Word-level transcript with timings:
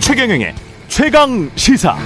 최경영의 0.00 0.54
최강 0.88 1.50
시사. 1.56 1.96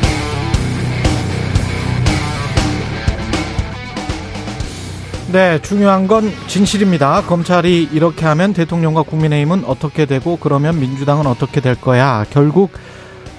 네, 5.32 5.62
중요한 5.62 6.08
건 6.08 6.32
진실입니다. 6.48 7.22
검찰이 7.22 7.90
이렇게 7.92 8.26
하면 8.26 8.52
대통령과 8.52 9.02
국민의힘은 9.02 9.64
어떻게 9.64 10.06
되고 10.06 10.36
그러면 10.36 10.80
민주당은 10.80 11.26
어떻게 11.26 11.60
될 11.60 11.80
거야. 11.80 12.24
결국 12.30 12.72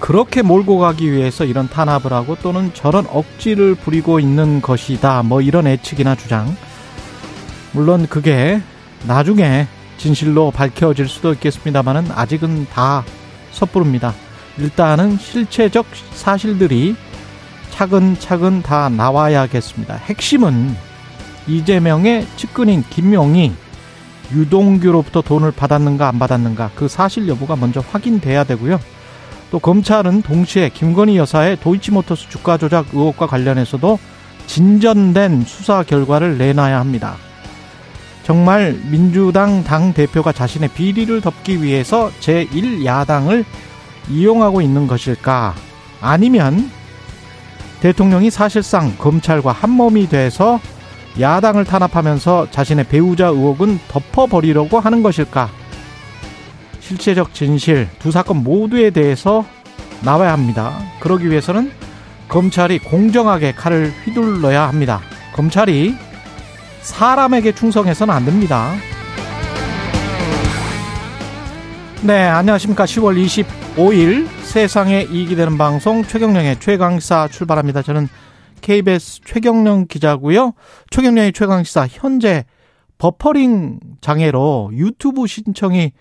그렇게 0.02 0.42
몰고 0.42 0.80
가기 0.80 1.12
위해서 1.12 1.46
이런 1.46 1.70
탄압을 1.70 2.12
하고 2.12 2.36
또는 2.36 2.74
저런 2.74 3.06
억지를 3.08 3.76
부리고 3.76 4.20
있는 4.20 4.60
것이다. 4.60 5.22
뭐 5.22 5.42
이런 5.42 5.68
예측이나 5.68 6.16
주장. 6.16 6.58
물론 7.72 8.08
그게 8.08 8.62
나중에 9.06 9.68
진실로 9.98 10.50
밝혀질 10.50 11.08
수도 11.08 11.32
있겠습니다만은 11.34 12.12
아직은 12.12 12.68
다 12.73 13.06
섣부릅니다. 13.52 14.16
일단은 14.58 15.18
실체적 15.20 15.86
사실들이 16.14 16.95
차근차근 17.70 18.64
다 18.64 18.90
나와야겠습니다. 18.90 19.95
핵심은 19.95 20.76
이재명의 21.48 22.26
측근인 22.38 22.84
김용이 22.90 23.54
유동규로부터 24.34 25.22
돈을 25.22 25.52
받았는가 25.52 26.08
안 26.08 26.18
받았는가 26.18 26.72
그 26.73 26.88
사실 26.88 27.28
여부가 27.28 27.56
먼저 27.56 27.84
확인돼야 27.92 28.45
되고요. 28.45 28.80
또 29.52 29.60
검찰은 29.60 30.22
동시에 30.22 30.70
김건희 30.70 31.18
여사의 31.18 31.58
도이치모터스 31.59 32.30
주가 32.30 32.58
조작 32.58 32.88
의혹과 32.94 33.28
관련해서도 33.28 34.00
진전된 34.48 35.44
수사 35.46 35.84
결과를 35.84 36.38
내놔야 36.38 36.80
합니다. 36.80 37.18
정말 38.23 38.80
민주당 38.90 39.64
당 39.64 39.94
대표가 39.94 40.31
자신의 40.31 40.70
비리를 40.70 41.20
덮기 41.20 41.62
위해서 41.62 42.09
제1야당을 42.22 43.44
이용하고 44.09 44.62
있는 44.62 44.88
것일까? 44.88 45.53
아니면 46.00 46.72
대통령이 47.81 48.30
사실상 48.30 48.95
검찰과 48.97 49.52
한몸이 49.52 50.08
돼서 50.08 50.62
야당을 51.20 51.66
탄압하면서 51.66 52.47
자신의 52.52 52.86
배우자 52.86 53.28
의혹은 53.28 53.80
덮어버리려고 53.90 54.80
하는 54.80 55.03
것일까? 55.03 55.50
실체적 56.92 57.34
진실 57.34 57.88
두 58.00 58.11
사건 58.11 58.44
모두에 58.44 58.89
대해서 58.89 59.45
나와야 60.03 60.34
합니다. 60.34 60.78
그러기 61.00 61.30
위해서는 61.30 61.72
검찰이 62.28 62.80
공정하게 62.80 63.53
칼을 63.53 63.94
휘둘러야 64.03 64.67
합니다. 64.67 65.00
검찰이 65.34 65.95
사람에게 66.81 67.53
충성해서는 67.53 68.14
안 68.14 68.25
됩니다. 68.25 68.73
네, 72.02 72.25
안녕하십니까. 72.25 72.84
10월 72.86 73.45
25일 73.78 74.28
세상에 74.44 75.03
이익이 75.03 75.36
되는 75.36 75.58
방송 75.58 76.03
최경령의 76.03 76.59
최강사 76.59 77.30
출발합니다. 77.30 77.84
저는 77.84 78.09
KBS 78.59 79.22
최경령 79.23 79.88
기자고요. 79.88 80.53
최경령의 80.89 81.31
최강시사 81.31 81.88
현재 81.89 82.44
버퍼링 82.97 83.80
장애로 84.02 84.72
유튜브 84.73 85.28
신청이 85.28 85.94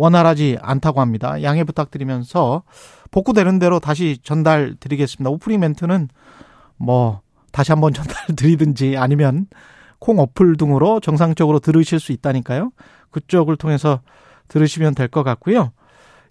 원활하지 0.00 0.56
않다고 0.62 1.02
합니다. 1.02 1.42
양해 1.42 1.62
부탁드리면서 1.62 2.62
복구되는 3.10 3.58
대로 3.58 3.80
다시 3.80 4.18
전달 4.22 4.74
드리겠습니다. 4.80 5.28
오프닝 5.28 5.60
멘트는 5.60 6.08
뭐 6.78 7.20
다시 7.52 7.70
한번 7.72 7.92
전달 7.94 8.16
드리든지 8.34 8.96
아니면 8.96 9.46
콩 9.98 10.18
어플 10.18 10.56
등으로 10.56 11.00
정상적으로 11.00 11.58
들으실 11.58 12.00
수 12.00 12.12
있다니까요. 12.12 12.70
그쪽을 13.10 13.56
통해서 13.56 14.00
들으시면 14.48 14.94
될 14.94 15.08
것 15.08 15.22
같고요. 15.22 15.72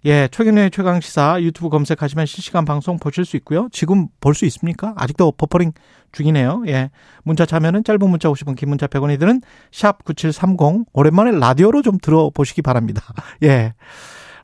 예, 0.06 0.28
최경영의 0.28 0.70
최강시사 0.70 1.42
유튜브 1.42 1.68
검색하시면 1.68 2.24
실시간 2.24 2.64
방송 2.64 2.98
보실 2.98 3.26
수 3.26 3.36
있고요. 3.36 3.68
지금 3.70 4.08
볼 4.20 4.34
수 4.34 4.46
있습니까? 4.46 4.94
아직도 4.96 5.32
버퍼링 5.32 5.72
중이네요. 6.12 6.64
예. 6.68 6.90
문자 7.22 7.44
참여는 7.44 7.84
짧은 7.84 8.08
문자 8.08 8.30
50원, 8.30 8.56
긴 8.56 8.70
문자 8.70 8.86
100원이 8.86 9.18
드는 9.20 9.42
샵 9.70 10.02
9730. 10.04 10.86
오랜만에 10.94 11.32
라디오로 11.32 11.82
좀 11.82 11.98
들어보시기 11.98 12.62
바랍니다. 12.62 13.02
예. 13.44 13.74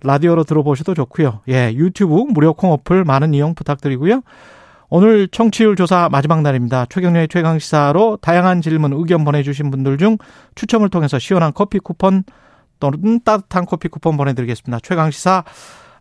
라디오로 0.02 0.44
들어보셔도 0.44 0.92
좋고요. 0.94 1.40
예, 1.48 1.72
유튜브 1.72 2.14
무료 2.28 2.52
콩 2.52 2.72
어플 2.72 3.04
많은 3.04 3.32
이용 3.32 3.54
부탁드리고요. 3.54 4.20
오늘 4.90 5.26
청취율 5.26 5.74
조사 5.74 6.10
마지막 6.12 6.42
날입니다. 6.42 6.84
최경련의 6.90 7.28
최강 7.28 7.58
시사로 7.58 8.18
다양한 8.20 8.60
질문, 8.60 8.92
의견 8.92 9.24
보내 9.24 9.42
주신 9.42 9.70
분들 9.70 9.96
중 9.96 10.18
추첨을 10.54 10.90
통해서 10.90 11.18
시원한 11.18 11.52
커피 11.54 11.78
쿠폰 11.78 12.24
또는 12.80 13.20
따뜻한 13.24 13.66
커피 13.66 13.88
쿠폰 13.88 14.16
보내드리겠습니다. 14.16 14.80
최강시사 14.80 15.44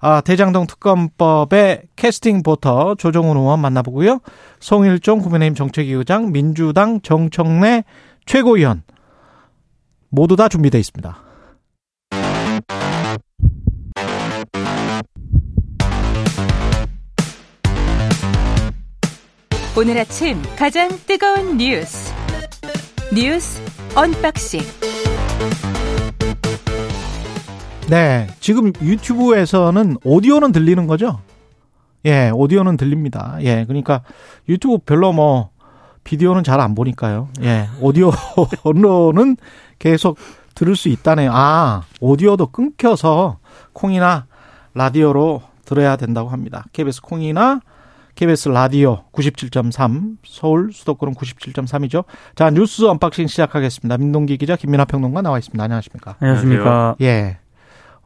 아, 0.02 0.22
대장동 0.22 0.68
특검법의 0.68 1.84
캐스팅 1.96 2.44
보터 2.44 2.96
조정훈 2.96 3.38
의원 3.38 3.60
만나보고요. 3.60 4.20
송일종 4.60 5.20
국민의힘 5.20 5.56
정책위 5.56 5.92
의장, 5.94 6.32
민주당 6.32 7.02
정청래 7.02 7.84
최고위원 8.26 8.84
모두 10.10 10.36
다 10.36 10.48
준비되어 10.48 10.80
있습니다. 10.80 11.18
오늘 19.78 19.98
아침 19.98 20.42
가장 20.56 20.88
뜨거운 21.06 21.58
뉴스 21.58 22.14
뉴스 23.14 23.62
언박싱 23.94 24.62
네, 27.90 28.28
지금 28.40 28.72
유튜브에서는 28.82 29.98
오디오는 30.04 30.52
들리는 30.52 30.88
거죠? 30.88 31.20
예, 32.06 32.30
오디오는 32.34 32.78
들립니다. 32.78 33.38
예, 33.42 33.64
그러니까 33.66 34.02
유튜브 34.50 34.80
별로 34.80 35.12
뭐 35.14 35.50
비디오는 36.04 36.44
잘 36.44 36.60
안 36.60 36.74
보니까요. 36.76 37.30
예, 37.44 37.68
오디오로는 37.82 39.38
계속 39.80 40.18
들을 40.56 40.76
수 40.76 40.90
있다네요. 40.90 41.32
아, 41.34 41.84
오디오도 42.00 42.48
끊겨서 42.48 43.38
콩이나 43.74 44.26
라디오로 44.74 45.42
들어야 45.66 45.96
된다고 45.96 46.30
합니다. 46.30 46.66
KBS 46.74 47.02
콩이나 47.02 47.60
KBS 48.16 48.50
라디오 48.50 49.04
97.3 49.12 50.18
서울 50.26 50.72
수도권은 50.74 51.14
97.3이죠. 51.16 52.06
자 52.36 52.50
뉴스 52.50 52.86
언박싱 52.86 53.28
시작하겠습니다. 53.28 53.98
민동기 53.98 54.38
기자 54.38 54.56
김민아 54.56 54.86
평론가 54.86 55.22
나와 55.22 55.38
있습니다. 55.38 55.62
안녕하십니까? 55.64 56.16
안녕하십니까? 56.20 56.96
예. 57.02 57.38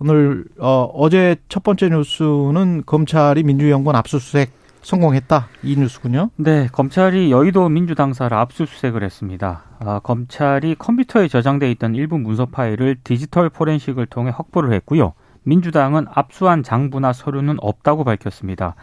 오늘 0.01 0.45
어, 0.57 0.89
어제 0.93 1.35
첫 1.49 1.61
번째 1.61 1.89
뉴스는 1.89 2.83
검찰이 2.85 3.43
민주연구원 3.43 3.97
압수수색 3.97 4.51
성공했다 4.81 5.49
이 5.63 5.75
뉴스군요. 5.75 6.29
네, 6.37 6.69
검찰이 6.71 7.31
여의도 7.31 7.67
민주당사를 7.67 8.35
압수수색을 8.35 9.03
했습니다. 9.03 9.63
아, 9.79 9.99
검찰이 9.99 10.75
컴퓨터에 10.75 11.27
저장돼 11.27 11.69
있던 11.71 11.95
일부 11.95 12.17
문서 12.17 12.45
파일을 12.45 12.95
디지털 13.03 13.49
포렌식을 13.49 14.05
통해 14.05 14.31
확보를 14.33 14.71
했고요. 14.71 15.13
민주당은 15.43 16.05
압수한 16.09 16.63
장부나 16.63 17.11
서류는 17.11 17.57
없다고 17.59 18.05
밝혔습니다. 18.05 18.75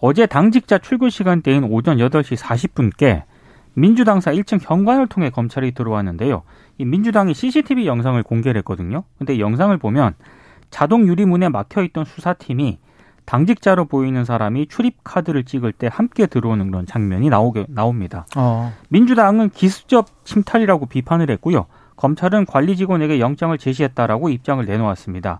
어제 0.00 0.26
당직자 0.26 0.78
출근 0.78 1.10
시간대인 1.10 1.64
오전 1.64 1.98
8시 1.98 2.36
40분께 2.36 3.24
민주당사 3.74 4.32
1층 4.32 4.60
현관을 4.62 5.08
통해 5.08 5.30
검찰이 5.30 5.72
들어왔는데요. 5.72 6.42
이 6.78 6.84
민주당이 6.84 7.34
CCTV 7.34 7.86
영상을 7.86 8.22
공개를 8.22 8.58
했거든요. 8.60 9.02
근데 9.18 9.40
영상을 9.40 9.76
보면 9.78 10.14
자동 10.70 11.06
유리문에 11.06 11.48
막혀 11.48 11.82
있던 11.82 12.04
수사팀이 12.04 12.78
당직자로 13.26 13.84
보이는 13.84 14.24
사람이 14.24 14.66
출입 14.66 15.04
카드를 15.04 15.44
찍을 15.44 15.72
때 15.72 15.88
함께 15.92 16.26
들어오는 16.26 16.70
그런 16.70 16.86
장면이 16.86 17.28
나오게 17.28 17.66
나옵니다. 17.68 18.26
어. 18.36 18.72
민주당은 18.88 19.50
기습적 19.50 20.24
침탈이라고 20.24 20.86
비판을 20.86 21.30
했고요. 21.30 21.66
검찰은 21.94 22.46
관리 22.46 22.76
직원에게 22.76 23.20
영장을 23.20 23.56
제시했다라고 23.56 24.30
입장을 24.30 24.64
내놓았습니다. 24.64 25.38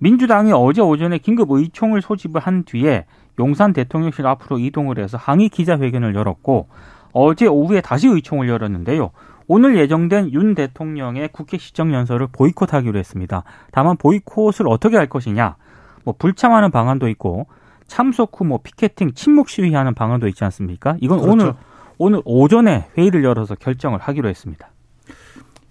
민주당이 0.00 0.52
어제 0.52 0.82
오전에 0.82 1.18
긴급 1.18 1.50
의총을 1.50 2.02
소집을 2.02 2.40
한 2.40 2.64
뒤에 2.64 3.06
용산 3.38 3.72
대통령실 3.72 4.26
앞으로 4.26 4.58
이동을 4.58 4.98
해서 4.98 5.16
항의 5.16 5.48
기자회견을 5.48 6.14
열었고 6.14 6.68
어제 7.12 7.46
오후에 7.46 7.80
다시 7.80 8.08
의총을 8.08 8.48
열었는데요. 8.48 9.10
오늘 9.52 9.76
예정된 9.76 10.32
윤 10.32 10.54
대통령의 10.54 11.30
국회 11.32 11.58
시정연설을 11.58 12.28
보이콧하기로 12.30 12.96
했습니다. 12.96 13.42
다만 13.72 13.96
보이콧을 13.96 14.68
어떻게 14.68 14.96
할 14.96 15.08
것이냐, 15.08 15.56
뭐 16.04 16.14
불참하는 16.16 16.70
방안도 16.70 17.08
있고 17.08 17.48
참석 17.88 18.30
후 18.38 18.44
뭐 18.44 18.60
피켓팅, 18.62 19.14
침묵 19.14 19.48
시위하는 19.48 19.94
방안도 19.94 20.28
있지 20.28 20.44
않습니까? 20.44 20.96
이건 21.00 21.18
그렇죠. 21.20 21.32
오늘 21.32 21.52
오늘 21.98 22.22
오전에 22.24 22.86
회의를 22.96 23.24
열어서 23.24 23.56
결정을 23.56 23.98
하기로 23.98 24.28
했습니다. 24.28 24.68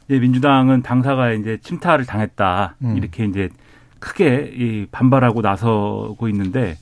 예, 0.10 0.20
민주당은 0.20 0.82
당사가 0.82 1.32
이제 1.32 1.58
침탈을 1.62 2.06
당했다 2.06 2.76
음. 2.84 2.98
이렇게 2.98 3.24
이제 3.24 3.48
크게 4.00 4.52
이 4.56 4.88
반발하고 4.92 5.40
나서고 5.40 6.28
있는데 6.28 6.76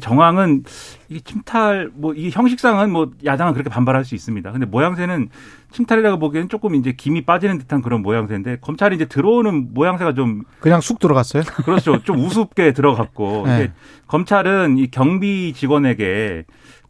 정황은 0.00 0.64
이게 1.08 1.20
침탈 1.20 1.90
뭐 1.94 2.12
이게 2.12 2.30
형식상은 2.30 2.90
뭐 2.90 3.12
야당은 3.24 3.52
그렇게 3.52 3.70
반발할 3.70 4.04
수 4.04 4.14
있습니다. 4.14 4.50
근데 4.50 4.66
모양새는 4.66 5.28
침탈이라고 5.70 6.18
보기에는 6.18 6.48
조금 6.48 6.74
이제 6.74 6.92
김이 6.92 7.24
빠지는 7.24 7.58
듯한 7.58 7.82
그런 7.82 8.02
모양새인데 8.02 8.58
검찰이 8.60 8.96
이제 8.96 9.04
들어오는 9.04 9.72
모양새가 9.72 10.14
좀 10.14 10.42
그냥 10.60 10.80
쑥 10.80 10.98
들어갔어요? 10.98 11.42
그렇죠. 11.64 12.02
좀 12.02 12.18
우습게 12.18 12.72
들어갔고 12.72 13.44
네. 13.46 13.72
검찰은 14.08 14.78
이 14.78 14.90
경비 14.90 15.52
직원에게 15.54 16.44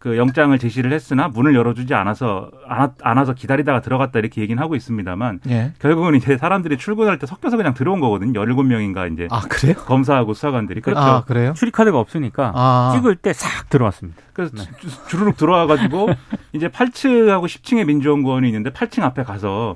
그 0.07 0.17
영장을 0.17 0.57
제시를 0.57 0.93
했으나 0.93 1.27
문을 1.27 1.57
열어주지 1.57 1.93
않아서 1.93 2.49
안- 2.69 2.93
않아서 3.03 3.33
기다리다가 3.35 3.81
들어갔다 3.81 4.21
이렇게 4.21 4.41
얘기는 4.41 4.63
하고 4.63 4.77
있습니다.만 4.77 5.41
예. 5.49 5.73
결국은 5.81 6.15
이제 6.15 6.37
사람들이 6.39 6.77
출근할 6.79 7.19
때 7.19 7.27
섞여서 7.27 7.57
그냥 7.57 7.75
들어온 7.75 7.99
거거든요. 7.99 8.33
17명인가 8.41 9.13
이제 9.13 9.27
아, 9.33 9.41
그래요? 9.49 9.75
검사하고 9.75 10.33
수사관들이 10.35 10.81
그렇죠. 10.81 11.01
아, 11.01 11.25
그래요? 11.25 11.55
출입카드가 11.55 11.99
없으니까 11.99 12.53
아. 12.55 12.93
찍을 12.95 13.17
때 13.17 13.33
싹 13.33 13.69
들어왔습니다. 13.69 14.23
그래서 14.33 14.55
주- 14.79 15.09
주르륵 15.09 15.37
들어와 15.37 15.67
가지고 15.67 16.09
이제 16.55 16.69
8층하고 16.69 17.47
10층에 17.47 17.85
민주연구원이 17.85 18.47
있는데 18.47 18.71
8층 18.71 19.03
앞에 19.03 19.25
가서 19.25 19.75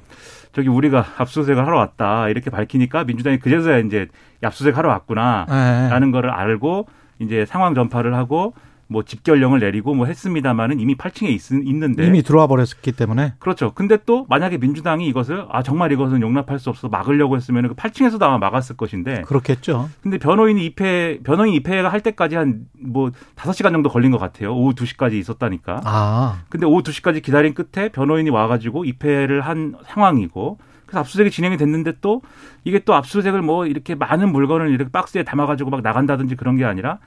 저기 0.53 0.69
우리가 0.69 1.05
압수수색을 1.19 1.67
하러 1.67 1.77
왔다 1.77 2.29
이렇게 2.29 2.51
밝히니까 2.51 3.03
민주당이 3.03 3.41
그제서야 3.41 3.79
이제 3.79 4.07
압수수색 4.45 4.79
하러 4.79 4.91
왔구나 4.91 5.47
예. 5.49 5.89
라는 5.91 6.13
거를 6.13 6.31
알고 6.31 6.87
이제 7.19 7.45
상황 7.47 7.75
전파를 7.75 8.15
하고 8.15 8.55
뭐 8.91 9.05
집결령을 9.05 9.61
내리고 9.61 9.95
뭐 9.95 10.07
했습니다마는 10.07 10.81
이미 10.81 10.97
8층에 10.97 11.29
있, 11.29 11.53
있는데 11.53 12.07
이미 12.07 12.23
들어와 12.23 12.47
버렸기 12.47 12.93
때문에. 12.93 13.35
그렇죠. 13.39 13.73
근데 13.75 13.99
또 14.05 14.27
만약에 14.29 14.59
민주당이 14.59 15.07
이것을 15.09 15.47
아 15.51 15.63
정말 15.63 15.93
이것은 15.93 16.21
용납할 16.23 16.59
수 16.59 16.71
없어서 16.71 16.89
막으려고 16.89 17.37
했으면 17.37 17.69
그 17.69 17.75
8층에서도 17.75 18.21
아마 18.23 18.39
막았을 18.39 18.77
것인데 18.77 19.23
그렇겠죠. 19.23 19.89
근데 20.03 20.19
변호인이 20.19 20.65
입회 20.65 21.21
변호인 21.23 21.55
입회가 21.55 21.89
할 21.89 22.01
때까지 22.01 22.37
한 22.37 22.67
뭐 22.81 23.11
5시간 23.37 23.73
정도 23.73 23.89
걸린 23.89 24.11
것 24.11 24.19
같아요. 24.19 24.55
오후 24.55 24.75
2시까지 24.75 25.15
있었다니까. 25.15 25.83
아, 25.85 26.43
근데 26.49 26.67
오후 26.67 26.83
2시까지 26.83 27.23
기다린 27.23 27.55
끝에 27.55 27.91
변호인이 27.91 28.31
와 28.31 28.49
가지고 28.49 28.85
입회를 28.85 29.43
한 29.43 29.75
상황이고 29.87 30.59
그래서 30.87 31.01
압수수색이 31.01 31.31
진행이 31.31 31.57
됐는데 31.57 31.95
또 32.01 32.23
이게 32.65 32.81
또 32.81 32.95
압수수색을 32.95 33.43
뭐 33.43 33.67
이렇게 33.67 33.95
많은 33.95 34.33
물건을 34.33 34.71
이렇게 34.71 34.91
박스에 34.91 35.23
담아가지고 35.23 35.71
막 35.71 35.83
나간다든지 35.83 36.37
그런 36.37 36.57
게 36.57 36.65
아니라 36.65 36.99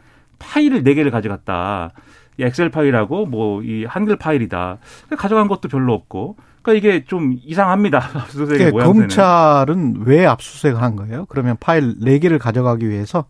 파일을 0.44 0.84
네 0.84 0.94
개를 0.94 1.12
가져갔다. 1.12 1.92
이 2.38 2.44
엑셀 2.44 2.70
파일하고 2.70 3.26
뭐 3.28 3.62
이 3.64 3.86
한글 3.88 4.16
파일이다. 4.18 4.78
가져간 5.18 5.48
것도 5.48 5.70
별로 5.70 5.94
없고. 5.94 6.36
그러니까 6.62 6.88
이게 6.88 7.06
좀 7.06 7.38
이상합니다. 7.44 7.98
압수수색의 8.16 8.58
그러니까 8.72 8.72
모양새는. 8.72 9.08
검찰은 9.08 9.96
왜 10.06 10.26
압수수색을 10.26 10.82
한 10.82 10.96
거예요? 10.96 11.26
그러면 11.30 11.58
파일 11.60 11.96
4개를 12.00 12.40
가져가기 12.40 12.90
위해서? 12.90 13.26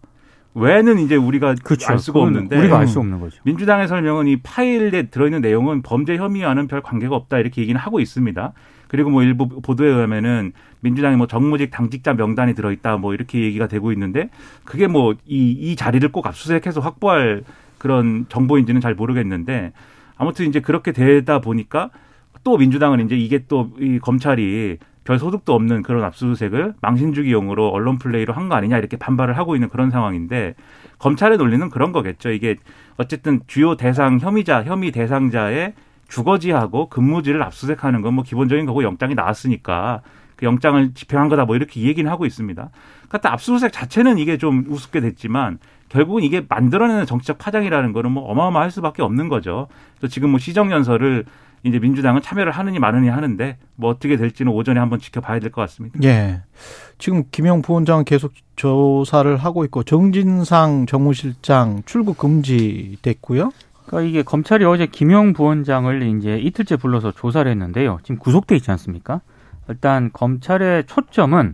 왜는 0.56 1.00
이제 1.00 1.16
우리가 1.16 1.56
알 1.88 1.98
수가 1.98 2.20
없는데 2.22 2.56
우리가 2.60 2.76
알 2.78 2.84
음. 2.84 2.88
수 2.88 3.00
없는 3.00 3.20
거죠. 3.20 3.40
민주당의 3.44 3.88
설명은 3.88 4.28
이 4.28 4.38
파일에 4.44 5.10
들어있는 5.10 5.42
내용은 5.42 5.82
범죄 5.82 6.16
혐의와는 6.16 6.68
별 6.68 6.82
관계가 6.82 7.16
없다 7.16 7.40
이렇게 7.40 7.62
얘기는 7.64 7.80
하고 7.80 8.00
있습니다. 8.00 8.54
그리고 8.94 9.10
뭐 9.10 9.24
일부 9.24 9.48
보도에 9.48 9.90
의하면은 9.90 10.54
민주당의 10.82 11.18
뭐 11.18 11.26
정무직 11.26 11.72
당직자 11.72 12.14
명단이 12.14 12.54
들어있다 12.54 12.98
뭐 12.98 13.16
이렇게 13.16 13.40
얘기가 13.42 13.66
되고 13.68 13.92
있는데 13.92 14.30
그게 14.66 14.86
뭐 14.86 15.14
이 15.28 15.72
이 15.72 15.76
자리를 15.76 16.08
꼭 16.12 16.28
압수수색해서 16.28 16.80
확보할 16.80 17.44
그런 17.80 18.28
정보인지는 18.30 18.82
잘 18.82 18.94
모르겠는데 18.94 19.74
아무튼 20.16 20.46
이제 20.46 20.60
그렇게 20.60 20.92
되다 20.92 21.40
보니까 21.42 21.90
또 22.44 22.56
민주당은 22.58 23.04
이제 23.06 23.18
이게 23.18 23.46
또 23.48 23.72
이 23.80 23.98
검찰이 23.98 24.78
별 25.06 25.18
소득도 25.18 25.56
없는 25.56 25.82
그런 25.82 26.04
압수수색을 26.04 26.76
망신주기용으로 26.82 27.70
언론 27.70 27.98
플레이로 27.98 28.32
한 28.34 28.48
거 28.48 28.54
아니냐 28.56 28.78
이렇게 28.78 28.96
반발을 28.98 29.36
하고 29.40 29.56
있는 29.56 29.70
그런 29.70 29.90
상황인데 29.90 30.54
검찰의 31.00 31.40
논리는 31.40 31.68
그런 31.72 31.92
거겠죠. 31.94 32.30
이게 32.30 32.58
어쨌든 32.98 33.40
주요 33.48 33.76
대상 33.76 34.20
혐의자, 34.20 34.64
혐의 34.64 34.92
대상자의 34.92 35.74
주거지하고 36.08 36.90
근무지를 36.90 37.42
압수수색하는 37.44 38.02
건 38.02 38.14
뭐 38.14 38.24
기본적인 38.24 38.66
거고 38.66 38.84
영장이 38.84 39.16
나왔으니까 39.16 40.02
그 40.36 40.46
영장을 40.46 40.94
집행한 40.94 41.30
거다 41.30 41.46
뭐 41.46 41.56
이렇게 41.56 41.82
얘기는 41.82 42.10
하고 42.10 42.26
있습니다. 42.26 42.70
그러니까 43.08 43.34
압수수색 43.34 43.72
자체는 43.74 44.18
이게 44.18 44.38
좀 44.38 44.66
우습게 44.68 45.00
됐지만 45.02 45.58
결국은 45.90 46.24
이게 46.24 46.44
만들어내는 46.48 47.06
정치적 47.06 47.38
파장이라는 47.38 47.94
거는 47.94 48.12
뭐 48.12 48.24
어마어마할 48.30 48.72
수밖에 48.72 49.02
없는 49.04 49.30
거죠. 49.30 49.68
그래서 49.98 50.12
지금 50.12 50.30
뭐 50.32 50.40
시정연설을 50.40 51.26
이제 51.66 51.80
민주당은 51.80 52.22
참여를 52.22 52.52
하느니 52.52 52.78
마느니 52.78 53.08
하는데 53.10 53.58
뭐 53.76 53.90
어떻게 53.90 54.18
될지는 54.18 54.52
오전에 54.52 54.80
한번 54.80 55.00
지켜봐야 55.00 55.40
될 55.40 55.50
것 55.52 55.62
같습니다. 55.62 55.98
예. 56.04 56.42
지금 56.98 57.24
김영 57.32 57.62
부원장은 57.62 58.04
계속 58.04 58.34
조사를 58.58 59.38
하고 59.38 59.64
있고 59.66 59.84
정진상 59.84 60.88
정무실장 60.88 61.84
출국 61.86 62.18
금지 62.18 62.98
됐고요. 63.02 63.52
그러니까 63.94 64.10
이게 64.10 64.24
검찰이 64.24 64.66
어제 64.66 64.88
김용 64.88 65.34
부원장을 65.34 66.02
이제 66.18 66.40
이틀째 66.40 66.78
불러서 66.78 67.12
조사를 67.12 67.50
했는데요. 67.50 68.00
지금 68.02 68.18
구속돼 68.18 68.56
있지 68.56 68.72
않습니까? 68.72 69.22
일단 69.70 70.10
검찰의 70.12 70.86
초점은 70.88 71.54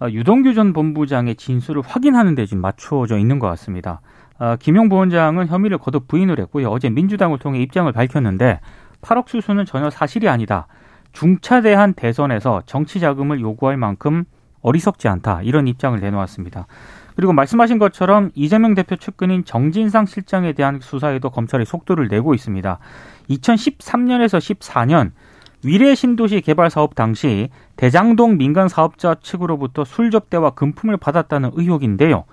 어, 0.00 0.06
유동규 0.08 0.54
전 0.54 0.72
본부장의 0.72 1.34
진술을 1.34 1.82
확인하는 1.84 2.36
데 2.36 2.46
지금 2.46 2.60
맞춰져 2.60 3.18
있는 3.18 3.40
것 3.40 3.48
같습니다. 3.48 4.00
아, 4.38 4.56
김용 4.56 4.88
부원장은 4.88 5.48
혐의를 5.48 5.78
거듭 5.78 6.06
부인을 6.06 6.38
했고요. 6.38 6.68
어제 6.68 6.90
민주당을 6.90 7.38
통해 7.38 7.60
입장을 7.60 7.90
밝혔는데 7.90 8.60
8억 9.02 9.28
수수는 9.28 9.64
전혀 9.66 9.90
사실이 9.90 10.28
아니다. 10.28 10.68
중차대한 11.12 11.94
대선에서 11.94 12.62
정치 12.66 13.00
자금을 13.00 13.40
요구할 13.40 13.76
만큼 13.76 14.24
어리석지 14.62 15.08
않다. 15.08 15.42
이런 15.42 15.66
입장을 15.66 15.98
내놓았습니다. 15.98 16.66
그리고 17.16 17.32
말씀하신 17.32 17.78
것처럼 17.78 18.30
이재명 18.34 18.74
대표 18.74 18.96
측근인 18.96 19.44
정진상 19.44 20.06
실장에 20.06 20.52
대한 20.52 20.80
수사에도 20.80 21.30
검찰이 21.30 21.64
속도를 21.64 22.08
내고 22.08 22.34
있습니다. 22.34 22.78
2013년에서 23.30 24.38
14년 24.38 25.12
위례 25.64 25.94
신도시 25.94 26.42
개발 26.42 26.70
사업 26.70 26.94
당시 26.94 27.48
대장동 27.76 28.36
민간 28.36 28.68
사업자 28.68 29.14
측으로부터 29.14 29.84
술 29.84 30.10
접대와 30.10 30.50
금품을 30.50 30.96
받았다는 30.98 31.52
의혹인데요. 31.54 32.24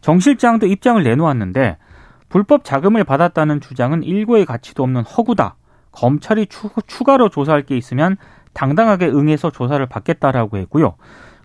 정 0.00 0.20
실장도 0.20 0.66
입장을 0.66 1.02
내놓았는데 1.02 1.78
불법 2.28 2.64
자금을 2.64 3.04
받았다는 3.04 3.60
주장은 3.60 4.02
일고의 4.02 4.44
가치도 4.44 4.82
없는 4.82 5.02
허구다. 5.02 5.56
검찰이 5.92 6.46
추, 6.46 6.68
추가로 6.86 7.30
조사할 7.30 7.62
게 7.62 7.76
있으면 7.76 8.16
당당하게 8.52 9.06
응해서 9.06 9.50
조사를 9.50 9.84
받겠다라고 9.86 10.58
했고요. 10.58 10.96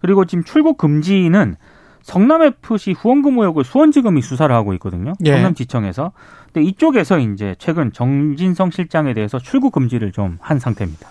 그리고 0.02 0.26
지금 0.26 0.44
출국 0.44 0.78
금지는 0.78 1.56
성남FC 2.02 2.94
후원금 2.94 3.38
의혹을 3.40 3.64
수원지검이 3.64 4.22
수사를 4.22 4.54
하고 4.54 4.74
있거든요. 4.74 5.14
예. 5.26 5.34
성남지청에서. 5.34 6.12
근데 6.52 6.68
이쪽에서 6.68 7.20
이제 7.20 7.56
최근 7.60 7.92
정진성 7.92 8.72
실장에 8.72 9.14
대해서 9.14 9.38
출국 9.40 9.72
금지를 9.74 10.12
좀 10.12 10.38
한 10.42 10.60
상태입니다. 10.60 11.08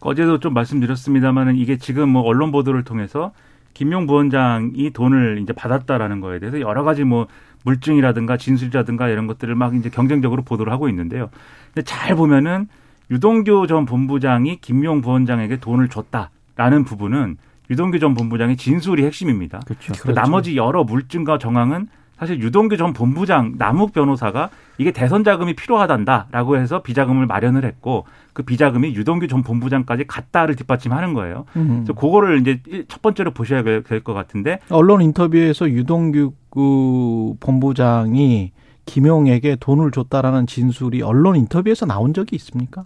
어제도 0.00 0.38
좀 0.40 0.54
말씀드렸습니다만은 0.54 1.56
이게 1.56 1.76
지금 1.76 2.08
뭐 2.08 2.22
언론 2.22 2.50
보도를 2.52 2.84
통해서 2.84 3.32
김용 3.74 4.06
부원장이 4.06 4.90
돈을 4.90 5.38
이제 5.42 5.52
받았다라는 5.52 6.20
거에 6.20 6.38
대해서 6.38 6.60
여러 6.60 6.82
가지 6.84 7.04
뭐 7.04 7.26
물증이라든가 7.64 8.36
진술이라든가 8.36 9.08
이런 9.08 9.26
것들을 9.26 9.54
막 9.54 9.74
이제 9.74 9.90
경쟁적으로 9.90 10.42
보도를 10.42 10.72
하고 10.72 10.88
있는데요. 10.88 11.28
근데 11.74 11.82
잘 11.84 12.16
보면은 12.16 12.68
유동규 13.10 13.66
전 13.68 13.84
본부장이 13.86 14.56
김용 14.60 15.00
부원장에게 15.02 15.58
돈을 15.58 15.88
줬다라는 15.88 16.84
부분은 16.84 17.36
유동규 17.70 17.98
전 18.00 18.14
본부장의 18.14 18.56
진술이 18.56 19.04
핵심입니다. 19.04 19.60
그렇죠. 19.64 19.92
그 20.00 20.12
나머지 20.12 20.56
여러 20.56 20.84
물증과 20.84 21.38
정황은 21.38 21.86
사실 22.18 22.38
유동규 22.40 22.76
전 22.76 22.92
본부장 22.92 23.54
남욱 23.56 23.92
변호사가 23.94 24.50
이게 24.76 24.90
대선 24.90 25.24
자금이 25.24 25.54
필요하단다라고 25.54 26.58
해서 26.58 26.82
비자금을 26.82 27.24
마련을 27.26 27.64
했고 27.64 28.04
그 28.34 28.42
비자금이 28.42 28.94
유동규 28.94 29.26
전 29.28 29.42
본부장까지 29.42 30.04
갔다를 30.06 30.54
뒷받침하는 30.54 31.14
거예요. 31.14 31.46
음. 31.56 31.82
그래서 31.86 31.92
그거를 31.94 32.40
이제 32.40 32.60
일- 32.66 32.84
첫 32.88 33.00
번째로 33.00 33.30
보셔야 33.30 33.62
될 33.62 33.82
것 34.02 34.12
같은데 34.12 34.58
언론 34.68 35.00
인터뷰에서 35.00 35.70
유동규 35.70 36.32
그 36.50 37.34
본부장이 37.40 38.52
김용에게 38.86 39.56
돈을 39.60 39.90
줬다라는 39.92 40.46
진술이 40.46 41.00
언론 41.02 41.36
인터뷰에서 41.36 41.86
나온 41.86 42.12
적이 42.12 42.36
있습니까? 42.36 42.84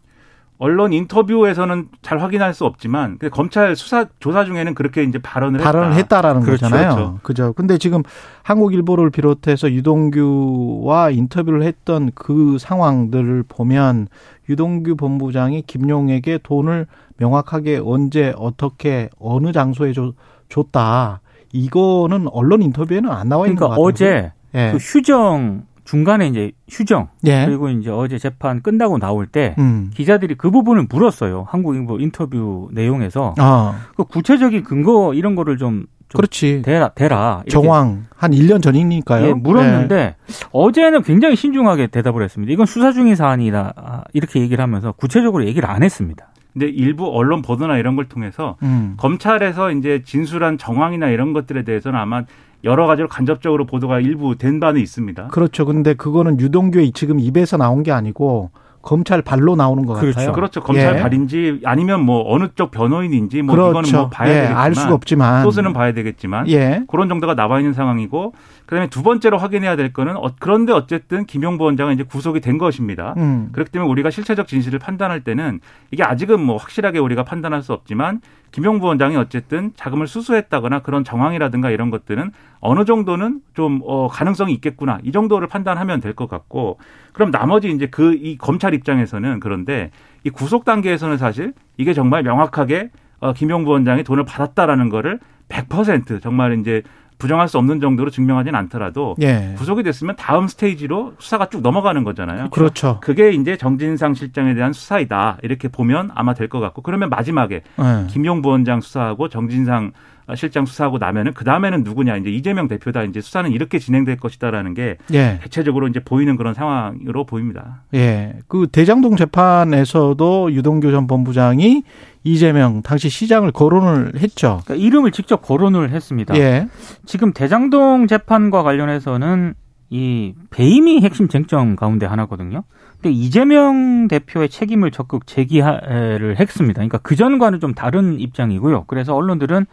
언론 0.58 0.92
인터뷰에서는 0.92 1.88
잘 2.00 2.22
확인할 2.22 2.54
수 2.54 2.64
없지만 2.64 3.18
검찰 3.32 3.74
수사 3.74 4.06
조사 4.20 4.44
중에는 4.44 4.74
그렇게 4.74 5.02
이제 5.02 5.18
발언을 5.18 5.58
발언을 5.60 5.88
했다. 5.94 5.96
했다 5.98 6.22
라는 6.22 6.42
그렇죠, 6.42 6.66
거잖아요. 6.66 6.94
그렇죠. 6.94 7.18
그죠. 7.22 7.52
근데 7.54 7.76
지금 7.76 8.02
한국일보를 8.44 9.10
비롯해서 9.10 9.70
유동규와 9.72 11.10
인터뷰를 11.10 11.62
했던 11.64 12.10
그 12.14 12.56
상황들을 12.58 13.44
보면 13.48 14.06
유동규 14.48 14.96
본부장이 14.96 15.62
김용에게 15.62 16.38
돈을 16.42 16.86
명확하게 17.16 17.80
언제 17.84 18.32
어떻게 18.36 19.08
어느 19.18 19.52
장소에 19.52 19.92
줘- 19.92 20.12
줬다. 20.48 21.20
이거는 21.52 22.28
언론 22.32 22.62
인터뷰에는 22.62 23.10
안 23.10 23.28
나와 23.28 23.46
있는 23.46 23.56
그러니까 23.56 23.76
것 23.76 23.82
같아요. 23.82 23.86
어제 23.88 24.32
예. 24.54 24.70
그 24.72 24.76
휴정 24.78 25.64
중간에 25.84 26.26
이제 26.28 26.52
휴정 26.68 27.08
예. 27.26 27.44
그리고 27.46 27.68
이제 27.68 27.90
어제 27.90 28.18
재판 28.18 28.62
끝나고 28.62 28.98
나올 28.98 29.26
때 29.26 29.54
음. 29.58 29.90
기자들이 29.94 30.34
그 30.36 30.50
부분을 30.50 30.86
물었어요. 30.90 31.46
한국인보 31.48 32.00
인터뷰 32.00 32.68
내용에서 32.72 33.34
아. 33.38 33.86
그 33.96 34.04
구체적인 34.04 34.64
근거 34.64 35.12
이런 35.14 35.34
거를 35.34 35.58
좀 35.58 35.86
그렇지. 36.14 36.62
대라 36.62 36.90
대라 36.90 37.42
정황 37.48 38.06
한 38.16 38.30
1년 38.30 38.62
전이니까요. 38.62 39.26
예, 39.26 39.32
물었는데 39.32 40.16
어제는 40.52 41.02
굉장히 41.02 41.36
신중하게 41.36 41.88
대답을 41.88 42.22
했습니다. 42.22 42.52
이건 42.52 42.66
수사 42.66 42.92
중인 42.92 43.16
사안이다 43.16 43.72
아, 43.76 44.02
이렇게 44.12 44.40
얘기를 44.40 44.62
하면서 44.62 44.92
구체적으로 44.92 45.44
얘기를 45.46 45.68
안 45.68 45.82
했습니다. 45.82 46.28
근데 46.52 46.68
일부 46.68 47.10
언론 47.12 47.42
보도나 47.42 47.78
이런 47.78 47.96
걸 47.96 48.08
통해서 48.08 48.56
음. 48.62 48.94
검찰에서 48.96 49.72
이제 49.72 50.02
진술한 50.04 50.56
정황이나 50.56 51.08
이런 51.08 51.32
것들에 51.32 51.64
대해서는 51.64 51.98
아마 51.98 52.22
여러 52.64 52.86
가지로 52.86 53.08
간접적으로 53.08 53.66
보도가 53.66 54.00
일부 54.00 54.36
된 54.36 54.58
바는 54.58 54.80
있습니다. 54.80 55.28
그렇죠. 55.28 55.66
근데 55.66 55.94
그거는 55.94 56.40
유동규의 56.40 56.92
지금 56.92 57.20
입에서 57.20 57.56
나온 57.56 57.82
게 57.82 57.92
아니고 57.92 58.50
검찰 58.80 59.22
발로 59.22 59.56
나오는 59.56 59.86
것 59.86 59.94
그렇죠. 59.94 60.16
같아요. 60.16 60.32
그렇죠. 60.32 60.60
검찰 60.62 60.96
예. 60.96 61.00
발인지 61.00 61.62
아니면 61.64 62.00
뭐 62.00 62.22
어느 62.34 62.48
쪽 62.54 62.70
변호인인지 62.70 63.42
뭐 63.42 63.54
그렇죠. 63.54 63.70
이거는 63.70 63.92
뭐 63.92 64.08
봐야 64.10 64.28
예, 64.28 64.34
되겠지만 64.34 64.62
알 64.62 64.74
수가 64.74 64.94
없지만 64.94 65.42
소스는 65.42 65.72
봐야 65.72 65.92
되겠지만 65.92 66.48
예. 66.50 66.82
그런 66.88 67.08
정도가 67.08 67.34
나와 67.34 67.60
있는 67.60 67.72
상황이고 67.72 68.34
그다음에 68.66 68.88
두 68.88 69.02
번째로 69.02 69.36
확인해야 69.36 69.76
될 69.76 69.92
거는 69.92 70.16
어, 70.16 70.30
그런데 70.38 70.72
어쨌든 70.72 71.26
김용부 71.26 71.64
원장은 71.64 71.94
이제 71.94 72.02
구속이 72.02 72.40
된 72.40 72.56
것입니다. 72.56 73.14
음. 73.18 73.50
그렇기 73.52 73.70
때문에 73.70 73.90
우리가 73.90 74.10
실체적 74.10 74.48
진실을 74.48 74.78
판단할 74.78 75.20
때는 75.20 75.60
이게 75.90 76.02
아직은 76.02 76.40
뭐 76.40 76.56
확실하게 76.56 76.98
우리가 76.98 77.24
판단할 77.24 77.62
수 77.62 77.72
없지만 77.74 78.20
김용부 78.52 78.86
원장이 78.86 79.16
어쨌든 79.16 79.72
자금을 79.76 80.06
수수했다거나 80.06 80.78
그런 80.80 81.04
정황이라든가 81.04 81.70
이런 81.70 81.90
것들은 81.90 82.30
어느 82.60 82.84
정도는 82.84 83.40
좀 83.52 83.80
어, 83.84 84.08
가능성이 84.08 84.52
있겠구나 84.54 84.98
이 85.02 85.12
정도를 85.12 85.46
판단하면 85.48 86.00
될 86.00 86.14
것 86.14 86.28
같고 86.28 86.78
그럼 87.12 87.30
나머지 87.30 87.68
이제 87.70 87.86
그 87.86 88.14
이 88.14 88.38
검찰 88.38 88.72
입장에서는 88.74 89.40
그런데 89.40 89.90
이 90.22 90.30
구속 90.30 90.64
단계에서는 90.64 91.18
사실 91.18 91.52
이게 91.76 91.92
정말 91.92 92.22
명확하게 92.22 92.90
어, 93.20 93.32
김용부 93.32 93.70
원장이 93.72 94.04
돈을 94.04 94.24
받았다라는 94.24 94.88
거를 94.88 95.18
100% 95.48 96.22
정말 96.22 96.58
이제 96.58 96.82
부정할 97.18 97.48
수 97.48 97.58
없는 97.58 97.80
정도로 97.80 98.10
증명하지는 98.10 98.58
않더라도 98.60 99.16
예. 99.22 99.54
구속이 99.56 99.82
됐으면 99.82 100.16
다음 100.16 100.48
스테이지로 100.48 101.14
수사가 101.18 101.48
쭉 101.48 101.60
넘어가는 101.62 102.02
거잖아요. 102.04 102.50
그렇죠. 102.50 102.98
그게 103.00 103.30
이제 103.32 103.56
정진상 103.56 104.14
실장에 104.14 104.54
대한 104.54 104.72
수사이다 104.72 105.38
이렇게 105.42 105.68
보면 105.68 106.10
아마 106.14 106.34
될 106.34 106.48
것 106.48 106.60
같고 106.60 106.82
그러면 106.82 107.08
마지막에 107.10 107.56
예. 107.56 108.06
김용 108.08 108.42
부 108.42 108.50
원장 108.50 108.80
수사하고 108.80 109.28
정진상 109.28 109.92
실장 110.36 110.64
수사하고 110.64 110.98
나면은 110.98 111.32
그 111.34 111.44
다음에는 111.44 111.84
누구냐 111.84 112.16
이제 112.16 112.30
이재명 112.30 112.68
대표다 112.68 113.02
이제 113.04 113.20
수사는 113.20 113.50
이렇게 113.52 113.78
진행될 113.78 114.16
것이다라는 114.16 114.74
게 114.74 114.96
예. 115.12 115.38
대체적으로 115.42 115.88
이제 115.88 116.00
보이는 116.00 116.36
그런 116.36 116.54
상황으로 116.54 117.26
보입니다. 117.26 117.82
예. 117.94 118.34
그 118.48 118.66
대장동 118.70 119.16
재판에서도 119.16 120.52
유동규 120.52 120.90
전 120.90 121.06
본부장이 121.06 121.82
이재명 122.22 122.82
당시 122.82 123.10
시장을 123.10 123.52
거론을 123.52 124.12
했죠. 124.18 124.60
그러니까 124.64 124.86
이름을 124.86 125.12
직접 125.12 125.42
거론을 125.42 125.90
했습니다. 125.90 126.36
예. 126.38 126.68
지금 127.04 127.32
대장동 127.32 128.06
재판과 128.06 128.62
관련해서는 128.62 129.54
이 129.90 130.34
배임이 130.50 131.02
핵심 131.02 131.28
쟁점 131.28 131.76
가운데 131.76 132.06
하나거든요. 132.06 132.64
근데 133.04 133.14
이재명 133.18 134.08
대표의 134.08 134.48
책임을 134.48 134.90
적극 134.90 135.26
제기를 135.26 136.36
했습니다. 136.40 136.78
그러니까 136.78 136.96
그 136.96 137.16
전과는 137.16 137.60
좀 137.60 137.74
다른 137.74 138.18
입장이고요. 138.18 138.84
그래서 138.86 139.14
언론들은 139.14 139.66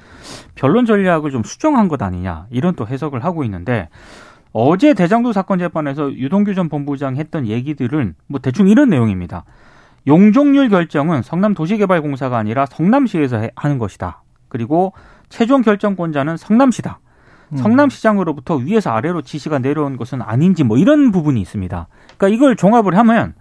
변론 0.55 0.85
전략을 0.85 1.31
좀 1.31 1.41
수정한 1.43 1.87
것 1.87 2.01
아니냐 2.01 2.47
이런 2.49 2.75
또 2.75 2.85
해석을 2.85 3.23
하고 3.23 3.45
있는데 3.45 3.87
어제 4.51 4.93
대장동 4.93 5.31
사건 5.31 5.59
재판에서 5.59 6.11
유동규 6.11 6.53
전 6.55 6.67
본부장 6.67 7.15
했던 7.15 7.47
얘기들은 7.47 8.15
뭐 8.27 8.41
대충 8.41 8.67
이런 8.67 8.89
내용입니다. 8.89 9.45
용적률 10.07 10.67
결정은 10.67 11.21
성남도시개발공사가 11.21 12.37
아니라 12.37 12.65
성남시에서 12.65 13.37
해- 13.37 13.51
하는 13.55 13.77
것이다. 13.77 14.23
그리고 14.49 14.91
최종 15.29 15.61
결정권자는 15.61 16.35
성남시다. 16.35 16.99
음. 17.51 17.57
성남시장으로부터 17.57 18.55
위에서 18.55 18.91
아래로 18.91 19.21
지시가 19.21 19.59
내려온 19.59 19.97
것은 19.97 20.21
아닌지 20.21 20.63
뭐 20.63 20.77
이런 20.77 21.11
부분이 21.11 21.39
있습니다. 21.41 21.87
그러니까 22.17 22.27
이걸 22.29 22.55
종합을 22.55 22.97
하면 22.97 23.33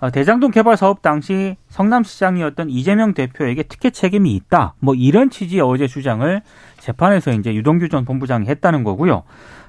어, 0.00 0.10
대장동 0.10 0.50
개발 0.50 0.76
사업 0.76 1.02
당시 1.02 1.56
성남시장이었던 1.68 2.68
이재명 2.68 3.14
대표에게 3.14 3.62
특혜 3.64 3.90
책임이 3.90 4.34
있다. 4.34 4.74
뭐 4.80 4.94
이런 4.94 5.30
취지의 5.30 5.62
어제 5.62 5.86
주장을 5.86 6.42
재판에서 6.78 7.30
이제 7.32 7.54
유동규 7.54 7.88
전 7.88 8.04
본부장이 8.04 8.46
했다는 8.46 8.84
거고요. 8.84 9.22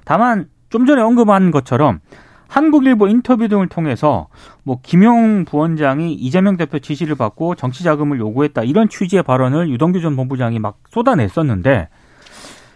다만 0.03 0.49
좀 0.69 0.85
전에 0.85 1.01
언급한 1.01 1.51
것처럼 1.51 1.99
한국일보 2.47 3.07
인터뷰 3.07 3.47
등을 3.47 3.67
통해서 3.67 4.27
뭐 4.63 4.79
김용 4.81 5.45
부원장이 5.45 6.13
이재명 6.13 6.57
대표 6.57 6.79
지시를 6.79 7.15
받고 7.15 7.55
정치 7.55 7.83
자금을 7.83 8.19
요구했다 8.19 8.63
이런 8.63 8.89
취지의 8.89 9.23
발언을 9.23 9.69
유동규 9.69 10.01
전 10.01 10.15
본부장이 10.15 10.59
막 10.59 10.77
쏟아냈었는데 10.89 11.89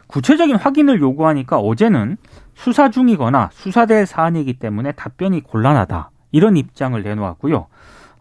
구체적인 0.09 0.55
확인을 0.55 0.99
요구하니까 0.99 1.59
어제는 1.59 2.17
수사 2.55 2.89
중이거나 2.89 3.49
수사될 3.53 4.05
사안이기 4.05 4.53
때문에 4.53 4.91
답변이 4.93 5.41
곤란하다 5.41 6.09
이런 6.31 6.57
입장을 6.57 7.01
내놓았고요. 7.01 7.67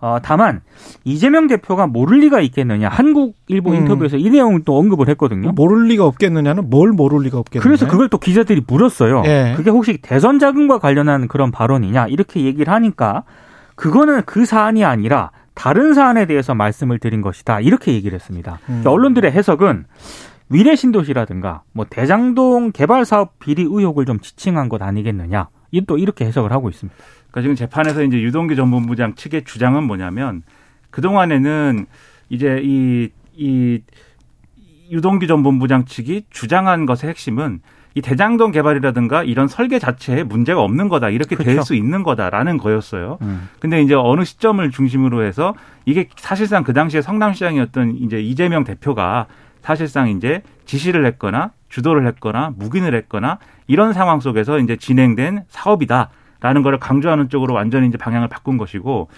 어, 0.01 0.19
다만 0.23 0.61
이재명 1.05 1.49
대표가 1.49 1.89
모를 1.89 2.21
리가 2.21 2.41
있겠느냐 2.41 2.89
한국일보 2.89 3.71
음. 3.71 3.77
인터뷰에서 3.77 4.17
이 4.17 4.31
내용을 4.31 4.63
또 4.65 4.79
언급을 4.79 5.09
했거든요. 5.09 5.51
모를 5.53 5.89
리가 5.89 6.05
없겠느냐는 6.05 6.71
뭘 6.71 6.93
모를 6.93 7.23
리가 7.25 7.39
없겠느냐. 7.39 7.65
그래서 7.65 7.89
그걸 7.89 8.09
또 8.09 8.19
기자들이 8.19 8.63
물었어요. 8.67 9.23
예. 9.25 9.55
그게 9.57 9.71
혹시 9.71 9.99
대선 10.01 10.39
자금과 10.39 10.79
관련한 10.79 11.27
그런 11.27 11.51
발언이냐 11.51 12.07
이렇게 12.09 12.43
얘기를 12.43 12.73
하니까 12.73 13.25
그거는 13.75 14.23
그 14.25 14.45
사안이 14.45 14.85
아니라 14.85 15.31
다른 15.55 15.95
사안에 15.95 16.27
대해서 16.27 16.55
말씀을 16.55 17.01
드린 17.01 17.21
것이다 17.21 17.61
이렇게 17.61 17.93
얘기를 17.93 18.15
했습니다. 18.15 18.61
음. 18.69 18.85
언론들의 18.87 19.33
해석은 19.33 19.87
위례 20.51 20.77
신도시라든가 20.77 21.63
뭐 21.73 21.85
대장동 21.89 22.73
개발 22.73 23.05
사업 23.05 23.39
비리 23.39 23.63
의혹을 23.63 24.07
좀 24.07 24.21
지칭한 24.21 24.69
것 24.69 24.83
아니겠느냐 24.83 25.49
이또 25.71 25.99
이렇게 25.99 26.25
해석을 26.25 26.53
하고 26.53 26.69
있습니다. 26.69 26.97
그러니까 27.31 27.43
지금 27.43 27.55
재판에서 27.55 28.03
이제 28.03 28.21
유동규 28.21 28.57
전 28.57 28.71
본부장 28.71 29.15
측의 29.15 29.45
주장은 29.45 29.85
뭐냐면 29.85 30.43
그 30.91 31.03
동안에는 31.03 31.87
이제 32.31 32.61
이, 32.63 33.11
이 33.37 33.83
유동규 34.91 35.27
전 35.27 35.43
본부장 35.43 35.85
측이 35.85 36.25
주장한 36.31 36.87
것의 36.87 37.11
핵심은 37.11 37.61
이 37.95 38.01
대장동 38.01 38.53
개발이라든가 38.53 39.25
이런 39.25 39.49
설계 39.49 39.79
자체에 39.79 40.23
문제가 40.23 40.63
없는 40.63 40.89
거다 40.89 41.11
이렇게 41.11 41.37
될 41.37 41.47
그렇죠. 41.47 41.63
수 41.63 41.75
있는 41.75 42.03
거다라는 42.03 42.59
거였어요. 42.59 43.19
음. 43.23 43.49
근데 43.59 43.83
이제 43.83 43.95
어느 43.95 44.25
시점을 44.25 44.71
중심으로 44.71 45.25
해서 45.25 45.55
이게 45.85 46.09
사실상 46.17 46.65
그 46.65 46.73
당시에 46.73 47.03
성남시장이었던 47.03 47.97
이제 47.97 48.21
이재명 48.21 48.65
대표가 48.65 49.27
사실상 49.63 50.09
이제 50.09 50.43
지시를 50.67 51.05
했거나 51.07 51.53
주도를 51.69 52.07
했거나 52.07 52.53
묵인을 52.57 52.95
했거나 52.95 53.39
이런 53.67 53.93
상황 53.93 54.21
속에서 54.21 54.59
이제 54.59 54.77
진행된 54.77 55.45
사업이다라는 55.49 56.63
거를 56.63 56.79
강조하는 56.79 57.29
쪽으로 57.29 57.55
완전히 57.55 57.89
이제 57.89 57.99
방향을 57.99 58.29
바꾼 58.29 58.57
것이고 58.57 59.09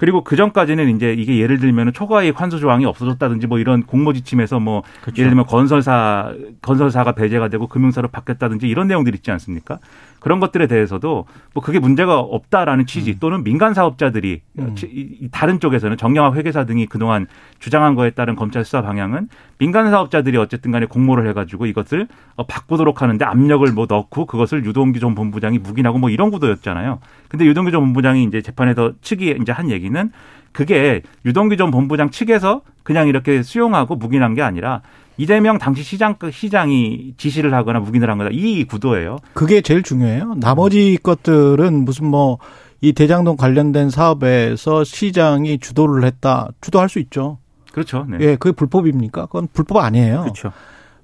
그리고 0.00 0.24
그 0.24 0.34
전까지는 0.34 0.96
이제 0.96 1.12
이게 1.12 1.38
예를 1.38 1.58
들면 1.58 1.92
초과이익 1.92 2.40
환수 2.40 2.58
조항이 2.58 2.86
없어졌다든지 2.86 3.46
뭐 3.46 3.58
이런 3.58 3.82
공모지침에서 3.82 4.58
뭐 4.58 4.82
그렇죠. 5.02 5.20
예를 5.20 5.30
들면 5.30 5.44
건설사 5.44 6.32
건설사가 6.62 7.12
배제가 7.12 7.48
되고 7.48 7.66
금융사로 7.66 8.08
바뀌었다든지 8.08 8.66
이런 8.66 8.88
내용들이 8.88 9.16
있지 9.16 9.30
않습니까? 9.30 9.78
그런 10.20 10.38
것들에 10.38 10.66
대해서도 10.66 11.24
뭐 11.54 11.62
그게 11.62 11.78
문제가 11.78 12.20
없다라는 12.20 12.86
취지 12.86 13.18
또는 13.18 13.42
민간 13.42 13.74
사업자들이 13.74 14.42
음. 14.58 14.74
다른 15.32 15.58
쪽에서는 15.58 15.96
정영학 15.96 16.36
회계사 16.36 16.64
등이 16.64 16.86
그동안 16.86 17.26
주장한 17.58 17.94
거에 17.94 18.10
따른 18.10 18.36
검찰 18.36 18.64
수사 18.64 18.82
방향은 18.82 19.28
민간 19.58 19.90
사업자들이 19.90 20.36
어쨌든 20.36 20.70
간에 20.70 20.86
공모를 20.86 21.26
해가지고 21.28 21.66
이것을 21.66 22.06
어, 22.36 22.46
바꾸도록 22.46 23.02
하는데 23.02 23.24
압력을 23.24 23.66
뭐 23.72 23.86
넣고 23.88 24.26
그것을 24.26 24.64
유동규 24.64 25.00
전 25.00 25.14
본부장이 25.14 25.58
묵인하고 25.58 25.98
뭐 25.98 26.10
이런 26.10 26.30
구도였잖아요. 26.30 27.00
근데 27.28 27.44
유동규 27.46 27.70
전 27.70 27.80
본부장이 27.80 28.24
이제 28.24 28.42
재판에서 28.42 28.92
측이 29.00 29.38
이제 29.40 29.52
한 29.52 29.70
얘기는 29.70 30.10
그게 30.52 31.02
유동규 31.24 31.56
전 31.56 31.70
본부장 31.70 32.10
측에서 32.10 32.62
그냥 32.82 33.08
이렇게 33.08 33.42
수용하고 33.42 33.96
묵인한 33.96 34.34
게 34.34 34.42
아니라 34.42 34.82
이재명 35.16 35.58
당시 35.58 35.82
시장 35.82 36.16
시장이 36.32 37.14
지시를 37.16 37.52
하거나 37.54 37.80
묵인을 37.80 38.08
한 38.08 38.18
거다 38.18 38.30
이 38.32 38.64
구도예요. 38.64 39.18
그게 39.34 39.60
제일 39.60 39.82
중요해요. 39.82 40.34
나머지 40.36 40.98
것들은 41.02 41.84
무슨 41.84 42.06
뭐 42.06 42.38
이 42.82 42.92
대장동 42.92 43.36
관련된 43.36 43.90
사업에서 43.90 44.84
시장이 44.84 45.58
주도를 45.58 46.04
했다. 46.04 46.48
주도할 46.60 46.88
수 46.88 46.98
있죠. 47.00 47.38
그렇죠. 47.72 48.06
네. 48.08 48.16
예, 48.20 48.36
그게 48.36 48.52
불법입니까? 48.52 49.26
그건 49.26 49.48
불법 49.52 49.78
아니에요. 49.78 50.22
그렇죠. 50.22 50.52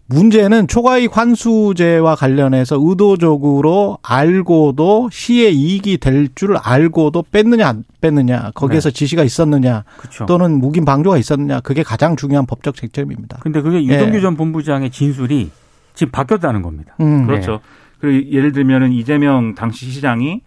문제는 0.08 0.68
초과이익 0.68 1.16
환수제와 1.16 2.14
관련해서 2.14 2.76
의도적으로 2.80 3.98
알고도 4.02 5.08
시의 5.10 5.54
이익이 5.54 5.98
될 5.98 6.28
줄 6.34 6.56
알고도 6.56 7.24
뺐느냐 7.32 7.66
안 7.68 7.84
뺐느냐 8.00 8.50
거기에서 8.54 8.90
지시가 8.90 9.22
있었느냐 9.24 9.84
그렇죠. 9.96 10.26
또는 10.26 10.58
묵인 10.60 10.84
방조가 10.84 11.16
있었느냐 11.18 11.60
그게 11.60 11.82
가장 11.82 12.14
중요한 12.16 12.46
법적 12.46 12.76
쟁점입니다. 12.76 13.38
근데 13.40 13.62
그게 13.62 13.84
유동규 13.84 14.16
예. 14.16 14.20
전 14.20 14.36
본부장의 14.36 14.90
진술이 14.90 15.50
지금 15.94 16.10
바뀌었다는 16.10 16.62
겁니다. 16.62 16.94
음. 17.00 17.26
그렇죠. 17.26 17.60
그리고 18.00 18.30
예를 18.30 18.52
들면은 18.52 18.92
이재명 18.92 19.54
당시 19.54 19.90
시장이 19.90 20.42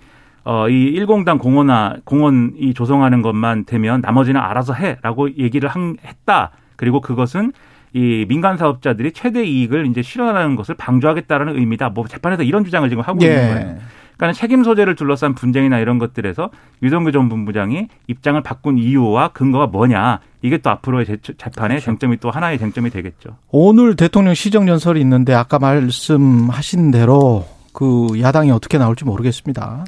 어, 0.46 0.70
이 0.70 0.74
일공단 0.74 1.38
공원화, 1.38 1.98
공원이 2.06 2.74
조성하는 2.74 3.22
것만 3.22 3.66
되면 3.66 4.02
나머지는 4.02 4.40
알아서 4.40 4.74
해. 4.74 4.98
라고 5.02 5.30
얘기를 5.38 5.70
한, 5.70 5.98
했다. 6.06 6.52
그리고 6.76 7.02
그것은 7.02 7.52
이 7.94 8.26
민간 8.28 8.58
사업자들이 8.58 9.12
최대 9.14 9.44
이익을 9.44 9.88
이제 9.88 10.02
실현하는 10.02 10.56
것을 10.56 10.76
방조하겠다라는 10.76 11.58
의미다. 11.58 11.90
뭐 11.90 12.08
재판에서 12.08 12.44
이런 12.44 12.64
주장을 12.64 12.88
지금 12.90 13.04
하고 13.04 13.20
예. 13.24 13.28
있는 13.28 13.48
거예요. 13.54 13.78
그러니까 14.18 14.38
책임 14.38 14.64
소재를 14.66 14.96
둘러싼 14.96 15.34
분쟁이나 15.34 15.80
이런 15.80 15.98
것들에서 15.98 16.50
유동규 16.84 17.12
전 17.14 17.30
본부장이 17.30 17.88
입장을 18.08 18.42
바꾼 18.44 18.78
이유와 18.78 19.30
근거가 19.30 19.68
뭐냐 19.68 20.20
이게 20.42 20.58
또 20.58 20.70
앞으로의 20.72 21.06
재- 21.06 21.18
재판의 21.38 21.78
그렇죠. 21.78 21.86
쟁점이 21.86 22.18
또 22.18 22.30
하나의 22.30 22.60
쟁점이 22.60 22.90
되겠죠. 22.90 23.38
오늘 23.50 23.96
대통령 23.96 24.34
시정 24.34 24.68
연설이 24.68 25.00
있는데 25.02 25.34
아까 25.34 25.58
말씀하신 25.58 26.92
대로 26.92 27.48
그 27.72 28.08
야당이 28.20 28.52
어떻게 28.52 28.78
나올지 28.78 29.06
모르겠습니다. 29.06 29.86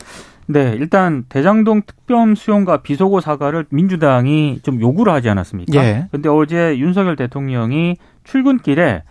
네, 0.51 0.75
일단 0.77 1.23
대장동 1.29 1.83
특별 1.85 2.35
수용과 2.35 2.81
비속어 2.81 3.21
사과를 3.21 3.65
민주당이 3.69 4.59
좀 4.63 4.81
요구를 4.81 5.13
하지 5.13 5.29
않았습니까? 5.29 5.73
예. 5.75 6.07
근데 6.11 6.27
어제 6.27 6.77
윤석열 6.77 7.15
대통령이 7.15 7.95
출근길에 8.23 9.03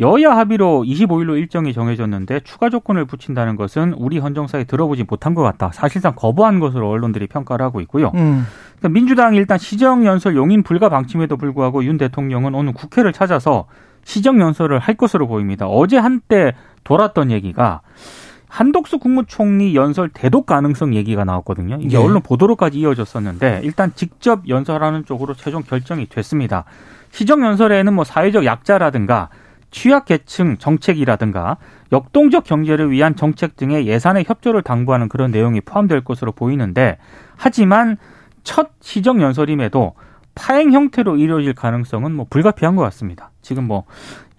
여야 0.00 0.36
합의로 0.36 0.84
25일로 0.86 1.36
일정이 1.36 1.74
정해졌는데 1.74 2.40
추가 2.40 2.70
조건을 2.70 3.04
붙인다는 3.04 3.56
것은 3.56 3.94
우리 3.94 4.18
헌정사에 4.18 4.64
들어보지 4.64 5.04
못한 5.08 5.34
것 5.34 5.42
같다. 5.42 5.70
사실상 5.74 6.14
거부한 6.14 6.60
것으로 6.60 6.88
언론들이 6.88 7.26
평가를 7.26 7.66
하고 7.66 7.80
있고요. 7.80 8.12
음. 8.14 8.46
그러니까 8.78 8.88
민주당이 8.90 9.36
일단 9.36 9.58
시정연설 9.58 10.36
용인 10.36 10.62
불가 10.62 10.88
방침에도 10.88 11.36
불구하고 11.36 11.84
윤 11.84 11.98
대통령은 11.98 12.54
오늘 12.54 12.72
국회를 12.72 13.12
찾아서 13.12 13.66
시정연설을 14.04 14.78
할 14.78 14.94
것으로 14.94 15.26
보입니다. 15.26 15.66
어제 15.66 15.98
한때 15.98 16.54
돌았던 16.84 17.32
얘기가 17.32 17.80
한독수 18.48 18.98
국무총리 18.98 19.74
연설 19.74 20.08
대독 20.08 20.46
가능성 20.46 20.94
얘기가 20.94 21.24
나왔거든요. 21.24 21.78
이게 21.80 21.96
예. 21.96 22.00
언론 22.00 22.22
보도로까지 22.22 22.78
이어졌었는데 22.78 23.60
일단 23.62 23.92
직접 23.94 24.48
연설하는 24.48 25.04
쪽으로 25.04 25.34
최종 25.34 25.62
결정이 25.62 26.06
됐습니다. 26.06 26.64
시정 27.10 27.44
연설에는 27.44 27.92
뭐 27.92 28.04
사회적 28.04 28.44
약자라든가 28.44 29.28
취약 29.70 30.06
계층 30.06 30.56
정책이라든가 30.56 31.58
역동적 31.92 32.44
경제를 32.44 32.90
위한 32.90 33.16
정책 33.16 33.56
등의 33.56 33.86
예산의 33.86 34.24
협조를 34.26 34.62
당부하는 34.62 35.08
그런 35.08 35.30
내용이 35.30 35.60
포함될 35.60 36.02
것으로 36.02 36.32
보이는데 36.32 36.96
하지만 37.36 37.98
첫 38.44 38.70
시정 38.80 39.20
연설임에도 39.20 39.94
파행 40.38 40.72
형태로 40.72 41.16
이루어질 41.16 41.52
가능성은 41.52 42.14
뭐 42.14 42.24
불가피한 42.30 42.76
것 42.76 42.82
같습니다. 42.84 43.32
지금 43.42 43.64
뭐 43.64 43.84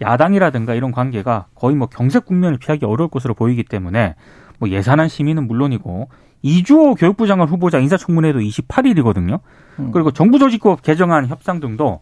야당이라든가 0.01 0.73
이런 0.73 0.93
관계가 0.93 1.47
거의 1.55 1.75
뭐 1.75 1.87
경색 1.87 2.25
국면을 2.25 2.57
피하기 2.57 2.85
어려울 2.85 3.09
것으로 3.09 3.33
보이기 3.33 3.63
때문에 3.65 4.15
뭐 4.59 4.69
예산안 4.69 5.09
심의는 5.09 5.45
물론이고 5.45 6.07
이주호 6.41 6.95
교육부 6.95 7.27
장관 7.27 7.49
후보자 7.49 7.79
인사청문회도 7.79 8.39
28일이거든요. 8.39 9.41
음. 9.79 9.91
그리고 9.91 10.11
정부 10.11 10.39
조직법 10.39 10.83
개정안 10.83 11.27
협상 11.27 11.59
등도 11.59 11.99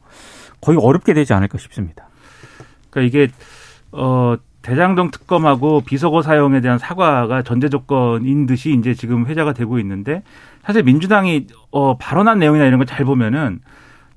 거의 0.62 0.78
어렵게 0.80 1.16
되지 1.16 1.34
않을까 1.34 1.58
싶습니다. 1.58 2.08
그러니까 2.92 3.08
이게 3.08 3.32
어 3.92 4.36
대장동 4.62 5.10
특검하고 5.10 5.82
비속어 5.82 6.22
사용에 6.22 6.62
대한 6.62 6.78
사과가 6.78 7.42
전제 7.42 7.68
조건인 7.68 8.46
듯이 8.46 8.76
이제 8.78 8.94
지금 8.94 9.26
회자가 9.26 9.54
되고 9.54 9.80
있는데 9.80 10.22
사실 10.64 10.84
민주당이 10.84 11.48
어 11.72 11.98
발언한 11.98 12.38
내용이나 12.38 12.66
이런 12.66 12.78
걸 12.78 12.86
잘 12.86 13.06
보면은 13.06 13.60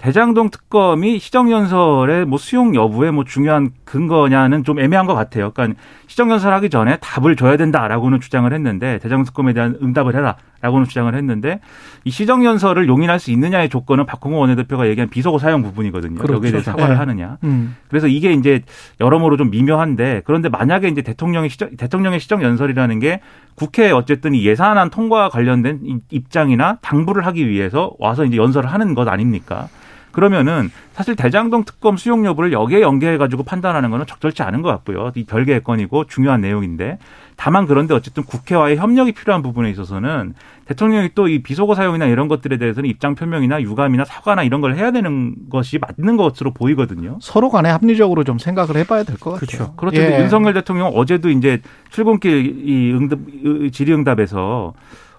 대장동 0.00 0.48
특검이 0.48 1.18
시정연설의 1.18 2.24
뭐 2.24 2.38
수용 2.38 2.74
여부에 2.74 3.10
뭐 3.10 3.24
중요한 3.24 3.70
근거냐는 3.84 4.64
좀 4.64 4.80
애매한 4.80 5.04
것 5.04 5.14
같아요. 5.14 5.50
그러니까 5.50 5.78
시정연설 6.06 6.54
하기 6.54 6.70
전에 6.70 6.96
답을 7.00 7.36
줘야 7.36 7.58
된다라고는 7.58 8.20
주장을 8.20 8.50
했는데 8.50 8.98
대장동 8.98 9.26
특검에 9.26 9.52
대한 9.52 9.76
응답을 9.82 10.14
해라라고는 10.14 10.86
주장을 10.86 11.14
했는데 11.14 11.60
이 12.04 12.10
시정연설을 12.10 12.88
용인할 12.88 13.20
수 13.20 13.30
있느냐의 13.30 13.68
조건은 13.68 14.06
박홍호 14.06 14.38
원내대표가 14.38 14.88
얘기한 14.88 15.10
비속어 15.10 15.38
사용 15.38 15.62
부분이거든요. 15.62 16.16
그렇죠. 16.16 16.36
여기에 16.36 16.50
대해서 16.50 16.70
사과를 16.70 16.94
네. 16.94 16.98
하느냐. 16.98 17.36
음. 17.44 17.76
그래서 17.88 18.06
이게 18.06 18.32
이제 18.32 18.62
여러모로 19.02 19.36
좀 19.36 19.50
미묘한데 19.50 20.22
그런데 20.24 20.48
만약에 20.48 20.88
이제 20.88 21.02
대통령의 21.02 21.50
시정, 21.50 21.76
대통령의 21.76 22.20
시정 22.20 22.42
연설이라는 22.42 23.00
게 23.00 23.20
국회에 23.54 23.90
어쨌든 23.90 24.34
이 24.34 24.46
예산안 24.46 24.88
통과와 24.88 25.28
관련된 25.28 25.80
이 25.84 25.98
입장이나 26.10 26.78
당부를 26.80 27.26
하기 27.26 27.46
위해서 27.46 27.92
와서 27.98 28.24
이제 28.24 28.38
연설을 28.38 28.72
하는 28.72 28.94
것 28.94 29.06
아닙니까? 29.06 29.68
그러면은 30.12 30.70
사실 30.92 31.16
대장동 31.16 31.64
특검 31.64 31.96
수용 31.96 32.24
여부를 32.26 32.52
여기에 32.52 32.80
연계해 32.82 33.16
가지고 33.18 33.42
판단하는 33.42 33.90
거는 33.90 34.06
적절치 34.06 34.42
않은 34.42 34.62
것 34.62 34.68
같고요. 34.68 35.12
이 35.14 35.24
별개의 35.24 35.62
건이고 35.64 36.04
중요한 36.06 36.40
내용인데 36.40 36.98
다만 37.36 37.66
그런데 37.66 37.94
어쨌든 37.94 38.22
국회와의 38.24 38.76
협력이 38.76 39.12
필요한 39.12 39.40
부분에 39.40 39.70
있어서는 39.70 40.34
대통령이 40.66 41.10
또 41.14 41.26
이 41.30 41.42
비속어 41.42 41.74
사용이나 41.74 42.06
이런 42.06 42.28
것들에 42.28 42.58
대해서는 42.58 42.88
입장 42.90 43.14
표명이나 43.14 43.62
유감이나 43.62 44.04
사과나 44.04 44.42
이런 44.42 44.60
걸 44.60 44.74
해야 44.74 44.90
되는 44.90 45.34
것이 45.50 45.78
맞는 45.78 46.16
것으로 46.16 46.52
보이거든요. 46.52 47.18
서로 47.20 47.50
간에 47.50 47.70
합리적으로 47.70 48.24
좀 48.24 48.38
생각을 48.38 48.76
해봐야 48.76 49.04
될 49.04 49.16
것 49.16 49.32
같아요. 49.32 49.46
그렇죠. 49.46 49.74
그렇죠. 49.76 50.00
예. 50.02 50.20
윤석열 50.20 50.52
대통령 50.54 50.88
어제도 50.88 51.30
이제 51.30 51.60
출근길 51.90 52.68
이 52.68 52.92
응답 52.92 53.18
이 53.28 53.70
질의응답에서 53.70 54.74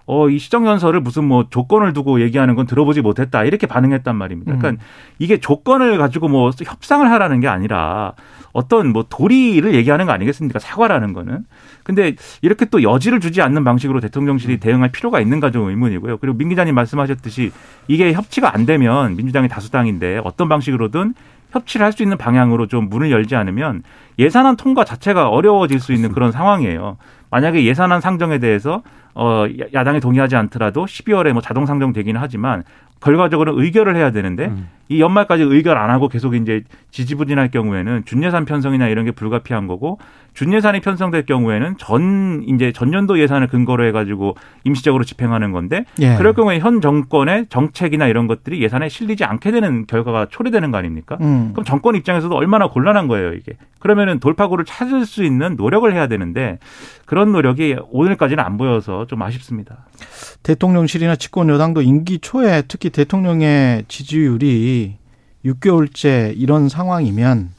어, 0.06 0.30
이 0.30 0.40
시정연설을 0.40 1.00
무슨 1.02 1.26
뭐 1.26 1.48
조건을 1.50 1.94
두고 1.94 2.22
얘기하는 2.22 2.56
건 2.56 2.66
들어보지 2.66 3.02
못했다. 3.02 3.44
이렇게 3.44 3.68
반응했단 3.68 4.16
말입니다. 4.16 4.58
그러니까 4.58 4.84
이게 5.20 5.40
조건을 5.40 5.98
가지고 5.98 6.28
뭐 6.28 6.52
협상을 6.52 7.10
하라는 7.10 7.40
게 7.40 7.48
아니라 7.48 8.14
어떤 8.54 8.92
뭐 8.92 9.06
도리를 9.08 9.74
얘기하는 9.74 10.06
거 10.06 10.12
아니겠습니까? 10.12 10.60
사과라는 10.60 11.14
거는. 11.14 11.46
근데 11.84 12.16
이렇게 12.42 12.66
또 12.66 12.84
여지를 12.84 13.20
주지 13.20 13.42
않는 13.42 13.64
방식으로 13.64 14.00
대통령실이 14.02 14.60
대응할 14.60 14.92
필요가 14.92 15.20
있는가 15.20 15.52
좀 15.52 15.70
의문이고요. 15.70 16.18
그리고 16.18 16.38
민 16.38 16.50
기자님 16.50 16.76
말씀하셨듯이 16.76 17.52
이게 17.88 18.14
협치가 18.14 18.54
안 18.54 18.66
되면 18.66 19.16
민주당이 19.16 19.48
다수당인데 19.48 20.22
어떤 20.24 20.50
방식으로든 20.50 21.14
협치를 21.52 21.86
할 21.86 21.92
수 21.92 22.04
있는 22.04 22.18
방향으로 22.18 22.68
좀 22.68 22.90
문을 22.90 23.12
열지 23.12 23.36
않으면 23.36 23.84
예산안 24.18 24.56
통과 24.56 24.84
자체가 24.84 25.30
어려워질 25.30 25.80
수 25.80 25.94
있는 25.94 26.12
그런 26.12 26.32
상황이에요. 26.32 26.98
만약에 27.30 27.64
예산안 27.66 28.02
상정에 28.02 28.40
대해서 28.40 28.82
어 29.14 29.46
야당이 29.74 30.00
동의하지 30.00 30.36
않더라도 30.38 30.86
12월에 30.86 31.34
뭐 31.34 31.42
자동 31.42 31.66
상정되기는 31.66 32.20
하지만 32.20 32.64
결과적으로 33.02 33.62
의결을 33.62 33.96
해야 33.98 34.12
되는데 34.12 34.46
음. 34.46 34.70
이 34.92 35.00
연말까지 35.00 35.44
의결 35.44 35.78
안 35.78 35.90
하고 35.90 36.10
계속 36.10 36.36
이제 36.36 36.64
지지부진할 36.92 37.50
경우에는 37.50 38.04
준예산 38.04 38.44
편성이나 38.44 38.90
이런 38.90 39.06
게 39.06 39.12
불가피한 39.12 39.68
거고 39.68 39.98
준예산이 40.34 40.82
편성될 40.82 41.26
경우에는 41.26 41.76
전 41.78 42.44
이제 42.48 42.74
전년도 42.74 43.20
예산을 43.20 43.48
근거로 43.48 43.86
해가지고 43.86 44.36
임시적으로 44.66 45.06
집행하는 45.06 45.54
건데 45.54 45.86
예. 46.00 46.16
그럴 46.16 46.34
경우에 46.34 46.60
현 46.60 46.82
정권의 46.82 47.48
정책이나 47.50 48.08
이런 48.08 48.28
것들이 48.28 48.62
예산에 48.62 48.90
실리지 48.90 49.24
않게 49.24 49.52
되는 49.52 49.86
결과가 49.88 50.28
초래되는 50.30 50.72
거 50.72 50.78
아닙니까? 50.78 51.18
음. 51.22 51.52
그럼 51.54 51.64
정권 51.64 51.96
입장에서도 51.96 52.34
얼마나 52.36 52.68
곤란한 52.68 53.08
거예요, 53.08 53.34
이게. 53.34 53.54
그러면은 53.80 54.20
돌파구를 54.20 54.66
찾을 54.66 55.06
수 55.06 55.24
있는 55.24 55.56
노력을 55.56 55.92
해야 55.92 56.08
되는데 56.08 56.60
그런 57.06 57.32
노력이 57.32 57.78
오늘까지는 57.90 58.44
안 58.44 58.58
보여서 58.58 59.06
좀 59.08 59.22
아쉽습니다. 59.22 59.86
대통령실이나 60.44 61.16
집권 61.16 61.50
여당도 61.50 61.82
임기 61.82 62.20
초에 62.20 62.64
특히 62.68 62.90
대통령의 62.90 63.86
지지율이 63.88 64.81
6개월째 65.46 66.34
이런 66.38 66.70
상황이면 66.70 67.50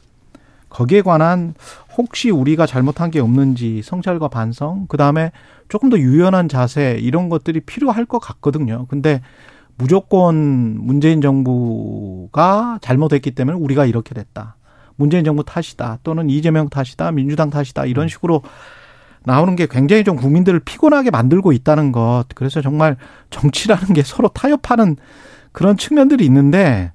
거기에 0.68 1.02
관한 1.02 1.54
혹시 1.96 2.30
우리가 2.30 2.66
잘못한 2.66 3.10
게 3.10 3.20
없는지 3.20 3.82
성찰과 3.82 4.28
반성, 4.28 4.86
그 4.88 4.96
다음에 4.96 5.32
조금 5.68 5.90
더 5.90 5.98
유연한 5.98 6.48
자세 6.48 6.96
이런 7.00 7.28
것들이 7.28 7.60
필요할 7.60 8.06
것 8.06 8.18
같거든요. 8.18 8.86
근데 8.88 9.20
무조건 9.76 10.78
문재인 10.78 11.20
정부가 11.20 12.78
잘못했기 12.80 13.32
때문에 13.32 13.56
우리가 13.58 13.84
이렇게 13.84 14.14
됐다. 14.14 14.56
문재인 14.96 15.24
정부 15.24 15.44
탓이다. 15.44 15.98
또는 16.02 16.30
이재명 16.30 16.68
탓이다. 16.68 17.12
민주당 17.12 17.50
탓이다. 17.50 17.86
이런 17.86 18.08
식으로 18.08 18.42
나오는 19.24 19.56
게 19.56 19.66
굉장히 19.66 20.04
좀 20.04 20.16
국민들을 20.16 20.60
피곤하게 20.60 21.10
만들고 21.10 21.52
있다는 21.52 21.92
것. 21.92 22.24
그래서 22.34 22.60
정말 22.60 22.96
정치라는 23.30 23.94
게 23.94 24.02
서로 24.02 24.28
타협하는 24.28 24.96
그런 25.52 25.76
측면들이 25.76 26.24
있는데 26.26 26.92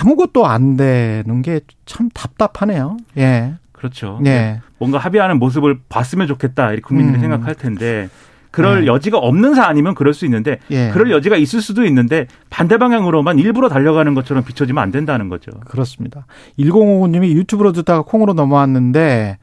아무것도 0.00 0.46
안 0.46 0.76
되는 0.76 1.42
게 1.42 1.60
참 1.88 2.08
답답하네요. 2.14 2.98
예. 3.16 3.54
그렇죠. 3.72 4.20
예. 4.26 4.60
뭔가 4.78 4.98
합의하는 4.98 5.38
모습을 5.38 5.80
봤으면 5.88 6.26
좋겠다. 6.26 6.68
이렇게 6.68 6.82
국민들이 6.82 7.18
음. 7.18 7.20
생각할 7.22 7.54
텐데 7.54 8.08
그럴 8.50 8.82
네. 8.82 8.86
여지가 8.86 9.18
없는 9.18 9.54
사안이면 9.54 9.94
그럴 9.94 10.14
수 10.14 10.24
있는데 10.24 10.58
예. 10.70 10.90
그럴 10.90 11.10
여지가 11.10 11.36
있을 11.36 11.60
수도 11.60 11.84
있는데 11.84 12.26
반대 12.50 12.76
방향으로만 12.76 13.38
일부러 13.38 13.68
달려가는 13.68 14.14
것처럼 14.14 14.44
비춰지면 14.44 14.82
안 14.82 14.90
된다는 14.90 15.28
거죠. 15.28 15.50
그렇습니다. 15.66 16.26
1059님이 16.58 17.30
유튜브로 17.32 17.72
듣다가 17.72 18.02
콩으로 18.02 18.34
넘어왔는데 18.34 19.38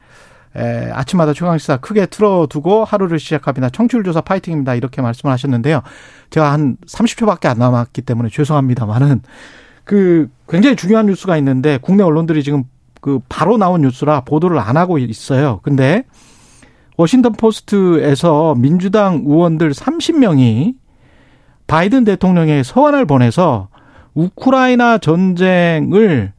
에, 0.56 0.90
아침마다 0.92 1.32
최강시사 1.34 1.78
크게 1.78 2.06
틀어두고 2.06 2.84
하루를 2.84 3.18
시작합니다. 3.18 3.70
청취율 3.70 4.04
조사 4.04 4.20
파이팅입니다. 4.20 4.74
이렇게 4.74 5.02
말씀을 5.02 5.32
하셨는데요. 5.32 5.82
제가 6.30 6.52
한 6.52 6.76
30초밖에 6.86 7.46
안 7.46 7.58
남았기 7.58 8.02
때문에 8.02 8.28
죄송합니다만은 8.30 9.22
그 9.86 10.28
굉장히 10.48 10.74
중요한 10.76 11.06
뉴스가 11.06 11.38
있는데 11.38 11.78
국내 11.80 12.02
언론들이 12.02 12.42
지금 12.42 12.64
그 13.00 13.20
바로 13.28 13.56
나온 13.56 13.82
뉴스라 13.82 14.22
보도를 14.22 14.58
안 14.58 14.76
하고 14.76 14.98
있어요. 14.98 15.60
근데 15.62 16.02
워싱턴 16.96 17.32
포스트에서 17.32 18.56
민주당 18.56 19.22
의원들 19.24 19.70
30명이 19.70 20.74
바이든 21.68 22.04
대통령의 22.04 22.64
서한을 22.64 23.06
보내서 23.06 23.68
우크라이나 24.14 24.98
전쟁을 24.98 26.32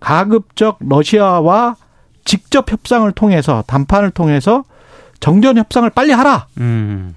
가급적 0.00 0.78
러시아와 0.80 1.76
직접 2.24 2.70
협상을 2.70 3.10
통해서 3.12 3.62
담판을 3.66 4.10
통해서 4.10 4.64
정전 5.20 5.56
협상을 5.56 5.88
빨리 5.90 6.12
하라. 6.12 6.48
음. 6.58 7.14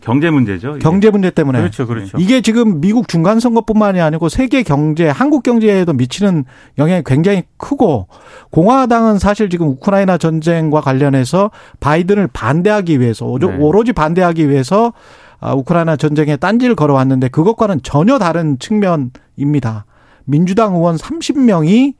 경제 0.00 0.30
문제죠. 0.30 0.70
이게. 0.70 0.78
경제 0.78 1.10
문제 1.10 1.30
때문에. 1.30 1.58
그렇죠, 1.58 1.86
그렇죠. 1.86 2.18
이게 2.18 2.40
지금 2.40 2.80
미국 2.80 3.08
중간 3.08 3.40
선거뿐만이 3.40 4.00
아니고 4.00 4.28
세계 4.28 4.62
경제, 4.62 5.08
한국 5.08 5.42
경제에도 5.42 5.92
미치는 5.92 6.44
영향이 6.78 7.02
굉장히 7.04 7.44
크고 7.56 8.08
공화당은 8.50 9.18
사실 9.18 9.50
지금 9.50 9.68
우크라이나 9.68 10.18
전쟁과 10.18 10.80
관련해서 10.80 11.50
바이든을 11.80 12.28
반대하기 12.32 13.00
위해서 13.00 13.36
네. 13.40 13.46
오로지 13.46 13.92
반대하기 13.92 14.48
위해서 14.48 14.92
아, 15.40 15.54
우크라이나 15.54 15.96
전쟁에 15.96 16.36
딴지를 16.36 16.74
걸어왔는데 16.74 17.28
그것과는 17.28 17.80
전혀 17.82 18.18
다른 18.18 18.58
측면입니다. 18.58 19.84
민주당 20.24 20.74
의원 20.74 20.96
30명이 20.96 21.94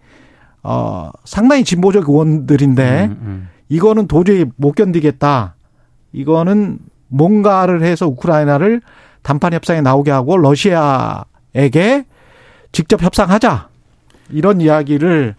어 0.62 1.11
상당히 1.24 1.64
진보적 1.64 2.08
의원들인데 2.08 3.04
음, 3.06 3.18
음. 3.22 3.48
이거는 3.68 4.08
도저히 4.08 4.44
못 4.56 4.72
견디겠다. 4.74 5.54
이거는 6.12 6.78
뭔가를 7.08 7.82
해서 7.82 8.06
우크라이나를 8.06 8.80
단판 9.22 9.52
협상에 9.52 9.80
나오게 9.80 10.10
하고 10.10 10.36
러시아에게 10.38 12.04
직접 12.72 13.02
협상하자. 13.02 13.68
이런 14.30 14.60
이야기를 14.60 15.34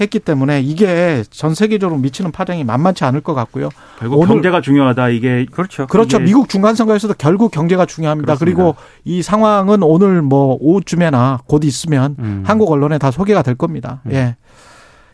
했기 0.00 0.18
때문에 0.18 0.60
이게 0.60 1.22
전 1.30 1.54
세계적으로 1.54 1.98
미치는 2.00 2.32
파장이 2.32 2.64
만만치 2.64 3.04
않을 3.04 3.20
것 3.20 3.32
같고요. 3.34 3.68
결국 3.98 4.26
경제가 4.26 4.60
중요하다. 4.60 5.08
이게 5.10 5.46
그렇죠. 5.50 5.86
그렇죠. 5.86 6.16
이게- 6.16 6.26
미국 6.26 6.48
중간 6.48 6.74
선거에서도 6.74 7.14
결국 7.16 7.52
경제가 7.52 7.86
중요합니다. 7.86 8.34
그리 8.36 8.54
그렇습니다. 8.54 8.82
고이 9.06 9.22
상황은 9.22 9.82
오늘 9.84 10.20
뭐 10.20 10.58
오후쯤에나 10.60 11.40
곧 11.46 11.64
있으면 11.64 12.16
음. 12.18 12.42
한국 12.44 12.70
언론에 12.72 12.98
다 12.98 13.12
소개가 13.12 13.42
될 13.42 13.54
겁니다. 13.54 14.00
예. 14.10 14.36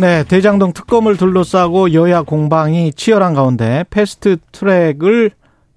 네, 0.00 0.24
대장동 0.24 0.72
특검을 0.72 1.18
둘러싸고 1.18 1.92
여야 1.92 2.22
공방이 2.22 2.90
치열한 2.94 3.34
가운데 3.34 3.84
패스트 3.90 4.38
트랙을 4.50 5.32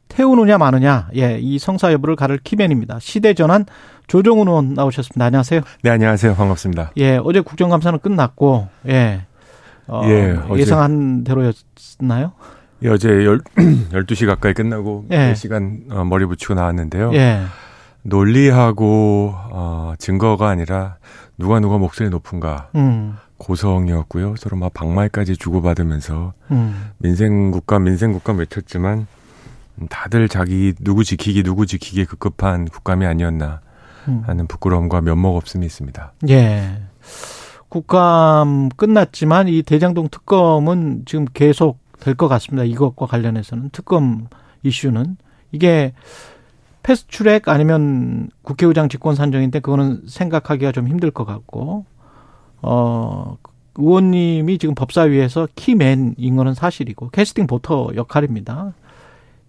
태우느냐 0.08 0.58
마느냐, 0.58 1.10
예, 1.18 1.38
이 1.42 1.60
성사 1.60 1.92
여부를 1.92 2.16
가를 2.16 2.40
키맨입니다. 2.42 3.00
시대 3.02 3.34
전환 3.34 3.66
조정훈 4.08 4.48
의원 4.48 4.76
나오셨습니다. 4.76 5.26
안녕하세요. 5.26 5.60
네, 5.82 5.90
안녕하세요. 5.90 6.36
반갑습니다. 6.36 6.92
예, 7.00 7.20
어제 7.22 7.42
국정감사는 7.42 8.00
끝났고, 8.00 8.70
예. 8.88 9.26
어, 9.88 10.04
예, 10.06 10.38
예상한 10.56 11.26
대로였나요? 11.26 12.32
예, 12.84 12.88
어제 12.88 13.10
열, 13.10 13.42
12시 13.92 14.26
가까이 14.26 14.54
끝나고 14.54 15.08
예. 15.12 15.34
4시간 15.34 15.92
어, 15.92 16.06
머리 16.06 16.26
붙이고 16.26 16.54
나왔는데요. 16.54 17.12
예. 17.14 17.42
논리하고 18.04 19.34
어, 19.52 19.94
증거가 19.98 20.48
아니라 20.48 20.96
누가 21.38 21.60
누가 21.60 21.78
목소리 21.78 22.10
높은가 22.10 22.70
음, 22.76 23.18
고성이었고요. 23.38 24.36
서로 24.38 24.58
막 24.58 24.74
박말까지 24.74 25.38
주고받으면서 25.38 26.34
음, 26.52 26.92
민생국가 27.00 27.80
민생국가 27.80 28.34
외쳤지만 28.34 29.08
다들 29.90 30.30
자기 30.30 30.74
누구 30.82 31.04
지키기 31.04 31.44
누구 31.44 31.66
지키기 31.66 32.06
급급한 32.06 32.66
국감이 32.66 33.06
아니었나 33.06 33.62
음. 34.08 34.24
하는 34.26 34.48
부끄러움과 34.48 35.02
면목 35.02 35.36
없음이 35.36 35.66
있습니다. 35.66 36.14
예. 36.30 36.78
국감 37.70 38.70
끝났지만 38.70 39.48
이 39.48 39.64
대장동 39.64 40.10
특검은 40.10 41.04
지금 41.06 41.26
계속 41.34 41.80
될 42.00 42.16
것 42.16 42.28
같습니다. 42.28 42.64
이것과 42.66 43.06
관련해서는 43.08 43.70
특검 43.72 44.28
이슈는 44.62 45.18
이게 45.52 45.94
패스트트랙 46.84 47.48
아니면 47.48 48.30
국회의장 48.42 48.90
직권 48.90 49.16
산정인데 49.16 49.60
그거는 49.62 50.02
생각하기가 50.08 50.74
좀 50.74 50.88
힘들 50.88 51.12
것 51.12 51.24
같고 51.26 51.86
어 52.64 53.38
의원님이 53.76 54.58
지금 54.58 54.76
법사위에서 54.76 55.48
키맨인 55.56 56.36
거는 56.36 56.54
사실이고 56.54 57.10
캐스팅 57.10 57.48
보터 57.48 57.90
역할입니다. 57.96 58.74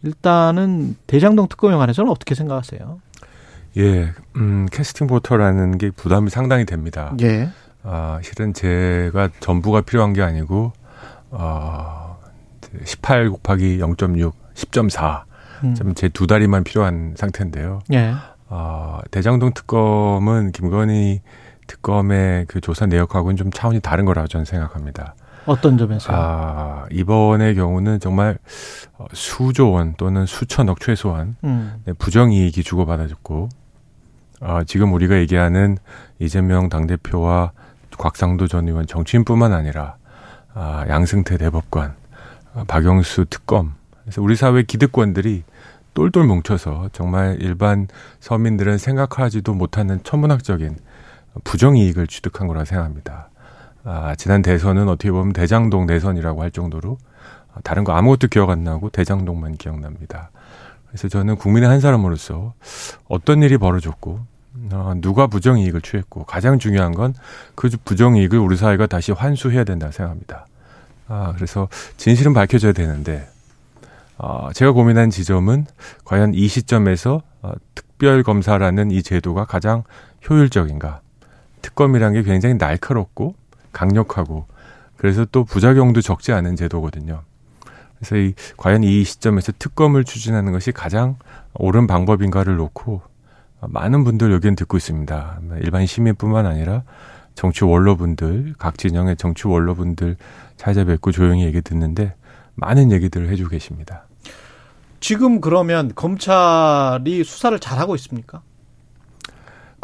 일단은 0.02 0.96
대장동 1.06 1.48
특검에 1.48 1.76
관해서는 1.76 2.10
어떻게 2.10 2.34
생각하세요? 2.34 3.00
예, 3.76 4.12
음, 4.36 4.66
캐스팅 4.70 5.06
보터라는 5.06 5.78
게 5.78 5.90
부담이 5.90 6.30
상당히 6.30 6.64
됩니다. 6.64 7.14
예. 7.22 7.48
아, 7.82 8.20
실은 8.22 8.54
제가 8.54 9.30
전부가 9.40 9.80
필요한 9.80 10.12
게 10.12 10.22
아니고, 10.22 10.72
어, 11.30 12.18
18 12.84 13.30
곱하기 13.30 13.78
0.6, 13.78 14.32
10.4. 14.54 15.24
음. 15.64 15.74
좀제두 15.74 16.26
다리만 16.26 16.64
필요한 16.64 17.14
상태인데요. 17.16 17.80
예. 17.92 18.14
어, 18.48 19.00
대장동 19.10 19.54
특검은 19.54 20.52
김건희 20.52 21.20
특검의 21.66 22.46
그 22.46 22.60
조사 22.60 22.86
내역하고는 22.86 23.36
좀 23.36 23.50
차원이 23.50 23.80
다른 23.80 24.04
거라고 24.04 24.28
저는 24.28 24.44
생각합니다. 24.44 25.14
어떤 25.46 25.76
점에서? 25.76 26.10
아, 26.12 26.86
이번의 26.90 27.54
경우는 27.54 28.00
정말 28.00 28.38
어, 28.96 29.06
수조 29.12 29.72
원 29.72 29.94
또는 29.96 30.26
수천억 30.26 30.80
최소한 30.80 31.36
음. 31.44 31.82
네, 31.84 31.92
부정이익이 31.92 32.62
주고받아졌고, 32.62 33.48
어, 34.40 34.60
지금 34.66 34.92
우리가 34.94 35.16
얘기하는 35.16 35.76
이재명 36.18 36.68
당대표와 36.68 37.52
곽상도 37.98 38.48
전 38.48 38.68
의원 38.68 38.86
정치인뿐만 38.86 39.52
아니라, 39.52 39.96
아, 40.54 40.84
양승태 40.88 41.36
대법관, 41.36 41.94
아, 42.54 42.64
박영수 42.66 43.26
특검, 43.26 43.74
그래서 44.02 44.22
우리 44.22 44.36
사회 44.36 44.62
기득권들이 44.62 45.44
똘똘 45.94 46.24
뭉쳐서 46.24 46.90
정말 46.92 47.36
일반 47.40 47.86
서민들은 48.20 48.78
생각하지도 48.78 49.54
못하는 49.54 50.02
천문학적인 50.02 50.76
부정이익을 51.42 52.06
취득한 52.06 52.46
거라 52.46 52.64
생각합니다. 52.64 53.28
아, 53.84 54.14
지난 54.16 54.42
대선은 54.42 54.88
어떻게 54.88 55.10
보면 55.10 55.32
대장동 55.32 55.86
대선이라고 55.86 56.42
할 56.42 56.50
정도로 56.50 56.98
다른 57.62 57.84
거 57.84 57.92
아무것도 57.92 58.28
기억 58.28 58.50
안 58.50 58.64
나고 58.64 58.90
대장동만 58.90 59.56
기억납니다. 59.56 60.30
그래서 60.88 61.08
저는 61.08 61.36
국민의 61.36 61.68
한 61.68 61.80
사람으로서 61.80 62.54
어떤 63.08 63.42
일이 63.42 63.58
벌어졌고 63.58 64.20
어, 64.72 64.92
누가 64.98 65.26
부정이익을 65.26 65.80
취했고 65.82 66.24
가장 66.24 66.58
중요한 66.58 66.92
건 66.92 67.14
그 67.56 67.68
부정이익을 67.84 68.38
우리 68.38 68.56
사회가 68.56 68.86
다시 68.86 69.12
환수해야 69.12 69.64
된다 69.64 69.90
생각합니다. 69.90 70.46
아, 71.08 71.32
그래서 71.34 71.68
진실은 71.96 72.32
밝혀져야 72.32 72.72
되는데 72.72 73.26
어, 74.16 74.50
제가 74.54 74.72
고민한 74.72 75.10
지점은 75.10 75.66
과연 76.04 76.34
이 76.34 76.46
시점에서 76.48 77.22
어, 77.42 77.52
특별검사라는 77.74 78.90
이 78.92 79.02
제도가 79.02 79.44
가장 79.44 79.82
효율적인가? 80.28 81.00
특검이란 81.64 82.12
게 82.12 82.22
굉장히 82.22 82.56
날카롭고 82.56 83.34
강력하고 83.72 84.46
그래서 84.98 85.24
또 85.24 85.44
부작용도 85.44 86.02
적지 86.02 86.32
않은 86.32 86.56
제도거든요. 86.56 87.22
그래서 87.96 88.16
이 88.16 88.34
과연 88.58 88.84
이 88.84 89.02
시점에서 89.02 89.52
특검을 89.58 90.04
추진하는 90.04 90.52
것이 90.52 90.72
가장 90.72 91.16
옳은 91.54 91.86
방법인가를 91.86 92.56
놓고 92.56 93.00
많은 93.62 94.04
분들 94.04 94.30
의견 94.30 94.54
듣고 94.56 94.76
있습니다. 94.76 95.40
일반 95.62 95.86
시민뿐만 95.86 96.44
아니라 96.44 96.82
정치 97.34 97.64
원로분들, 97.64 98.56
각 98.58 98.76
진영의 98.76 99.16
정치 99.16 99.48
원로분들 99.48 100.16
찾아뵙고 100.58 101.12
조용히 101.12 101.44
얘기 101.44 101.62
듣는데 101.62 102.14
많은 102.56 102.92
얘기들을 102.92 103.30
해주고 103.30 103.48
계십니다. 103.48 104.06
지금 105.00 105.40
그러면 105.40 105.92
검찰이 105.94 107.24
수사를 107.24 107.58
잘하고 107.58 107.94
있습니까? 107.94 108.42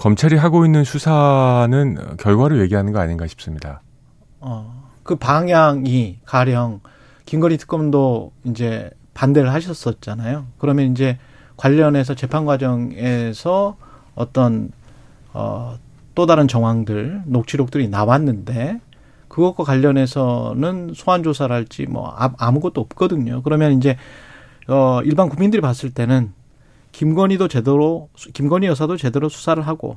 검찰이 0.00 0.34
하고 0.34 0.64
있는 0.64 0.82
수사는 0.82 2.16
결과를 2.16 2.62
얘기하는 2.62 2.94
거 2.94 3.00
아닌가 3.00 3.26
싶습니다. 3.26 3.82
어, 4.40 4.88
그 5.02 5.14
방향이 5.14 6.20
가령 6.24 6.80
김건희 7.26 7.58
특검도 7.58 8.32
이제 8.44 8.88
반대를 9.12 9.52
하셨었잖아요. 9.52 10.46
그러면 10.56 10.90
이제 10.90 11.18
관련해서 11.58 12.14
재판 12.14 12.46
과정에서 12.46 13.76
어떤 14.14 14.70
어, 15.34 15.76
또 16.14 16.24
다른 16.24 16.48
정황들, 16.48 17.24
녹취록들이 17.26 17.88
나왔는데 17.88 18.80
그것과 19.28 19.64
관련해서는 19.64 20.92
소환 20.94 21.22
조사랄지 21.22 21.84
뭐 21.90 22.14
아- 22.16 22.32
아무것도 22.38 22.80
없거든요. 22.80 23.42
그러면 23.42 23.72
이제 23.74 23.98
어, 24.66 25.02
일반 25.04 25.28
국민들이 25.28 25.60
봤을 25.60 25.90
때는 25.90 26.32
김건희도 26.92 27.48
제대로 27.48 28.08
김건희 28.32 28.66
여사도 28.66 28.96
제대로 28.96 29.28
수사를 29.28 29.64
하고 29.66 29.96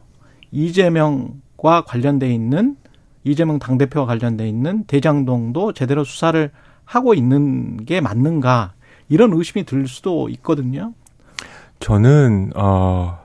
이재명과 0.51 1.83
관련돼 1.85 2.33
있는 2.33 2.77
이재명 3.23 3.59
당대표와 3.59 4.05
관련돼 4.05 4.47
있는 4.47 4.83
대장동도 4.85 5.73
제대로 5.73 6.03
수사를 6.03 6.51
하고 6.85 7.13
있는 7.13 7.85
게 7.85 8.01
맞는가 8.01 8.73
이런 9.09 9.33
의심이 9.33 9.63
들 9.63 9.87
수도 9.87 10.29
있거든요. 10.29 10.93
저는 11.79 12.51
어 12.55 13.22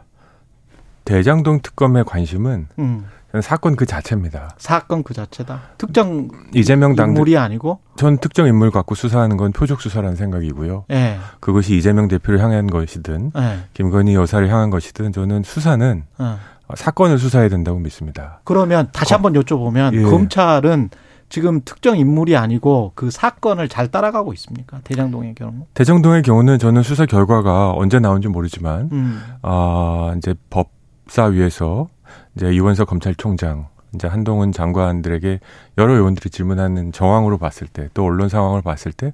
대장동 1.08 1.60
특검의 1.62 2.04
관심은 2.04 2.68
음. 2.78 3.06
사건 3.40 3.76
그 3.76 3.86
자체입니다. 3.86 4.54
사건 4.58 5.02
그 5.02 5.14
자체다. 5.14 5.60
특정 5.78 6.28
이재명 6.54 6.94
당대 6.96 7.12
인물이 7.12 7.38
아니고. 7.38 7.78
전 7.96 8.18
특정 8.18 8.46
인물 8.46 8.70
갖고 8.70 8.94
수사하는 8.94 9.38
건 9.38 9.52
표적 9.52 9.80
수사라는 9.80 10.16
생각이고요. 10.16 10.84
예. 10.90 11.16
그것이 11.40 11.76
이재명 11.76 12.08
대표를 12.08 12.40
향한 12.40 12.66
것이든 12.66 13.32
예. 13.36 13.58
김건희 13.72 14.14
여사를 14.14 14.46
향한 14.50 14.68
것이든 14.68 15.12
저는 15.12 15.44
수사는 15.44 16.04
어. 16.18 16.38
사건을 16.74 17.18
수사해야 17.18 17.48
된다고 17.48 17.78
믿습니다. 17.78 18.40
그러면 18.44 18.88
다시 18.92 19.14
한번 19.14 19.32
여쭤보면 19.32 19.94
예. 19.94 20.02
검찰은 20.02 20.90
지금 21.30 21.62
특정 21.64 21.96
인물이 21.96 22.36
아니고 22.36 22.92
그 22.94 23.10
사건을 23.10 23.68
잘 23.68 23.88
따라가고 23.88 24.34
있습니까? 24.34 24.80
대장동의 24.84 25.34
경우. 25.34 25.66
대정동의 25.72 26.22
경우는 26.22 26.58
저는 26.58 26.82
수사 26.82 27.06
결과가 27.06 27.72
언제 27.72 27.98
나온지 27.98 28.28
모르지만 28.28 28.90
음. 28.92 29.22
아 29.42 30.14
이제 30.18 30.34
법 30.50 30.77
사위에서 31.10 31.88
이제 32.36 32.52
이원석 32.52 32.88
검찰총장 32.88 33.68
이제 33.94 34.06
한동훈 34.06 34.52
장관들에게 34.52 35.40
여러 35.78 35.94
의원들이 35.94 36.30
질문하는 36.30 36.92
정황으로 36.92 37.38
봤을 37.38 37.66
때 37.66 37.88
또 37.94 38.04
언론 38.04 38.28
상황을 38.28 38.62
봤을 38.62 38.92
때 38.92 39.12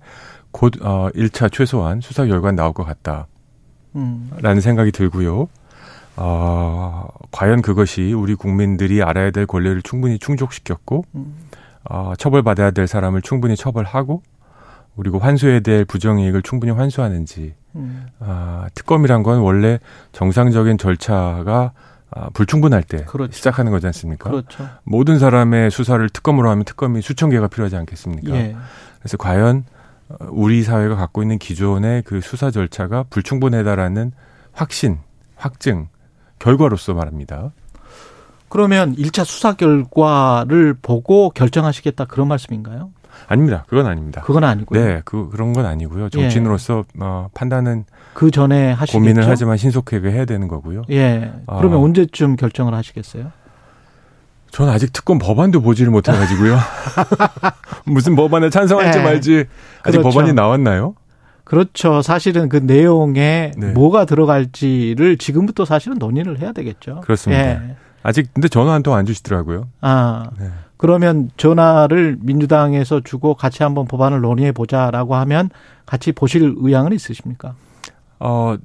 곧 0.55 0.75
어, 0.83 1.11
1차 1.17 1.51
최소한 1.53 2.01
수사 2.01 2.25
결과 2.27 2.53
나올 2.53 2.73
것 2.73 2.85
같다라는 2.85 3.27
음. 3.97 4.61
생각이 4.61 4.93
들고요. 4.93 5.49
어, 6.17 7.09
과연 7.33 7.61
그것이 7.61 8.13
우리 8.13 8.37
국민들이 8.37 9.03
알아야 9.03 9.33
될 9.33 9.47
권리를 9.47 9.83
충분히 9.83 10.17
충족시켰고 10.21 11.05
음. 11.17 11.35
어, 11.91 12.13
처벌받아야 12.17 12.71
될 12.71 12.87
사람을 12.87 13.21
충분히 13.23 13.57
처벌하고 13.57 14.23
그리고 14.97 15.19
환수해야 15.19 15.59
될 15.59 15.85
부정이익을 15.85 16.43
충분히 16.43 16.71
환수하는지 16.73 17.55
음. 17.77 18.07
아, 18.21 18.69
특검이란 18.75 19.23
건 19.23 19.41
원래 19.41 19.79
정상적인 20.13 20.79
절차가 20.79 21.73
아, 22.11 22.31
불충분할 22.33 22.83
때 22.85 23.05
그렇죠. 23.05 23.33
시작하는 23.33 23.73
거지 23.73 23.87
않습니까? 23.87 24.31
그렇죠. 24.31 24.69
모든 24.85 25.19
사람의 25.19 25.71
수사를 25.71 26.09
특검으로 26.09 26.49
하면 26.51 26.65
특검이 26.65 27.03
수천 27.03 27.31
개가 27.31 27.49
필요하지 27.49 27.77
않겠습니까? 27.77 28.35
예. 28.35 28.57
그래서 29.01 29.17
과연 29.17 29.65
어, 30.09 30.17
우리 30.31 30.63
사회가 30.63 30.95
갖고 30.95 31.23
있는 31.23 31.39
기존의 31.39 32.03
그 32.03 32.21
수사 32.21 32.51
절차가 32.51 33.05
불충분하다라는 33.11 34.13
확신, 34.53 34.99
확증, 35.35 35.89
결과로서 36.39 36.95
말합니다. 36.95 37.51
그러면 38.49 38.95
1차 38.95 39.25
수사 39.25 39.55
결과를 39.55 40.75
보고 40.81 41.31
결정하시겠다 41.31 42.05
그런 42.05 42.29
말씀인가요? 42.29 42.93
아닙니다. 43.29 43.65
그건 43.69 43.87
아닙니다. 43.87 44.23
그건 44.25 44.45
아니고요. 44.45 44.85
네, 44.85 45.03
그 45.05 45.29
그런 45.31 45.53
건 45.53 45.67
아니고요. 45.67 46.09
정치인으로서 46.11 46.85
어, 47.01 47.29
판단은 47.35 47.85
그 48.15 48.31
전에 48.31 48.73
하시겠죠. 48.73 48.99
고민을 48.99 49.29
하지만 49.29 49.57
신속하게 49.57 50.11
해야 50.13 50.25
되는 50.25 50.47
거고요. 50.49 50.83
예. 50.91 51.33
아. 51.47 51.57
그러면 51.59 51.79
언제쯤 51.81 52.37
결정을 52.37 52.75
하시겠어요? 52.75 53.33
전 54.51 54.69
아직 54.69 54.93
특검 54.93 55.19
법안도 55.19 55.63
보지를 55.63 55.91
못해가지고요. 55.91 56.57
무슨 57.87 58.15
법안에 58.17 58.51
찬성할지 58.51 58.99
네. 58.99 59.05
말지 59.05 59.45
아직 59.83 59.99
그렇죠. 59.99 60.03
법안이 60.03 60.33
나왔나요? 60.33 60.95
그렇죠. 61.45 62.01
사실은 62.03 62.49
그 62.49 62.57
내용에 62.57 63.53
네. 63.57 63.73
뭐가 63.73 64.05
들어갈지를 64.07 65.19
지금부터 65.19 65.65
사실은 65.65 65.99
논의를 65.99 66.39
해야 66.41 66.53
되겠죠. 66.53 67.01
그렇습니다. 67.03 67.43
예. 67.43 67.77
아직 68.03 68.33
근데 68.33 68.49
전화 68.49 68.73
한 68.75 68.83
통 68.83 68.95
안 68.95 69.07
주시더라고요. 69.07 69.69
아, 69.81 70.31
네. 70.39 70.49
그러면 70.85 71.31
전화를 71.39 72.19
민주당에서 72.21 73.01
주고 73.01 73.35
같이 73.35 73.63
한번 73.63 73.87
법안을 73.87 74.21
논의해 74.21 74.53
보자라고 74.53 75.15
하면 75.15 75.49
같이 75.87 76.13
보실 76.13 76.53
의향은 76.59 76.93
있으십니까? 76.93 77.55
어 78.21 78.57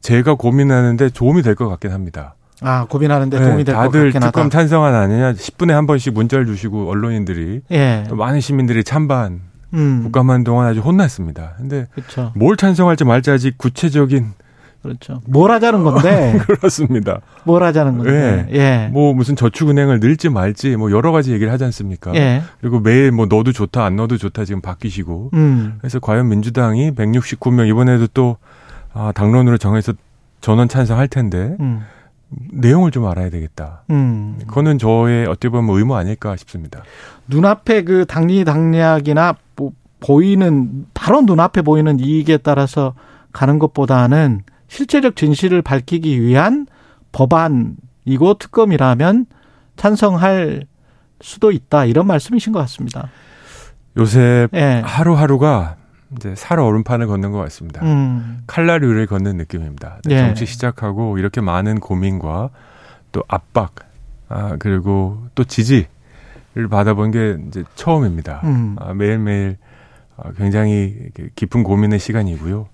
제가 0.00 0.34
고민하는데 0.34 1.10
도움이 1.10 1.42
될 1.42 1.54
것 1.54 1.68
같긴 1.68 1.92
합니다. 1.92 2.34
아, 2.60 2.86
고민하는데 2.90 3.38
네, 3.38 3.44
도움이 3.44 3.62
될것 3.62 3.84
다들 3.84 4.02
같긴 4.06 4.16
하다. 4.20 4.32
특검 4.32 4.50
찬성안 4.50 4.94
아니냐 4.96 5.34
10분에 5.34 5.70
한 5.70 5.86
번씩 5.86 6.12
문자를 6.12 6.44
주시고 6.46 6.90
언론인들이 6.90 7.60
예. 7.70 8.04
또 8.08 8.16
많은 8.16 8.40
시민들이 8.40 8.82
찬반 8.82 9.42
음. 9.72 10.00
국감한 10.02 10.42
동안 10.42 10.66
아주 10.66 10.80
혼났습니다. 10.80 11.54
근데 11.56 11.86
그렇죠. 11.94 12.32
뭘 12.34 12.56
찬성할지 12.56 13.04
말지 13.04 13.30
아직 13.30 13.56
구체적인 13.58 14.32
그렇죠. 14.82 15.20
뭘 15.26 15.50
하자는 15.50 15.84
건데, 15.84 16.38
그렇습니다. 16.46 17.20
뭘 17.44 17.62
하자는 17.62 17.98
건데. 17.98 18.48
예. 18.52 18.88
뭐 18.92 19.12
무슨 19.12 19.36
저축은행을 19.36 20.00
늘지 20.00 20.30
말지 20.30 20.76
뭐 20.76 20.90
여러 20.90 21.12
가지 21.12 21.32
얘기를 21.32 21.52
하지 21.52 21.64
않습니까? 21.64 22.14
예. 22.14 22.42
그리고 22.60 22.80
매일 22.80 23.12
뭐 23.12 23.26
넣어도 23.26 23.52
좋다 23.52 23.84
안 23.84 23.96
넣어도 23.96 24.16
좋다 24.16 24.44
지금 24.44 24.60
바뀌시고 24.60 25.30
음. 25.34 25.74
그래서 25.78 26.00
과연 26.00 26.28
민주당이 26.28 26.92
169명 26.92 27.68
이번에도 27.68 28.06
또 28.14 28.36
아, 28.92 29.12
당론으로 29.14 29.58
정해서 29.58 29.92
전원 30.40 30.68
찬성할 30.68 31.08
텐데 31.08 31.56
음. 31.60 31.82
내용을 32.52 32.90
좀 32.90 33.06
알아야 33.06 33.30
되겠다. 33.30 33.82
음. 33.90 34.36
그거는 34.46 34.78
저의 34.78 35.26
어떻게 35.26 35.48
보면 35.48 35.76
의무 35.76 35.94
아닐까 35.96 36.36
싶습니다. 36.36 36.82
눈앞에 37.26 37.84
그 37.84 38.06
당리 38.06 38.44
당략이나 38.44 39.34
뭐 39.56 39.72
보이는 40.00 40.86
바로 40.94 41.20
눈앞에 41.22 41.62
보이는 41.62 41.98
이익에 42.00 42.38
따라서 42.38 42.94
가는 43.32 43.58
것보다는 43.58 44.42
실제적 44.70 45.16
진실을 45.16 45.62
밝히기 45.62 46.22
위한 46.22 46.66
법안이고 47.10 48.34
특검이라면 48.38 49.26
찬성할 49.76 50.64
수도 51.20 51.50
있다 51.50 51.84
이런 51.86 52.06
말씀이신 52.06 52.52
것 52.52 52.60
같습니다. 52.60 53.10
요새 53.96 54.46
예. 54.54 54.80
하루하루가 54.84 55.76
이제 56.16 56.34
살 56.36 56.60
얼음판을 56.60 57.08
걷는 57.08 57.32
것 57.32 57.38
같습니다. 57.38 57.84
음. 57.84 58.42
칼날유를 58.46 59.06
걷는 59.06 59.36
느낌입니다. 59.38 59.98
네, 60.04 60.14
예. 60.14 60.18
정치 60.20 60.46
시작하고 60.46 61.18
이렇게 61.18 61.40
많은 61.40 61.80
고민과 61.80 62.50
또 63.10 63.24
압박, 63.26 63.74
아, 64.28 64.54
그리고 64.60 65.24
또 65.34 65.42
지지를 65.42 65.88
받아본 66.70 67.10
게 67.10 67.38
이제 67.48 67.64
처음입니다. 67.74 68.40
음. 68.44 68.76
아, 68.78 68.94
매일매일 68.94 69.56
아, 70.16 70.30
굉장히 70.36 71.10
깊은 71.34 71.64
고민의 71.64 71.98
시간이고요. 71.98 72.68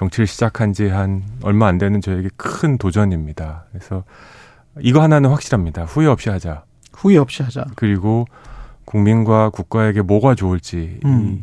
정치를 0.00 0.26
시작한 0.26 0.72
지 0.72 0.88
한 0.88 1.22
얼마 1.42 1.66
안 1.66 1.76
되는 1.76 2.00
저에게 2.00 2.30
큰 2.36 2.78
도전입니다. 2.78 3.66
그래서 3.70 4.04
이거 4.80 5.02
하나는 5.02 5.28
확실합니다. 5.28 5.84
후회 5.84 6.06
없이 6.06 6.30
하자. 6.30 6.64
후회 6.94 7.18
없이 7.18 7.42
하자. 7.42 7.66
그리고 7.76 8.24
국민과 8.86 9.50
국가에게 9.50 10.00
뭐가 10.00 10.34
좋을지 10.34 11.00
음. 11.04 11.42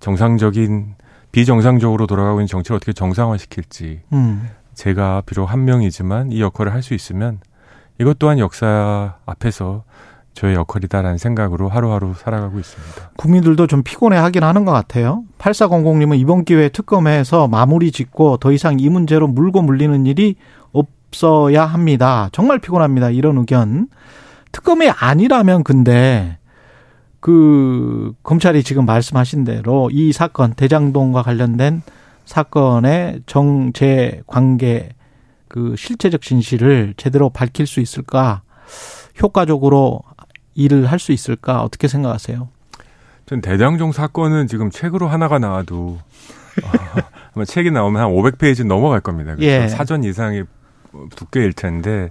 정상적인 0.00 0.94
비정상적으로 1.32 2.06
돌아가고 2.06 2.40
있는 2.40 2.46
정치를 2.48 2.76
어떻게 2.76 2.92
정상화시킬지 2.92 4.02
음. 4.12 4.48
제가 4.74 5.22
비록 5.24 5.46
한 5.46 5.64
명이지만 5.64 6.32
이 6.32 6.42
역할을 6.42 6.74
할 6.74 6.82
수 6.82 6.92
있으면 6.92 7.40
이것 7.98 8.18
또한 8.18 8.38
역사 8.38 9.16
앞에서 9.24 9.84
저의 10.36 10.54
역할이다라는 10.54 11.16
생각으로 11.16 11.70
하루하루 11.70 12.12
살아가고 12.14 12.58
있습니다. 12.58 13.10
국민들도 13.16 13.66
좀 13.66 13.82
피곤해 13.82 14.18
하긴 14.18 14.44
하는 14.44 14.66
것 14.66 14.70
같아요. 14.70 15.24
8400님은 15.38 16.18
이번 16.18 16.44
기회에 16.44 16.68
특검에서 16.68 17.48
마무리 17.48 17.90
짓고 17.90 18.36
더 18.36 18.52
이상 18.52 18.78
이 18.78 18.88
문제로 18.90 19.26
물고 19.26 19.62
물리는 19.62 20.04
일이 20.04 20.36
없어야 20.72 21.64
합니다. 21.64 22.28
정말 22.32 22.58
피곤합니다. 22.58 23.10
이런 23.10 23.38
의견. 23.38 23.88
특검이 24.52 24.90
아니라면 24.90 25.64
근데 25.64 26.36
그 27.20 28.12
검찰이 28.22 28.62
지금 28.62 28.84
말씀하신 28.84 29.44
대로 29.44 29.88
이 29.90 30.12
사건 30.12 30.52
대장동과 30.52 31.22
관련된 31.22 31.80
사건의 32.26 33.22
정제 33.24 34.20
관계 34.26 34.90
그 35.48 35.74
실체적 35.78 36.20
진실을 36.20 36.92
제대로 36.98 37.30
밝힐 37.30 37.66
수 37.66 37.80
있을까? 37.80 38.42
효과적으로 39.22 40.02
일을 40.56 40.86
할 40.90 40.98
수 40.98 41.12
있을까? 41.12 41.62
어떻게 41.62 41.86
생각하세요? 41.86 42.48
전 43.26 43.40
대장종 43.40 43.92
사건은 43.92 44.46
지금 44.46 44.70
책으로 44.70 45.08
하나가 45.08 45.38
나와도 45.38 45.98
어, 46.64 46.70
아마 47.34 47.44
책이 47.44 47.70
나오면 47.70 48.02
한 48.02 48.10
500페이지 48.10 48.66
넘어갈 48.66 49.00
겁니다. 49.00 49.34
그래서 49.36 49.64
예. 49.64 49.68
사전 49.68 50.02
이상의 50.04 50.44
두께일 51.16 51.52
텐데 51.52 52.10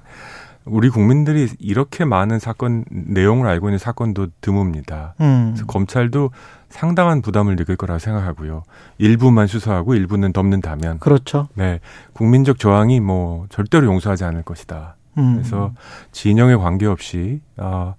우리 0.65 0.89
국민들이 0.89 1.47
이렇게 1.59 2.05
많은 2.05 2.39
사건 2.39 2.85
내용을 2.89 3.47
알고 3.47 3.69
있는 3.69 3.77
사건도 3.77 4.27
드뭅니다. 4.41 5.13
음. 5.21 5.51
그래서 5.53 5.65
검찰도 5.67 6.31
상당한 6.69 7.21
부담을 7.21 7.55
느낄 7.55 7.75
거라고 7.75 7.99
생각하고요. 7.99 8.63
일부만 8.97 9.47
수사하고 9.47 9.95
일부는 9.95 10.33
덮는다면 10.33 10.99
그렇죠. 10.99 11.47
네 11.53 11.79
국민적 12.13 12.59
저항이 12.59 12.99
뭐 12.99 13.45
절대로 13.49 13.85
용서하지 13.87 14.23
않을 14.25 14.43
것이다. 14.43 14.95
음. 15.17 15.35
그래서 15.35 15.71
진영에 16.11 16.55
관계없이 16.55 17.41
어, 17.57 17.95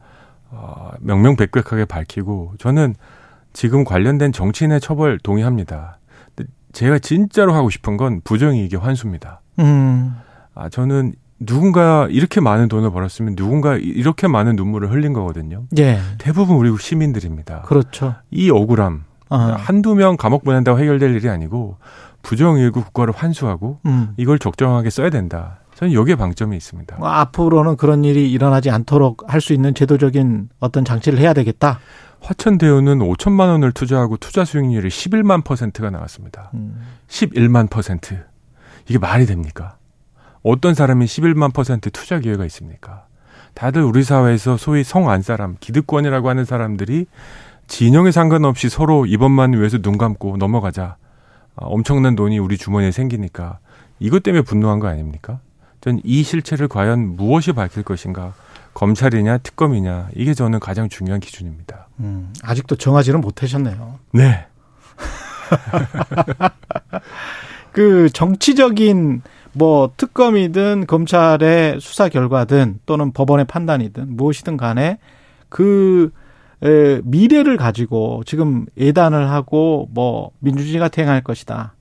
어, 0.51 0.93
명명백백하게 1.01 1.85
밝히고 1.85 2.55
저는 2.59 2.95
지금 3.53 3.85
관련된 3.85 4.33
정치인의 4.33 4.81
처벌 4.81 5.19
동의합니다. 5.19 5.99
제가 6.73 6.99
진짜로 6.99 7.55
하고 7.55 7.71
싶은 7.71 7.97
건 7.97 8.21
부정이익의 8.23 8.79
환수입니다. 8.79 9.41
음. 9.61 10.15
아 10.55 10.69
저는 10.69 11.15
누군가 11.39 12.07
이렇게 12.11 12.41
많은 12.41 12.69
돈을 12.69 12.91
벌었으면 12.91 13.35
누군가 13.35 13.77
이렇게 13.77 14.27
많은 14.29 14.57
눈물을 14.57 14.91
흘린 14.91 15.15
거거든요. 15.15 15.65
예. 15.79 16.01
대부분 16.19 16.57
우리 16.57 16.75
시민들입니다. 16.77 17.63
그렇죠. 17.63 18.15
이 18.31 18.51
억울함, 18.51 19.05
어. 19.31 19.37
한두 19.37 19.95
명 19.95 20.17
감옥 20.17 20.45
보낸다고 20.45 20.79
해결될 20.79 21.15
일이 21.15 21.29
아니고 21.29 21.79
부정일구 22.23 22.85
국가를 22.85 23.15
환수하고 23.15 23.81
음. 23.87 24.15
이걸 24.17 24.39
적정하게 24.39 24.91
써야 24.91 25.11
된다. 25.11 25.61
저는 25.77 25.93
여기에 25.93 26.17
방점이 26.17 26.57
있습니다. 26.57 26.97
뭐 26.97 27.09
앞으로는 27.09 27.77
그런 27.77 28.05
일이 28.05 28.31
일어나지 28.33 28.71
않도록 28.71 29.25
할 29.31 29.41
수 29.41 29.53
있는 29.53 29.75
제도적인 29.75 30.49
어떤 30.59 30.85
장치를 30.85 31.19
해야 31.19 31.33
되겠다. 31.35 31.79
화천대유는 32.21 32.99
5천만 33.01 33.49
원을 33.51 33.73
투자하고 33.73 34.17
투자 34.17 34.45
수익률이 34.45 34.89
11만 34.89 35.45
퍼센트가 35.45 35.91
나왔습니다. 35.91 36.51
음. 36.55 36.81
11만 37.09 37.69
퍼센트. 37.71 38.25
이게 38.89 38.99
말이 38.99 39.27
됩니까? 39.27 39.77
어떤 40.43 40.75
사람이 40.75 41.05
11만 41.05 41.53
퍼센트 41.53 41.91
투자 41.91 42.19
기회가 42.19 42.45
있습니까? 42.47 43.05
다들 43.55 43.83
우리 43.83 44.03
사회에서 44.03 44.57
소위 44.57 44.83
성안 44.83 45.23
사람, 45.23 45.57
기득권이라고 45.61 46.29
하는 46.29 46.45
사람들이 46.45 47.07
진영에 47.69 48.11
상관없이 48.13 48.69
서로 48.69 49.07
이번만 49.07 49.53
위해서 49.53 49.79
눈 49.79 49.99
감고 49.99 50.37
넘어가자. 50.39 50.97
아, 51.57 51.65
엄청난 51.67 52.17
돈이 52.17 52.39
우리 52.39 52.57
주머니에 52.57 52.91
생기니까 52.93 53.59
이것 53.99 54.23
때문에 54.23 54.43
분노한 54.43 54.79
거 54.79 54.89
아닙니까? 54.89 55.41
전이 55.87 56.23
실체를 56.25 56.67
과연 56.67 57.15
무엇이 57.15 57.53
밝힐 57.53 57.85
것인가? 57.85 58.35
검찰이냐 58.75 59.39
특검이냐 59.39 60.09
이게 60.17 60.35
저는 60.35 60.59
가장 60.59 60.89
중요한 60.89 61.21
기준입니다. 61.21 61.87
음. 62.01 62.33
아직도 62.43 62.77
정하지는 62.77 63.21
못하셨네요. 63.21 64.01
네. 64.13 64.47
그 67.71 68.11
정치적인 68.11 69.23
뭐 69.53 69.93
특검이든 69.97 70.87
검찰의 70.89 71.81
수사 71.81 72.09
결과든 72.09 72.81
또는 72.85 73.13
법원의 73.13 73.47
판단이든 73.47 74.17
무엇이든 74.17 74.57
간에 74.57 74.99
그 75.49 76.11
에, 76.63 77.01
미래를 77.05 77.57
가지고 77.57 78.23
지금 78.27 78.67
예단을 78.77 79.31
하고 79.31 79.89
뭐 79.93 80.33
민주주의가 80.41 80.89
태행할 80.89 81.23
것이다. 81.23 81.75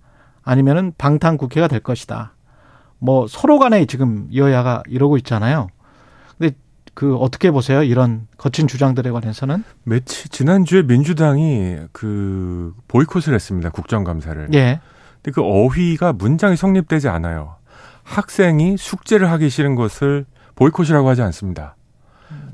아니면은 0.44 0.94
방탄 0.98 1.38
국회가 1.38 1.68
될 1.68 1.80
것이다. 1.80 2.35
뭐 3.06 3.28
서로 3.28 3.60
간에 3.60 3.86
지금 3.86 4.28
여야가 4.34 4.84
이러고 4.88 5.18
있잖아요. 5.18 5.68
근데 6.38 6.56
그 6.94 7.16
어떻게 7.18 7.52
보세요? 7.52 7.84
이런 7.84 8.28
거친 8.38 8.68
주장들에 8.68 9.12
관해서는? 9.12 9.64
며칠 9.84 10.30
지난주에 10.30 10.82
민주당이 10.84 11.78
그 11.92 12.74
보이콧을 12.88 13.34
했습니다. 13.34 13.70
국정감사를. 13.70 14.50
예. 14.54 14.80
근데 15.22 15.32
그 15.32 15.42
어휘가 15.42 16.14
문장이 16.14 16.56
성립되지 16.58 17.08
않아요. 17.10 17.56
학생이 18.04 18.78
숙제를 18.78 19.30
하기 19.32 19.50
싫은 19.50 19.76
것을 19.76 20.26
보이콧이라고 20.56 21.08
하지 21.10 21.22
않습니다. 21.24 21.76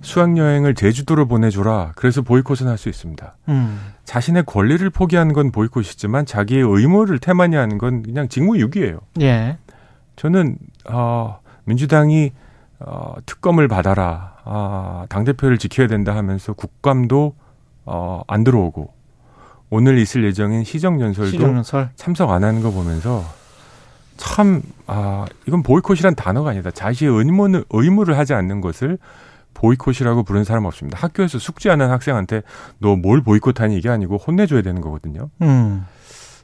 수학여행을 0.02 0.74
제주도로 0.76 1.28
보내줘라. 1.28 1.92
그래서 1.96 2.22
보이콧은 2.22 2.68
할 2.68 2.78
수 2.78 2.90
있습니다. 2.90 3.36
음. 3.50 3.80
자신의 4.06 4.44
권리를 4.46 4.90
포기하는 4.90 5.34
건 5.34 5.52
보이콧이지만 5.52 6.26
자기의 6.26 6.64
의무를 6.64 7.20
태만히 7.20 7.56
하는 7.56 7.78
건 7.78 8.02
그냥 8.02 8.28
직무유기예요. 8.28 9.00
예. 9.22 9.58
저는 10.22 10.56
어, 10.88 11.40
민주당이 11.66 12.32
어, 12.80 13.16
특검을 13.26 13.68
받아라. 13.68 14.36
아, 14.44 15.08
당 15.10 15.24
대표를 15.24 15.58
지켜야 15.58 15.88
된다 15.88 16.16
하면서 16.16 16.54
국감도 16.54 17.34
어, 17.86 18.22
안 18.28 18.44
들어오고 18.44 18.94
오늘 19.72 19.98
있을 19.98 20.24
예정인 20.24 20.64
시정연설도 20.64 21.32
시정연설. 21.32 21.90
참석 21.96 22.30
안 22.30 22.44
하는 22.44 22.62
거 22.62 22.70
보면서 22.70 23.24
참, 24.18 24.62
아, 24.86 25.26
이건 25.48 25.64
보이콧이란 25.64 26.14
단어가 26.14 26.52
아니다. 26.52 26.70
자신의 26.70 27.12
의무는, 27.18 27.64
의무를 27.72 28.16
하지 28.16 28.36
않는 28.36 28.62
것을 28.62 29.00
보이콧이라고 29.56 30.22
부르는 30.22 30.44
사람 30.44 30.66
없습니다. 30.66 31.00
학교에서 31.00 31.40
숙제하는 31.40 31.90
학생한테 31.90 32.44
너 32.78 32.96
뭘 32.96 33.24
보이콧하니 33.24 33.76
이게 33.76 33.90
아니고 33.90 34.18
혼내줘야 34.18 34.62
되는 34.62 34.82
거거든요. 34.82 35.32
음. 35.42 35.84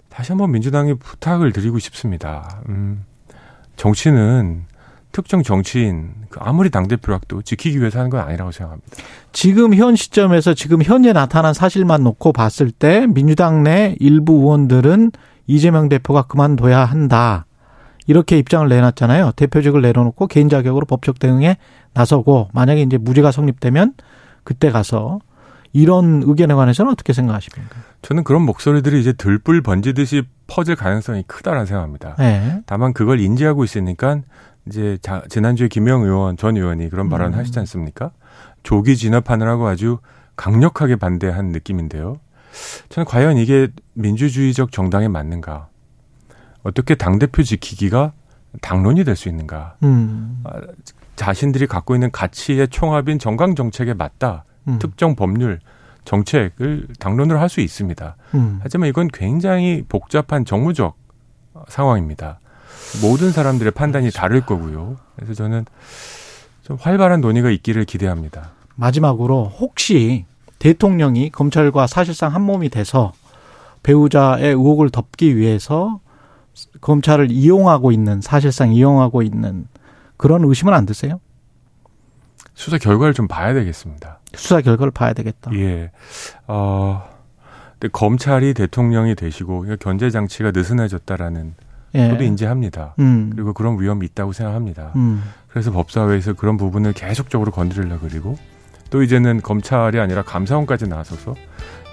다시 0.09 0.31
한번 0.31 0.51
민주당에 0.51 0.95
부탁을 0.95 1.51
드리고 1.51 1.77
싶습니다. 1.77 2.61
음, 2.69 3.05
정치는 3.77 4.65
특정 5.11 5.41
정치인, 5.41 6.11
그 6.29 6.39
아무리 6.41 6.69
당 6.69 6.87
대표라도 6.87 7.41
지키기 7.41 7.79
위해서 7.79 7.99
하는 7.99 8.11
건 8.11 8.19
아니라고 8.19 8.51
생각합니다. 8.51 8.97
지금 9.31 9.73
현 9.73 9.95
시점에서 9.95 10.53
지금 10.53 10.83
현재 10.83 11.13
나타난 11.13 11.53
사실만 11.53 12.03
놓고 12.03 12.33
봤을 12.33 12.71
때 12.71 13.07
민주당 13.07 13.63
내 13.63 13.95
일부 13.99 14.33
의원들은 14.33 15.11
이재명 15.47 15.89
대표가 15.89 16.23
그만둬야 16.23 16.83
한다. 16.83 17.45
이렇게 18.05 18.37
입장을 18.37 18.67
내놨잖아요. 18.67 19.31
대표직을 19.35 19.81
내려놓고 19.81 20.27
개인 20.27 20.49
자격으로 20.49 20.85
법적 20.85 21.19
대응에 21.19 21.57
나서고 21.93 22.49
만약에 22.53 22.81
이제 22.81 22.97
무죄가 22.97 23.31
성립되면 23.31 23.93
그때 24.43 24.71
가서 24.71 25.19
이런 25.77 26.23
의견에 26.25 26.55
관해서는 26.55 26.91
어떻게 26.91 27.13
생각하십니까? 27.13 27.75
저는 28.01 28.23
그런 28.23 28.41
목소리들이 28.41 28.99
이제 28.99 29.13
들불 29.13 29.61
번지듯이 29.61 30.23
퍼질 30.47 30.75
가능성이 30.75 31.23
크다라는 31.27 31.67
생각합니다. 31.67 32.15
네. 32.17 32.61
다만 32.65 32.93
그걸 32.93 33.19
인지하고 33.19 33.63
있으니까 33.63 34.21
이제 34.65 34.97
자, 35.01 35.21
지난주에 35.29 35.67
김영 35.67 36.01
의원 36.03 36.35
전 36.35 36.57
의원이 36.57 36.89
그런 36.89 37.09
발언을 37.09 37.37
음. 37.37 37.39
하시지 37.39 37.59
않습니까? 37.59 38.11
조기 38.63 38.97
진압하느라고 38.97 39.67
아주 39.67 39.99
강력하게 40.35 40.95
반대한 40.95 41.49
느낌인데요. 41.49 42.19
저는 42.89 43.05
과연 43.05 43.37
이게 43.37 43.67
민주주의적 43.93 44.71
정당에 44.71 45.07
맞는가? 45.07 45.67
어떻게 46.63 46.95
당 46.95 47.19
대표 47.19 47.43
지키기가 47.43 48.13
당론이 48.61 49.03
될 49.03 49.15
수 49.15 49.29
있는가? 49.29 49.75
음. 49.83 50.43
자신들이 51.15 51.67
갖고 51.67 51.93
있는 51.95 52.09
가치의 52.11 52.69
총합인 52.69 53.19
정강 53.19 53.53
정책에 53.55 53.93
맞다. 53.93 54.43
음. 54.67 54.79
특정 54.79 55.15
법률, 55.15 55.59
정책을 56.05 56.87
당론으로 56.99 57.39
할 57.39 57.49
수 57.49 57.61
있습니다. 57.61 58.15
음. 58.35 58.59
하지만 58.63 58.89
이건 58.89 59.07
굉장히 59.09 59.83
복잡한 59.87 60.45
정무적 60.45 60.95
상황입니다. 61.67 62.39
모든 63.01 63.31
사람들의 63.31 63.71
판단이 63.73 64.11
다를 64.11 64.41
거고요. 64.41 64.97
그래서 65.15 65.33
저는 65.33 65.65
좀 66.63 66.77
활발한 66.79 67.21
논의가 67.21 67.49
있기를 67.49 67.85
기대합니다. 67.85 68.51
마지막으로 68.75 69.45
혹시 69.45 70.25
대통령이 70.59 71.29
검찰과 71.31 71.87
사실상 71.87 72.33
한 72.33 72.41
몸이 72.41 72.69
돼서 72.69 73.13
배우자의 73.83 74.49
의혹을 74.49 74.89
덮기 74.89 75.37
위해서 75.37 75.99
검찰을 76.81 77.31
이용하고 77.31 77.91
있는 77.91 78.21
사실상 78.21 78.73
이용하고 78.73 79.21
있는 79.21 79.67
그런 80.17 80.43
의심은 80.43 80.73
안 80.73 80.85
드세요? 80.85 81.19
수사 82.57 82.79
결과를 82.79 83.13
좀 83.13 83.27
봐야 83.27 83.53
되겠습니다. 83.53 84.19
수사 84.33 84.61
결과를 84.61 84.89
봐야 84.89 85.13
되겠다. 85.13 85.51
예. 85.53 85.91
어, 86.47 87.07
근데 87.73 87.87
검찰이 87.91 88.55
대통령이 88.55 89.13
되시고 89.13 89.77
견제 89.79 90.09
장치가 90.09 90.49
느슨해졌다라는 90.51 91.53
예. 91.93 92.09
저도 92.09 92.23
인지합니다. 92.23 92.95
음. 92.97 93.29
그리고 93.31 93.53
그런 93.53 93.79
위험이 93.79 94.07
있다고 94.07 94.33
생각합니다. 94.33 94.91
음. 94.95 95.23
그래서 95.47 95.71
법사위에서 95.71 96.33
그런 96.33 96.57
부분을 96.57 96.93
계속적으로 96.93 97.51
건드리려 97.51 97.99
그리고 97.99 98.35
또 98.89 99.03
이제는 99.03 99.43
검찰이 99.43 99.99
아니라 99.99 100.23
감사원까지 100.23 100.87
나서서 100.87 101.35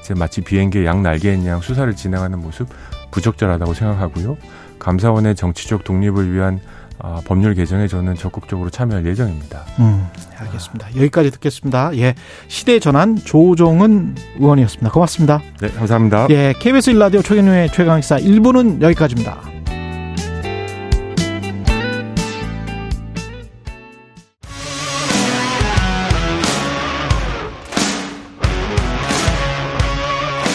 이제 0.00 0.14
마치 0.14 0.40
비행기의 0.40 0.86
양 0.86 1.02
날개인 1.02 1.44
양 1.44 1.60
수사를 1.60 1.94
진행하는 1.94 2.38
모습 2.40 2.68
부적절하다고 3.10 3.74
생각하고요. 3.74 4.38
감사원의 4.78 5.34
정치적 5.34 5.84
독립을 5.84 6.32
위한 6.32 6.58
아, 7.06 7.20
법률 7.26 7.54
개정에 7.54 7.86
저는 7.86 8.14
적극적으로 8.14 8.70
참여할 8.70 9.04
예정입니다. 9.04 9.66
음. 9.78 10.08
알겠습니다. 10.38 10.88
여기까지 10.96 11.30
듣겠습니다. 11.32 11.94
예. 11.98 12.14
시대 12.48 12.78
전환 12.78 13.16
조종은 13.16 14.14
의원이었습니다. 14.38 14.90
고맙습니다. 14.90 15.42
네, 15.60 15.68
감사합니다. 15.68 16.28
예. 16.30 16.54
KBS 16.58 16.90
일라디오 16.90 17.20
최경영의 17.20 17.72
최강시사 17.72 18.16
1부는 18.16 18.80
여기까지입니다. 18.80 19.38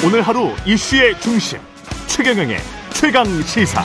오늘 0.04 0.24
하루 0.24 0.50
이슈의 0.66 1.20
중심 1.20 1.60
최경영의 2.08 2.58
최강 2.94 3.26
시사. 3.44 3.84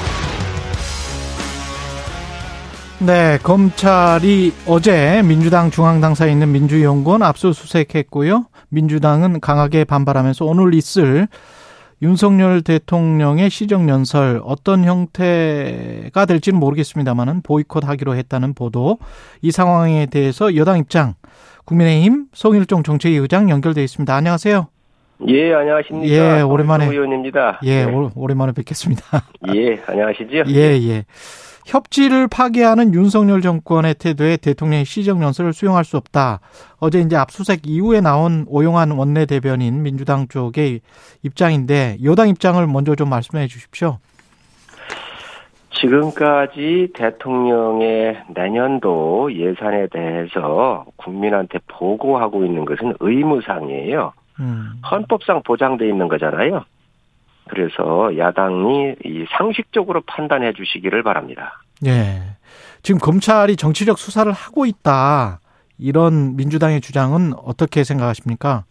네, 3.07 3.39
검찰이 3.43 4.53
어제 4.67 5.21
민주당 5.23 5.71
중앙당사에 5.71 6.33
있는 6.33 6.53
민주연구원 6.53 7.23
압수수색했고요. 7.23 8.47
민주당은 8.71 9.41
강하게 9.41 9.85
반발하면서 9.85 10.47
오늘 10.47 10.73
있을 10.73 11.29
윤석열 12.01 12.63
대통령의 12.63 13.51
시정연설 13.51 14.41
어떤 14.45 14.85
형태가 14.85 16.25
될지는 16.25 16.59
모르겠습니다만은 16.59 17.43
보이콧하기로 17.43 18.17
했다는 18.17 18.55
보도 18.55 18.99
이 19.43 19.51
상황에 19.51 20.07
대해서 20.07 20.57
여당 20.57 20.79
입장 20.79 21.15
국민의힘 21.67 22.27
송일종 22.33 22.85
정책위 22.85 23.17
의장 23.17 23.51
연결돼 23.51 23.85
있습니다. 23.85 24.15
안녕하세요. 24.15 24.69
예, 25.29 25.55
안녕하십니까. 25.55 26.39
예, 26.39 26.41
오랜만에. 26.41 26.87
의원입니다. 26.87 27.61
예, 27.65 27.85
네. 27.85 27.93
오, 27.93 28.11
오랜만에 28.15 28.53
뵙겠습니다. 28.53 29.03
예, 29.55 29.79
안녕하시죠? 29.87 30.45
예, 30.49 30.79
예. 30.89 31.05
협치를 31.65 32.29
파괴하는 32.29 32.95
윤석열 32.95 33.41
정권의 33.41 33.95
태도에 33.95 34.37
대통령의 34.37 34.85
시정연설을 34.85 35.53
수용할 35.53 35.85
수 35.85 35.97
없다. 35.97 36.41
어제 36.79 37.01
이제 37.01 37.17
압수수색 37.17 37.63
이후에 37.65 38.01
나온 38.01 38.45
오용환 38.49 38.91
원내대변인 38.91 39.83
민주당 39.83 40.29
쪽의 40.29 40.81
입장인데 41.23 41.99
여당 42.05 42.29
입장을 42.29 42.65
먼저 42.67 42.95
좀 42.95 43.09
말씀해 43.09 43.47
주십시오. 43.47 43.99
지금까지 45.71 46.89
대통령의 46.95 48.23
내년도 48.35 49.31
예산에 49.35 49.89
대해서 49.89 50.85
국민한테 50.97 51.59
보고하고 51.67 52.45
있는 52.45 52.65
것은 52.65 52.95
의무상이에요. 53.01 54.13
음. 54.41 54.73
헌법상 54.91 55.43
보장돼 55.45 55.89
있는 55.89 56.09
거잖아요. 56.09 56.65
그래서 57.49 58.17
야당이 58.17 58.97
이 59.05 59.27
상식적으로 59.37 60.03
판단해 60.07 60.53
주시기를 60.53 61.03
바랍니다. 61.03 61.61
예. 61.87 62.21
지금 62.83 63.01
검찰이 63.01 63.57
정치적 63.57 63.99
수사를 63.99 64.31
하고 64.33 64.67
있다. 64.67 65.41
이런 65.79 66.37
민주당의 66.37 66.81
주장은 66.81 67.33
어떻게 67.35 67.85
생각하십니까? 67.85 68.65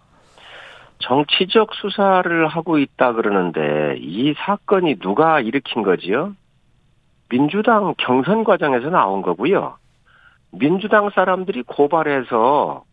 정치적 1.00 1.74
수사를 1.74 2.48
하고 2.48 2.78
있다 2.78 3.14
그러는데 3.14 3.98
이 4.00 4.34
사건이 4.38 5.00
누가 5.00 5.42
일으킨 5.42 5.84
거지요? 5.84 6.34
민주당 7.30 7.94
경선 7.98 8.44
과정에서 8.44 8.90
나온 8.90 9.22
거고요. 9.22 9.76
민주당 10.52 11.10
사람들이 11.10 11.64
고발해서 11.64 12.84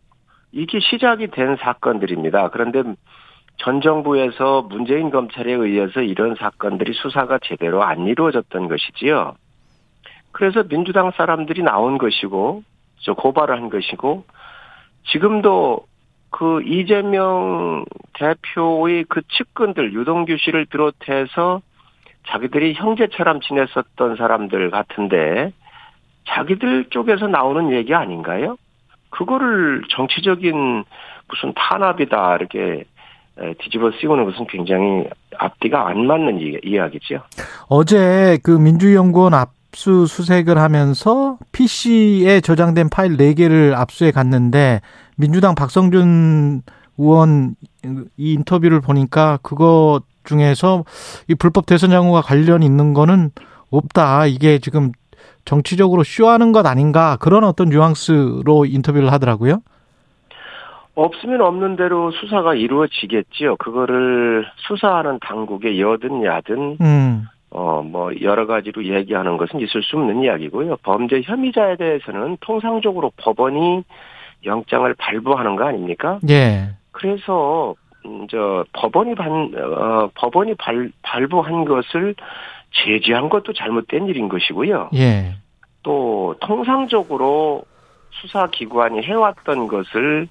이게 0.51 0.79
시작이 0.79 1.27
된 1.27 1.55
사건들입니다. 1.61 2.49
그런데 2.49 2.83
전 3.63 3.79
정부에서 3.79 4.63
문재인 4.63 5.11
검찰에 5.11 5.51
의해서 5.53 6.01
이런 6.01 6.33
사건들이 6.33 6.93
수사가 6.93 7.37
제대로 7.43 7.83
안 7.83 8.07
이루어졌던 8.07 8.67
것이지요. 8.67 9.35
그래서 10.31 10.63
민주당 10.63 11.11
사람들이 11.11 11.61
나온 11.61 11.99
것이고, 11.99 12.63
저 13.01 13.13
고발을 13.13 13.55
한 13.55 13.69
것이고, 13.69 14.23
지금도 15.11 15.85
그 16.31 16.63
이재명 16.63 17.85
대표의 18.13 19.05
그 19.07 19.21
측근들, 19.27 19.93
유동규 19.93 20.37
씨를 20.37 20.65
비롯해서 20.65 21.61
자기들이 22.29 22.73
형제처럼 22.73 23.41
지냈었던 23.41 24.15
사람들 24.15 24.71
같은데, 24.71 25.53
자기들 26.27 26.85
쪽에서 26.89 27.27
나오는 27.27 27.71
얘기 27.73 27.93
아닌가요? 27.93 28.57
그거를 29.11 29.83
정치적인 29.89 30.83
무슨 31.27 31.53
탄압이다, 31.53 32.37
이렇게 32.37 32.85
뒤집어 33.59 33.91
씌우는 33.99 34.25
것은 34.25 34.45
굉장히 34.47 35.05
앞뒤가 35.37 35.87
안 35.87 36.05
맞는 36.05 36.39
이야기죠. 36.63 37.21
어제 37.67 38.37
그 38.43 38.51
민주연구원 38.51 39.33
압수수색을 39.33 40.57
하면서 40.57 41.37
PC에 41.51 42.41
저장된 42.41 42.89
파일 42.89 43.17
4개를 43.17 43.73
압수해 43.73 44.11
갔는데 44.11 44.81
민주당 45.17 45.55
박성준 45.55 46.61
의원 46.97 47.55
이 48.17 48.33
인터뷰를 48.33 48.81
보니까 48.81 49.39
그거 49.41 50.01
중에서 50.23 50.85
이 51.27 51.35
불법 51.35 51.65
대선 51.65 51.89
장고가 51.89 52.21
관련 52.21 52.61
있는 52.61 52.93
거는 52.93 53.31
없다. 53.71 54.27
이게 54.27 54.59
지금 54.59 54.91
정치적으로 55.45 56.03
쇼하는 56.03 56.51
것 56.51 56.65
아닌가 56.67 57.17
그런 57.19 57.43
어떤 57.43 57.69
뉘앙스로 57.69 58.65
인터뷰를 58.65 59.11
하더라고요. 59.11 59.61
없으면 60.95 61.41
없는 61.41 61.75
대로 61.75 62.11
수사가 62.11 62.55
이루어지겠지요. 62.55 63.55
그거를 63.57 64.45
수사하는 64.57 65.19
당국의 65.21 65.79
여든 65.79 66.23
야든 66.23 66.77
음. 66.81 67.25
어뭐 67.49 68.21
여러 68.21 68.45
가지로 68.45 68.85
얘기하는 68.85 69.37
것은 69.37 69.59
있을 69.59 69.83
수 69.83 69.97
없는 69.97 70.23
이야기고요. 70.23 70.77
범죄 70.83 71.21
혐의자에 71.21 71.75
대해서는 71.77 72.37
통상적으로 72.41 73.11
법원이 73.17 73.83
영장을 74.45 74.93
발부하는 74.95 75.55
거 75.55 75.65
아닙니까? 75.65 76.19
예. 76.29 76.69
그래서 76.91 77.75
음, 78.05 78.27
저 78.29 78.65
법원이 78.73 79.15
반 79.15 79.51
어, 79.55 80.09
법원이 80.15 80.55
발, 80.55 80.91
발부한 81.03 81.65
것을 81.65 82.15
제지한 82.71 83.29
것도 83.29 83.53
잘못된 83.53 84.07
일인 84.07 84.29
것이고요. 84.29 84.89
예. 84.95 85.35
또 85.83 86.35
통상적으로 86.39 87.63
수사기관이 88.11 89.03
해왔던 89.03 89.67
것을 89.67 90.27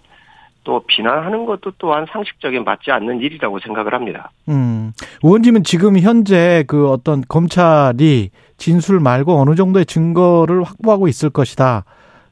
또 0.65 0.83
비난하는 0.87 1.47
것도 1.47 1.73
또한 1.79 2.07
상식적인 2.11 2.65
맞지 2.65 2.91
않는 2.91 3.21
일이라고 3.21 3.59
생각을 3.61 3.95
합니다. 3.95 4.31
음. 4.49 4.93
의원님은 5.23 5.65
지금 5.65 5.99
현재 5.99 6.65
그 6.67 6.91
어떤 6.91 7.23
검찰이 7.29 8.31
진술 8.57 9.01
말고 9.01 9.41
어느 9.41 9.55
정도의 9.55 9.87
증거를 9.87 10.63
확보하고 10.63 11.09
있을 11.09 11.31
것이다. 11.31 11.85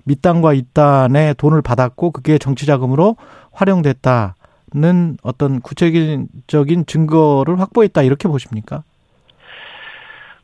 밑단과 0.05 0.55
이단의 0.55 1.35
돈을 1.35 1.63
받았고 1.63 2.13
그게 2.13 2.39
정치 2.39 2.67
자금으로 2.67 3.17
활용됐다는 3.53 5.19
어떤 5.23 5.61
구체적인 5.61 6.87
증거를 6.87 7.61
확보했다 7.61 8.03
이렇게 8.03 8.29
보십니까? 8.29 8.83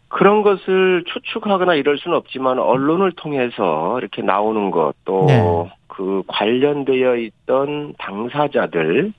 그런 0.08 0.42
것을 0.42 1.04
추측하거나 1.06 1.74
이럴 1.74 1.98
수는 1.98 2.16
없지만 2.16 2.60
언론을 2.60 3.12
통해서 3.16 3.98
이렇게 3.98 4.22
나오는 4.22 4.70
것또 4.70 5.68
그 5.94 6.02
네. 6.02 6.22
관련되어 6.26 7.16
있던 7.16 7.94
당사자들 7.98 9.12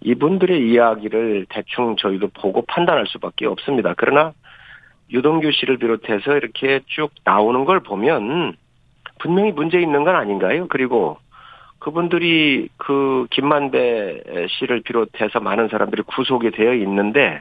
이분들의 0.00 0.70
이야기를 0.70 1.46
대충 1.48 1.96
저희도 1.96 2.28
보고 2.28 2.62
판단할 2.62 3.06
수밖에 3.08 3.46
없습니다. 3.46 3.94
그러나 3.96 4.32
유동규 5.10 5.50
씨를 5.50 5.78
비롯해서 5.78 6.36
이렇게 6.36 6.80
쭉 6.86 7.10
나오는 7.24 7.64
걸 7.64 7.80
보면 7.80 8.54
분명히 9.18 9.50
문제 9.50 9.80
있는 9.80 10.04
건 10.04 10.14
아닌가요? 10.14 10.68
그리고 10.68 11.18
그분들이 11.80 12.68
그 12.76 13.26
김만배 13.30 14.48
씨를 14.50 14.82
비롯해서 14.82 15.40
많은 15.40 15.68
사람들이 15.68 16.02
구속이 16.02 16.52
되어 16.52 16.74
있는데 16.74 17.40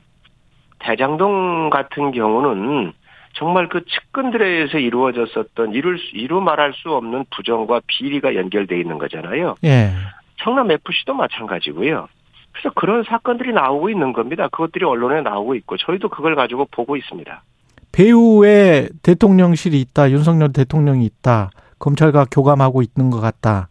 대장동 0.80 1.70
같은 1.70 2.12
경우는 2.12 2.93
정말 3.38 3.70
그 3.70 3.82
측근들에 3.86 4.48
의해서 4.48 4.80
이루어졌었던 4.80 5.74
이룰 5.74 6.00
수, 6.00 6.16
이루 6.16 6.42
말할 6.42 6.74
수 6.74 6.92
없는 6.92 7.26
부정과 7.36 7.82
비리가 7.86 8.36
연결돼 8.36 8.80
있는 8.80 8.98
거잖아요. 8.98 9.56
예. 9.64 9.92
청남 10.38 10.72
FC도 10.72 11.14
마찬가지고요. 11.14 12.08
그래서 12.52 12.72
그런 12.76 13.04
사건들이 13.04 13.54
나오고 13.54 13.92
있는 13.92 14.14
겁니다. 14.14 14.48
그것들이 14.48 14.86
언론에 14.86 15.22
나오고 15.22 15.54
있고 15.56 15.78
저희도 15.78 16.10
그걸 16.10 16.36
가지고 16.36 16.66
보고 16.72 16.96
있습니다. 16.96 17.44
배후에 17.92 18.90
대통령실이 19.04 19.80
있다, 19.82 20.10
윤석열 20.10 20.52
대통령이 20.52 21.06
있다, 21.06 21.52
검찰과 21.78 22.26
교감하고 22.32 22.82
있는 22.82 23.12
것 23.12 23.22
같다. 23.22 23.70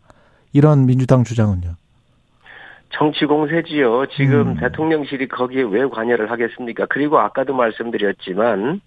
이런 0.53 0.87
민주당 0.87 1.25
주장은요. 1.25 1.75
정치 2.91 3.27
공세지요. 3.27 4.07
지금 4.07 4.53
음. 4.53 4.57
대통령실이 4.57 5.27
거기에 5.29 5.63
왜 5.63 5.85
관여를 5.87 6.31
하겠습니까? 6.31 6.87
그리고 6.89 7.19
아까도 7.19 7.55
말씀드렸지만 7.55 8.81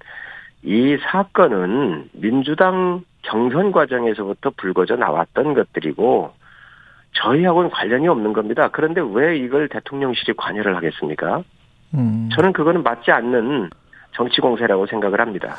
이 0.63 0.97
사건은 1.11 2.09
민주당 2.13 3.03
경선 3.23 3.71
과정에서부터 3.71 4.51
불거져 4.57 4.95
나왔던 4.95 5.53
것들이고 5.53 6.31
저희하고는 7.13 7.69
관련이 7.69 8.07
없는 8.07 8.33
겁니다. 8.33 8.69
그런데 8.71 9.01
왜 9.01 9.37
이걸 9.37 9.67
대통령실이 9.69 10.33
관여를 10.37 10.75
하겠습니까? 10.75 11.43
음. 11.95 12.29
저는 12.35 12.53
그거는 12.53 12.83
맞지 12.83 13.11
않는 13.11 13.69
정치 14.15 14.41
공세라고 14.41 14.85
생각을 14.87 15.19
합니다. 15.19 15.55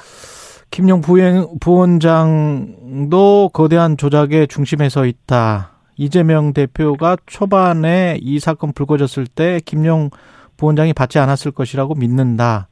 김용 0.70 1.00
부행, 1.00 1.46
부원장도 1.60 3.50
거대한 3.52 3.96
조작의 3.96 4.46
중심에 4.46 4.88
서 4.88 5.04
있다. 5.04 5.72
이재명 5.96 6.52
대표가 6.52 7.16
초반에 7.26 8.18
이 8.20 8.38
사건 8.38 8.72
불거졌을 8.72 9.26
때 9.26 9.60
김용 9.66 10.10
부원장이 10.56 10.92
받지 10.92 11.18
않았을 11.18 11.50
것이라고 11.50 11.94
믿는다. 11.94 12.68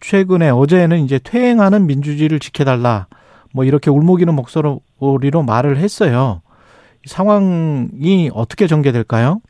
최근에 0.00 0.50
어제는 0.50 1.00
이제 1.00 1.18
퇴행하는 1.18 1.86
민주주의를 1.86 2.38
지켜달라. 2.38 3.06
뭐 3.52 3.64
이렇게 3.64 3.90
울먹이는 3.90 4.34
목소리로 4.34 5.42
말을 5.46 5.78
했어요. 5.78 6.42
상황이 7.06 8.30
어떻게 8.34 8.66
전개될까요? 8.66 9.40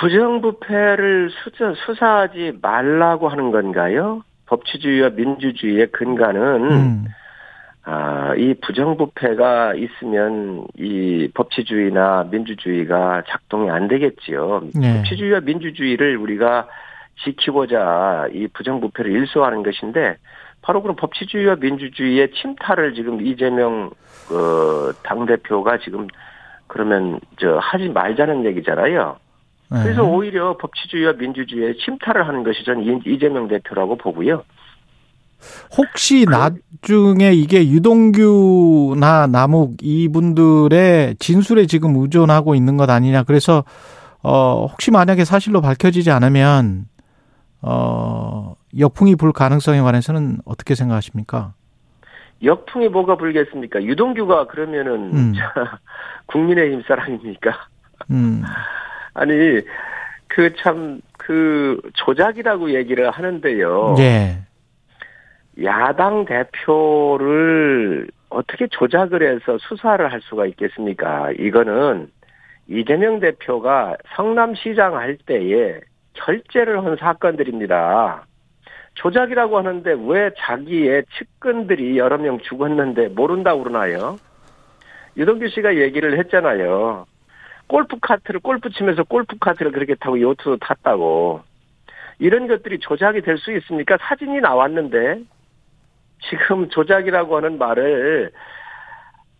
부정부패를 0.00 1.30
수사, 1.30 1.74
수사하지 1.86 2.58
말라고 2.62 3.28
하는 3.28 3.50
건가요? 3.50 4.22
법치주의와 4.46 5.10
민주주의의 5.10 5.88
근간은 5.88 6.70
음. 6.70 7.04
아, 7.84 8.34
이 8.36 8.54
부정부패가 8.60 9.74
있으면 9.74 10.66
이 10.78 11.30
법치주의나 11.34 12.28
민주주의가 12.30 13.22
작동이 13.28 13.70
안 13.70 13.88
되겠지요. 13.88 14.62
네. 14.74 14.98
법치주의와 14.98 15.40
민주주의를 15.40 16.16
우리가 16.16 16.68
지키고자 17.24 18.28
이 18.32 18.46
부정부패를 18.48 19.10
일소하는 19.10 19.62
것인데 19.62 20.16
바로 20.62 20.82
그런 20.82 20.96
법치주의와 20.96 21.56
민주주의의 21.56 22.30
침탈을 22.32 22.94
지금 22.94 23.24
이재명 23.24 23.90
어, 24.30 24.92
당 25.02 25.24
대표가 25.26 25.78
지금 25.78 26.06
그러면 26.66 27.20
저 27.40 27.58
하지 27.60 27.88
말자는 27.88 28.44
얘기잖아요. 28.46 29.16
네. 29.70 29.82
그래서 29.82 30.02
오히려 30.02 30.56
법치주의와 30.58 31.14
민주주의에 31.14 31.74
침탈을 31.84 32.26
하는 32.26 32.42
것이 32.44 32.64
전 32.64 32.82
이- 32.82 33.00
이재명 33.06 33.48
대표라고 33.48 33.96
보고요. 33.96 34.42
혹시 35.76 36.26
나중에 36.28 37.32
이게 37.32 37.68
유동규나 37.68 39.28
남욱 39.28 39.76
이분들의 39.82 41.16
진술에 41.18 41.66
지금 41.66 41.94
의존하고 41.96 42.54
있는 42.54 42.76
것 42.76 42.90
아니냐. 42.90 43.22
그래서 43.22 43.64
어 44.22 44.66
혹시 44.70 44.90
만약에 44.90 45.24
사실로 45.24 45.60
밝혀지지 45.60 46.10
않으면 46.10 46.86
어 47.70 48.54
역풍이 48.78 49.16
불 49.16 49.32
가능성에 49.32 49.80
관해서는 49.80 50.38
어떻게 50.46 50.74
생각하십니까? 50.74 51.52
역풍이 52.42 52.88
뭐가 52.88 53.16
불겠습니까? 53.16 53.82
유동규가 53.82 54.46
그러면은 54.46 55.12
음. 55.12 55.34
자, 55.34 55.78
국민의힘 56.26 56.82
사람입니까? 56.88 57.52
음. 58.10 58.42
아니 59.12 59.34
그 60.28 60.54
참그 60.56 61.82
조작이라고 61.94 62.74
얘기를 62.74 63.10
하는데요. 63.10 63.96
예. 63.98 64.38
야당 65.62 66.24
대표를 66.24 68.08
어떻게 68.30 68.66
조작을 68.68 69.22
해서 69.22 69.58
수사를 69.60 70.10
할 70.10 70.20
수가 70.22 70.46
있겠습니까? 70.46 71.32
이거는 71.32 72.10
이재명 72.68 73.20
대표가 73.20 73.96
성남시장 74.14 74.96
할 74.96 75.18
때에 75.26 75.80
결재를 76.24 76.84
한 76.84 76.96
사건들입니다. 76.96 78.24
조작이라고 78.94 79.58
하는데 79.58 79.94
왜 80.06 80.30
자기의 80.38 81.04
측근들이 81.16 81.98
여러 81.98 82.18
명 82.18 82.38
죽었는데 82.40 83.08
모른다고 83.08 83.62
그러나요? 83.62 84.18
유동규 85.16 85.48
씨가 85.48 85.76
얘기를 85.76 86.18
했잖아요. 86.18 87.06
골프 87.68 87.96
카트를 88.00 88.40
골프 88.40 88.70
치면서 88.70 89.04
골프 89.04 89.36
카트를 89.38 89.72
그렇게 89.72 89.94
타고 89.94 90.20
요트도 90.20 90.56
탔다고. 90.58 91.42
이런 92.18 92.48
것들이 92.48 92.80
조작이 92.80 93.20
될 93.20 93.38
수 93.38 93.52
있습니까? 93.58 93.96
사진이 94.00 94.40
나왔는데 94.40 95.20
지금 96.28 96.68
조작이라고 96.68 97.36
하는 97.36 97.58
말을 97.58 98.32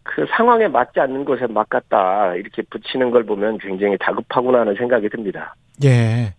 그 0.05 0.27
상황에 0.37 0.69
맞지 0.69 1.01
않는 1.01 1.25
것에 1.25 1.47
맞갔다 1.49 2.37
이렇게 2.37 2.63
붙이는 2.71 3.11
걸 3.11 3.25
보면 3.25 3.59
굉장히 3.59 3.97
다급하구나 3.99 4.61
하는 4.61 4.75
생각이 4.77 5.09
듭니다. 5.09 5.55
예. 5.85 6.33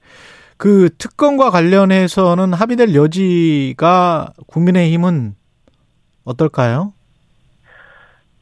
그 0.60 0.90
특검과 0.98 1.52
관련해서는 1.52 2.52
합의될 2.52 2.94
여지가 2.94 4.34
국민의힘은 4.48 5.36
어떨까요? 6.26 6.92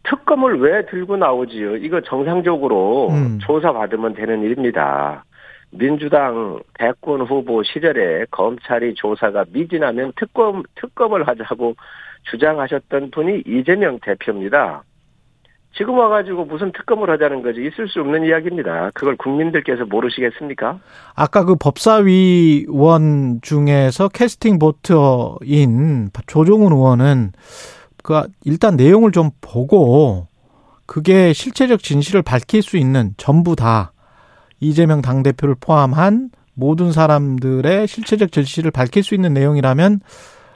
특검을 0.01 0.59
왜 0.59 0.83
들고 0.87 1.15
나오지요? 1.15 1.77
이거 1.77 2.01
정상적으로 2.01 3.09
음. 3.11 3.37
조사받으면 3.43 4.15
되는 4.15 4.41
일입니다. 4.41 5.25
민주당 5.69 6.59
대권 6.79 7.21
후보 7.21 7.61
시절에 7.61 8.25
검찰이 8.31 8.95
조사가 8.95 9.45
미진하면 9.51 10.11
특검, 10.15 10.63
특검을 10.73 11.27
하자고 11.27 11.75
주장하셨던 12.31 13.11
분이 13.11 13.43
이재명 13.45 13.99
대표입니다. 14.01 14.81
지금 15.77 15.97
와가지고 15.97 16.45
무슨 16.45 16.71
특검을 16.71 17.09
하자는 17.11 17.43
거지 17.43 17.59
있을 17.61 17.87
수 17.87 17.99
없는 17.99 18.25
이야기입니다. 18.25 18.89
그걸 18.93 19.15
국민들께서 19.15 19.85
모르시겠습니까? 19.85 20.79
아까 21.15 21.45
그 21.45 21.55
법사위원 21.55 23.39
중에서 23.41 24.07
캐스팅 24.07 24.57
보트인 24.57 26.09
조종훈 26.25 26.73
의원은 26.73 27.31
그 28.03 28.23
일단 28.43 28.75
내용을 28.75 29.11
좀 29.11 29.29
보고 29.41 30.27
그게 30.87 31.33
실체적 31.33 31.83
진실을 31.83 32.23
밝힐 32.23 32.63
수 32.63 32.77
있는 32.77 33.13
전부 33.17 33.55
다 33.55 33.91
이재명 34.59 35.01
당 35.01 35.21
대표를 35.21 35.55
포함한 35.59 36.31
모든 36.55 36.91
사람들의 36.91 37.87
실체적 37.87 38.31
진실을 38.31 38.71
밝힐 38.71 39.03
수 39.03 39.13
있는 39.13 39.33
내용이라면 39.33 39.99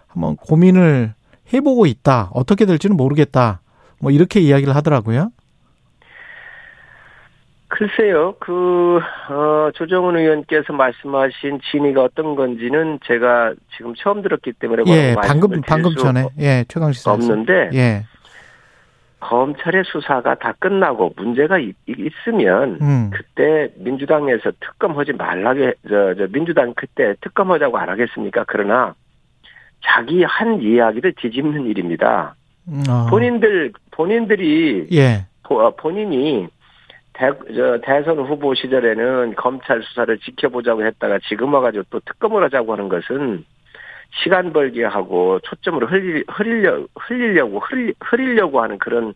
한번 0.07 0.36
고민을 0.38 1.13
해보고 1.53 1.86
있다. 1.86 2.32
어떻게 2.34 2.65
될지는 2.65 2.97
모르겠다. 2.97 3.61
뭐 4.02 4.12
이렇게 4.12 4.39
이야기를 4.39 4.76
하더라고요. 4.76 5.32
글쎄요, 7.68 8.36
그, 8.39 8.99
어, 9.30 9.72
조정훈 9.74 10.18
의원께서 10.18 10.74
말씀하신 10.74 11.62
진위가 11.72 12.04
어떤 12.04 12.36
건지는 12.36 12.99
제가 13.06 13.54
지금 13.78 13.93
처음 13.95 14.22
들었기 14.22 14.52
때문에 14.54 14.84
예, 14.88 15.16
방금 15.16 15.62
방금 15.66 15.91
수 15.91 15.99
전에 15.99 16.26
예 16.38 16.66
최강 16.68 16.91
시사 16.91 17.14
없는데 17.14 17.70
예, 17.74 18.04
검찰의 19.22 19.84
수사가 19.86 20.36
다 20.36 20.54
끝나고 20.60 21.14
문제가 21.16 21.60
있, 21.60 21.76
으면 22.28 22.80
음, 22.82 23.10
그때 23.14 23.72
민주당에서 23.78 24.52
특검하지 24.60 25.14
말라게 25.14 25.76
저, 25.88 26.14
저 26.16 26.28
민주당 26.28 26.74
그때 26.76 27.16
특검하자고 27.22 27.78
안 27.78 27.88
하겠습니까? 27.88 28.43
그러나 28.47 28.95
자기 29.82 30.24
한 30.24 30.62
이야기를 30.62 31.14
뒤집는 31.14 31.68
일입니다. 31.68 32.36
음, 32.68 32.84
어, 32.89 33.07
본인들 33.09 33.74
본인들이 33.91 34.88
예, 34.91 35.26
보- 35.43 35.62
어, 35.62 35.76
본인이 35.76 36.47
대, 37.14 37.30
저, 37.55 37.80
대선 37.82 38.20
후보 38.20 38.53
시절에는 38.53 39.36
검찰 39.36 39.84
수사를 39.84 40.18
지켜보자고 40.20 40.86
했다가 40.86 41.20
지금 41.28 41.53
와가지고 41.53 41.86
또 41.89 41.99
특검을 41.99 42.43
하자고 42.43 42.74
하는 42.74 42.89
것은 42.89 43.43
시간 44.24 44.51
벌게 44.53 44.84
하고 44.84 45.39
초점을 45.39 45.89
흘리, 45.89 46.24
흘리려, 46.28 46.86
흘리려고, 46.95 47.59
흘리, 47.59 47.93
흐리려고 47.99 48.62
하는 48.62 48.78
그런, 48.78 49.14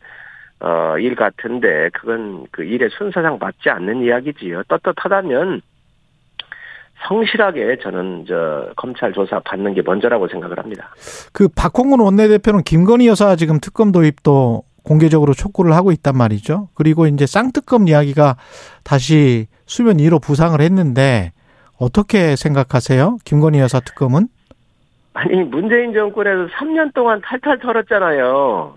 어, 0.59 0.97
일 0.97 1.15
같은데, 1.15 1.89
그건 1.93 2.45
그 2.51 2.63
일의 2.63 2.89
순서상 2.91 3.37
맞지 3.39 3.69
않는 3.69 4.03
이야기지요. 4.03 4.63
떳떳하다면, 4.67 5.61
성실하게 7.07 7.77
저는 7.83 8.25
저 8.27 8.69
검찰 8.75 9.13
조사 9.13 9.39
받는 9.39 9.73
게 9.73 9.81
먼저라고 9.81 10.27
생각을 10.27 10.57
합니다. 10.57 10.89
그 11.33 11.47
박홍근 11.47 11.99
원내대표는 11.99 12.63
김건희 12.63 13.07
여사 13.07 13.35
지금 13.35 13.59
특검 13.59 13.91
도입도 13.91 14.63
공개적으로 14.83 15.33
촉구를 15.33 15.73
하고 15.73 15.91
있단 15.91 16.15
말이죠. 16.17 16.69
그리고 16.75 17.07
이제 17.07 17.25
쌍특검 17.25 17.87
이야기가 17.87 18.37
다시 18.83 19.47
수면 19.65 19.99
위로 19.99 20.19
부상을 20.19 20.59
했는데 20.61 21.31
어떻게 21.79 22.35
생각하세요? 22.35 23.17
김건희 23.25 23.59
여사 23.59 23.79
특검은? 23.79 24.27
아니 25.13 25.43
문재인 25.43 25.93
정권에서 25.93 26.47
3년 26.55 26.93
동안 26.93 27.21
탈탈 27.23 27.59
털었잖아요. 27.59 28.75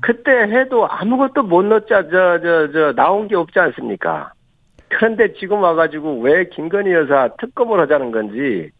그때 0.00 0.30
해도 0.32 0.86
아무것도 0.86 1.44
못 1.44 1.62
넣자 1.64 2.02
저 2.10 2.38
저 2.42 2.70
저 2.72 2.92
나온 2.94 3.26
게 3.26 3.36
없지 3.36 3.58
않습니까? 3.58 4.33
그런데 4.88 5.32
지금 5.34 5.62
와가지고 5.62 6.20
왜 6.20 6.48
김건희 6.48 6.92
여사 6.92 7.30
특검을 7.40 7.80
하자는 7.80 8.10
건지 8.12 8.70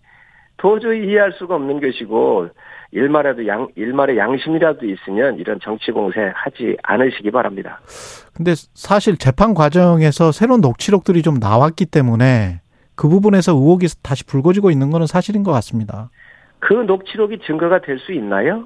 도저히 0.56 1.06
이해할 1.06 1.32
수가 1.32 1.56
없는 1.56 1.80
것이고 1.80 2.48
일말에도 2.92 3.46
양 3.48 3.66
일말의 3.74 4.16
양심이라도 4.16 4.86
있으면 4.86 5.38
이런 5.38 5.58
정치 5.60 5.90
공세 5.90 6.30
하지 6.34 6.76
않으시기 6.84 7.32
바랍니다. 7.32 7.80
근데 8.34 8.52
사실 8.74 9.16
재판 9.16 9.52
과정에서 9.54 10.30
새로운 10.30 10.60
녹취록들이 10.60 11.22
좀 11.22 11.38
나왔기 11.40 11.86
때문에 11.86 12.60
그 12.94 13.08
부분에서 13.08 13.52
의혹이 13.52 13.88
다시 14.02 14.24
불거지고 14.24 14.70
있는 14.70 14.90
거는 14.90 15.08
사실인 15.08 15.42
것 15.42 15.50
같습니다. 15.52 16.10
그 16.60 16.72
녹취록이 16.72 17.40
증거가 17.44 17.80
될 17.80 17.98
수 17.98 18.12
있나요? 18.12 18.64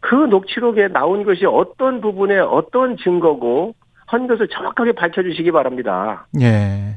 그 0.00 0.14
녹취록에 0.14 0.88
나온 0.88 1.24
것이 1.24 1.44
어떤 1.46 2.00
부분에 2.00 2.38
어떤 2.38 2.96
증거고 2.98 3.74
한 4.06 4.26
것을 4.26 4.48
정확하게 4.48 4.92
밝혀주시기 4.92 5.50
바랍니다. 5.52 6.26
예. 6.40 6.96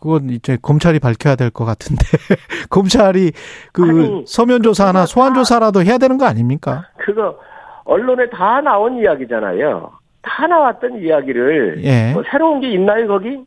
그건 0.00 0.30
이제 0.30 0.56
검찰이 0.62 0.98
밝혀야 1.00 1.34
될 1.34 1.50
것 1.50 1.64
같은데 1.64 2.04
검찰이 2.70 3.32
그 3.72 3.82
아니, 3.82 4.24
서면 4.26 4.62
조사나 4.62 5.06
소환 5.06 5.32
다- 5.32 5.40
조사라도 5.40 5.82
해야 5.82 5.98
되는 5.98 6.18
거 6.18 6.24
아닙니까? 6.26 6.86
그거 6.98 7.36
언론에 7.84 8.28
다 8.30 8.60
나온 8.60 8.98
이야기잖아요. 8.98 9.90
다 10.22 10.46
나왔던 10.46 11.02
이야기를 11.02 11.82
예. 11.84 12.12
뭐 12.12 12.22
새로운 12.30 12.60
게 12.60 12.70
있나요 12.70 13.08
거기? 13.08 13.38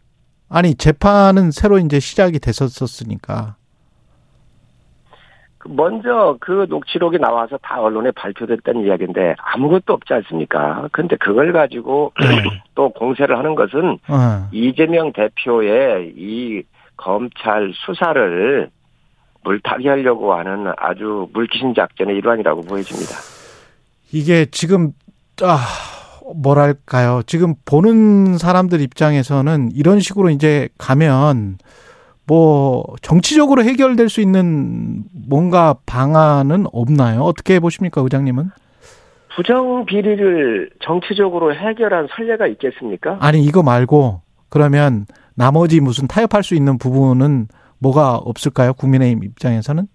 아니 0.49 0.75
재판은 0.75 1.51
새로 1.51 1.77
이제 1.77 1.99
시작이 1.99 2.39
됐었으니까. 2.39 3.55
그 5.61 5.67
먼저 5.67 6.37
그 6.39 6.65
녹취록이 6.67 7.19
나와서 7.19 7.57
다 7.61 7.79
언론에 7.79 8.09
발표됐던 8.11 8.83
이야기인데 8.83 9.35
아무것도 9.37 9.93
없지 9.93 10.11
않습니까? 10.13 10.87
근데 10.91 11.15
그걸 11.17 11.53
가지고 11.53 12.13
또 12.73 12.89
공세를 12.89 13.37
하는 13.37 13.53
것은 13.53 13.99
어. 14.07 14.49
이재명 14.51 15.13
대표의 15.13 16.13
이 16.17 16.63
검찰 16.97 17.71
수사를 17.75 18.69
물타기 19.43 19.87
하려고 19.87 20.33
하는 20.33 20.71
아주 20.77 21.27
물귀신 21.33 21.75
작전의 21.75 22.17
일환이라고 22.17 22.63
보여집니다. 22.63 23.15
이게 24.11 24.45
지금 24.45 24.93
아 25.43 25.59
뭐랄까요? 26.35 27.21
지금 27.27 27.53
보는 27.65 28.39
사람들 28.39 28.81
입장에서는 28.81 29.71
이런 29.75 29.99
식으로 29.99 30.31
이제 30.31 30.69
가면 30.79 31.57
뭐 32.27 32.83
정치적으로 33.01 33.63
해결될 33.63 34.09
수 34.09 34.21
있는 34.21 35.03
뭔가 35.27 35.75
방안은 35.85 36.65
없나요? 36.71 37.21
어떻게 37.21 37.59
보십니까, 37.59 38.01
의장님은? 38.01 38.49
부정 39.35 39.85
비리를 39.85 40.69
정치적으로 40.81 41.55
해결한 41.55 42.07
선례가 42.15 42.47
있겠습니까? 42.47 43.17
아니 43.21 43.43
이거 43.43 43.63
말고 43.63 44.21
그러면 44.49 45.05
나머지 45.35 45.79
무슨 45.79 46.07
타협할 46.07 46.43
수 46.43 46.53
있는 46.53 46.77
부분은 46.77 47.47
뭐가 47.79 48.17
없을까요? 48.17 48.73
국민의힘 48.73 49.23
입장에서는? 49.23 49.87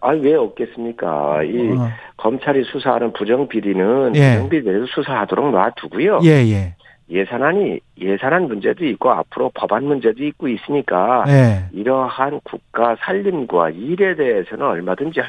아니 0.00 0.20
왜 0.20 0.34
없겠습니까? 0.34 1.42
이 1.42 1.72
어. 1.72 1.88
검찰이 2.16 2.62
수사하는 2.72 3.12
부정 3.12 3.48
비리는 3.48 4.14
예. 4.14 4.34
부정 4.34 4.48
비리에서 4.48 4.86
수사하도록 4.94 5.50
놔두고요. 5.50 6.20
예, 6.22 6.30
예. 6.48 6.75
예산안이 7.08 7.78
예산안 8.00 8.48
문제도 8.48 8.84
있고 8.84 9.10
앞으로 9.10 9.50
법안 9.54 9.84
문제도 9.84 10.24
있고 10.24 10.48
있으니까 10.48 11.24
예. 11.28 11.66
이러한 11.72 12.40
국가 12.42 12.96
살림과 13.00 13.70
일에 13.70 14.16
대해서는 14.16 14.66
얼마든지 14.66 15.20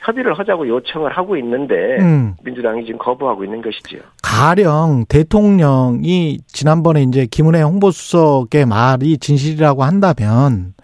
협의를 0.00 0.38
하자고 0.38 0.68
요청을 0.68 1.12
하고 1.12 1.36
있는데 1.36 1.98
음. 2.00 2.34
민주당이 2.42 2.84
지금 2.84 2.98
거부하고 2.98 3.44
있는 3.44 3.62
것이지요. 3.62 4.00
가령 4.22 5.04
대통령이 5.08 6.38
지난번에 6.46 7.02
이제 7.02 7.26
김은혜 7.26 7.62
홍보수석의 7.62 8.66
말이 8.66 9.18
진실이라고 9.18 9.84
한다면 9.84 10.74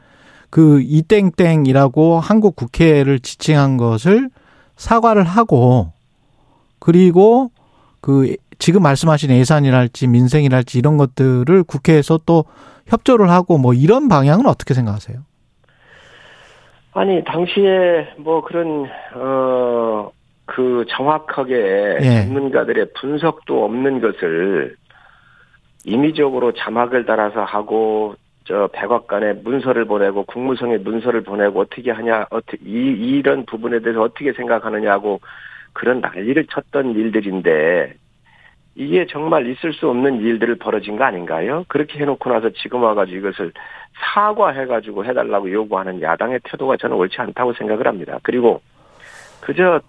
그 0.51 0.80
이땡땡이라고 0.80 2.20
한국 2.20 2.57
국회를 2.57 3.18
지칭한 3.18 3.76
것을 3.76 4.30
사과를 4.76 5.24
하고 5.24 5.92
그리고 6.78 7.51
그 8.01 8.34
지금 8.59 8.82
말씀하신 8.82 9.30
예산이랄지 9.30 10.06
민생이랄지 10.09 10.78
이런 10.78 10.96
것들을 10.96 11.64
국회에서 11.64 12.18
또 12.26 12.44
협조를 12.86 13.30
하고 13.30 13.59
뭐 13.59 13.74
이런 13.74 14.09
방향은 14.09 14.46
어떻게 14.46 14.74
생각하세요? 14.74 15.18
아니 16.92 17.22
당시에 17.24 18.14
뭐 18.18 18.42
그런 18.42 18.88
어 19.14 20.11
그 20.48 20.86
정확하게 20.88 21.98
예. 22.00 22.22
전문가들의 22.24 22.86
분석도 22.98 23.64
없는 23.66 24.00
것을 24.00 24.76
임의적으로 25.84 26.52
자막을 26.52 27.04
달아서 27.04 27.44
하고 27.44 28.14
저 28.44 28.66
백악관에 28.72 29.34
문서를 29.34 29.84
보내고 29.84 30.24
국무성에 30.24 30.78
문서를 30.78 31.22
보내고 31.22 31.61
어떻게 31.61 31.90
하냐 31.90 32.26
어떻게 32.30 32.56
이 32.64 33.18
이런 33.18 33.44
부분에 33.44 33.80
대해서 33.80 34.00
어떻게 34.00 34.32
생각하느냐고 34.32 35.20
그런 35.74 36.00
난리를 36.00 36.46
쳤던 36.46 36.94
일들인데 36.94 37.94
이게 38.78 39.06
정말 39.06 39.48
있을 39.48 39.72
수 39.72 39.88
없는 39.88 40.20
일들을 40.20 40.54
벌어진 40.56 40.96
거 40.96 41.02
아닌가요? 41.02 41.64
그렇게 41.66 41.98
해놓고 41.98 42.30
나서 42.30 42.50
지금 42.50 42.84
와가지고 42.84 43.18
이것을 43.18 43.52
사과해가지고 44.14 45.04
해달라고 45.04 45.50
요구하는 45.50 46.00
야당의 46.00 46.38
태도가 46.44 46.76
저는 46.76 46.96
옳지 46.96 47.20
않다고 47.20 47.54
생각을 47.54 47.88
합니다. 47.88 48.20
그리고 48.22 48.60
그저 49.40 49.80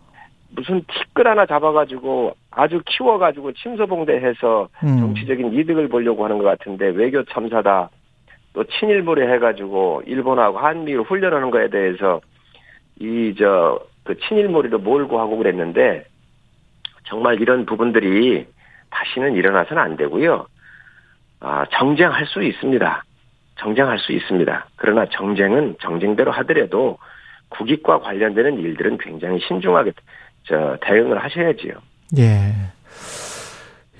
무슨 0.55 0.81
티끌 0.87 1.27
하나 1.27 1.45
잡아가지고 1.45 2.35
아주 2.49 2.81
키워가지고 2.83 3.51
침소봉대해서 3.51 4.69
음. 4.83 4.99
정치적인 4.99 5.53
이득을 5.53 5.87
보려고 5.87 6.25
하는 6.25 6.39
것 6.39 6.45
같은데 6.45 6.87
외교 6.87 7.23
참사다 7.25 7.91
또 8.53 8.63
친일몰이 8.63 9.21
해가지고 9.21 10.01
일본하고 10.07 10.57
한미를 10.57 11.03
훈련하는 11.03 11.51
거에 11.51 11.69
대해서 11.69 12.21
이 12.99 13.35
저 13.37 13.79
그 14.09 14.17
친일몰이도 14.17 14.79
몰고 14.79 15.19
하고 15.19 15.37
그랬는데 15.37 16.03
정말 17.03 17.39
이런 17.39 17.67
부분들이 17.67 18.47
다시는 18.89 19.35
일어나서는 19.35 19.81
안 19.81 19.97
되고요. 19.97 20.47
아 21.41 21.65
정쟁할 21.71 22.25
수 22.25 22.43
있습니다. 22.43 23.03
정쟁할 23.59 23.99
수 23.99 24.11
있습니다. 24.11 24.67
그러나 24.75 25.05
정쟁은 25.11 25.75
정쟁대로 25.81 26.31
하더라도 26.31 26.97
국익과 27.49 27.99
관련되는 27.99 28.59
일들은 28.59 28.97
굉장히 28.99 29.39
신중하게 29.47 29.91
저 30.43 30.77
대응을 30.81 31.23
하셔야지요. 31.23 31.73
예. 32.17 32.53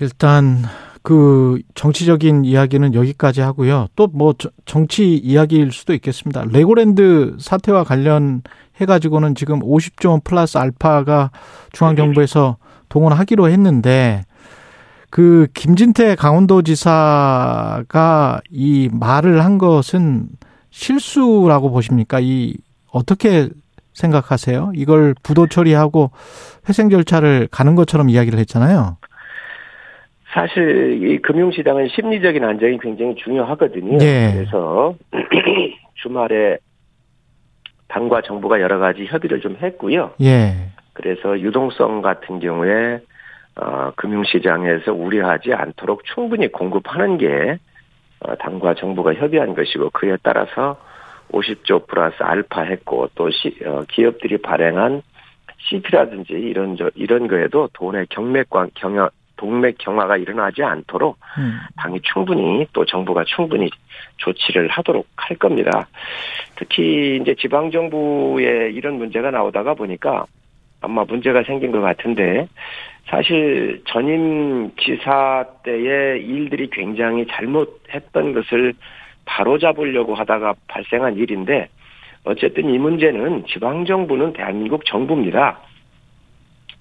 일단 0.00 0.56
그 1.02 1.60
정치적인 1.74 2.44
이야기는 2.44 2.94
여기까지 2.94 3.40
하고요. 3.40 3.88
또 3.96 4.08
뭐 4.12 4.34
정치 4.64 5.14
이야기일 5.16 5.72
수도 5.72 5.94
있겠습니다. 5.94 6.44
레고랜드 6.50 7.36
사태와 7.38 7.84
관련해 7.84 8.40
가지고는 8.86 9.34
지금 9.34 9.60
50조 9.60 10.10
원 10.10 10.20
플러스 10.22 10.58
알파가 10.58 11.30
중앙정부에서 11.72 12.56
동원하기로 12.88 13.48
했는데 13.48 14.24
그 15.10 15.48
김진태 15.54 16.14
강원도지사가 16.14 16.70
이 18.50 18.88
말을 18.92 19.44
한 19.44 19.58
것은 19.58 20.28
실수라고 20.70 21.70
보십니까? 21.70 22.20
이 22.20 22.54
어떻게 22.92 23.48
생각하세요? 23.92 24.72
이걸 24.74 25.14
부도 25.22 25.46
처리하고 25.48 26.10
회생 26.68 26.88
절차를 26.90 27.48
가는 27.50 27.74
것처럼 27.74 28.08
이야기를 28.08 28.38
했잖아요. 28.38 28.96
사실 30.32 31.02
이 31.02 31.20
금융시장은 31.20 31.88
심리적인 31.88 32.44
안정이 32.44 32.78
굉장히 32.80 33.16
중요하거든요. 33.16 33.98
예. 34.00 34.32
그래서 34.32 34.94
주말에 35.94 36.58
당과 37.88 38.22
정부가 38.22 38.60
여러 38.60 38.78
가지 38.78 39.06
협의를 39.06 39.40
좀 39.40 39.56
했고요. 39.60 40.12
예. 40.22 40.70
그래서 40.92 41.40
유동성 41.40 42.00
같은 42.02 42.38
경우에 42.38 43.00
어, 43.60 43.92
금융시장에서 43.96 44.92
우려하지 44.92 45.52
않도록 45.52 46.04
충분히 46.04 46.48
공급하는 46.48 47.18
게 47.18 47.58
어, 48.20 48.34
당과 48.36 48.74
정부가 48.74 49.14
협의한 49.14 49.54
것이고 49.54 49.90
그에 49.90 50.16
따라서 50.22 50.78
50조 51.32 51.86
플러스 51.86 52.16
알파 52.22 52.62
했고 52.62 53.08
또 53.14 53.30
시, 53.30 53.54
어, 53.64 53.84
기업들이 53.88 54.38
발행한 54.38 55.02
CP라든지 55.68 56.32
이런 56.32 56.76
저 56.76 56.90
이런 56.94 57.28
거에도 57.28 57.68
돈의 57.74 58.06
경맥 58.08 58.48
관 58.48 58.70
경화 58.74 59.10
동맥 59.36 59.76
경화가 59.78 60.18
일어나지 60.18 60.62
않도록 60.62 61.18
음. 61.38 61.58
당이 61.76 62.00
충분히 62.02 62.66
또 62.74 62.84
정부가 62.84 63.24
충분히 63.24 63.70
조치를 64.18 64.68
하도록 64.68 65.06
할 65.16 65.36
겁니다. 65.38 65.88
특히 66.56 67.18
이제 67.20 67.34
지방 67.38 67.70
정부에 67.70 68.70
이런 68.70 68.98
문제가 68.98 69.30
나오다가 69.30 69.72
보니까 69.74 70.26
아마 70.80 71.04
문제가 71.04 71.42
생긴 71.42 71.72
것 71.72 71.80
같은데 71.80 72.48
사실 73.08 73.82
전임 73.86 74.70
지사 74.76 75.44
때의 75.64 76.24
일들이 76.24 76.70
굉장히 76.70 77.26
잘못했던 77.26 78.32
것을 78.32 78.74
바로 79.24 79.58
잡으려고 79.58 80.14
하다가 80.14 80.54
발생한 80.68 81.16
일인데 81.16 81.68
어쨌든 82.24 82.68
이 82.70 82.78
문제는 82.78 83.46
지방 83.46 83.84
정부는 83.84 84.32
대한민국 84.32 84.84
정부입니다. 84.84 85.60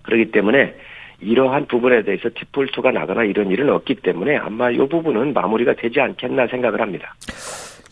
그렇기 0.03 0.31
때문에 0.31 0.75
이러한 1.21 1.67
부분에 1.67 2.03
대해서 2.03 2.29
디폴트가 2.33 2.91
나거나 2.91 3.23
이런 3.23 3.51
일은 3.51 3.69
없기 3.69 3.95
때문에 3.95 4.37
아마 4.37 4.69
이 4.69 4.77
부분은 4.77 5.33
마무리가 5.33 5.73
되지 5.73 5.99
않겠나 5.99 6.47
생각을 6.47 6.79
합니다. 6.81 7.13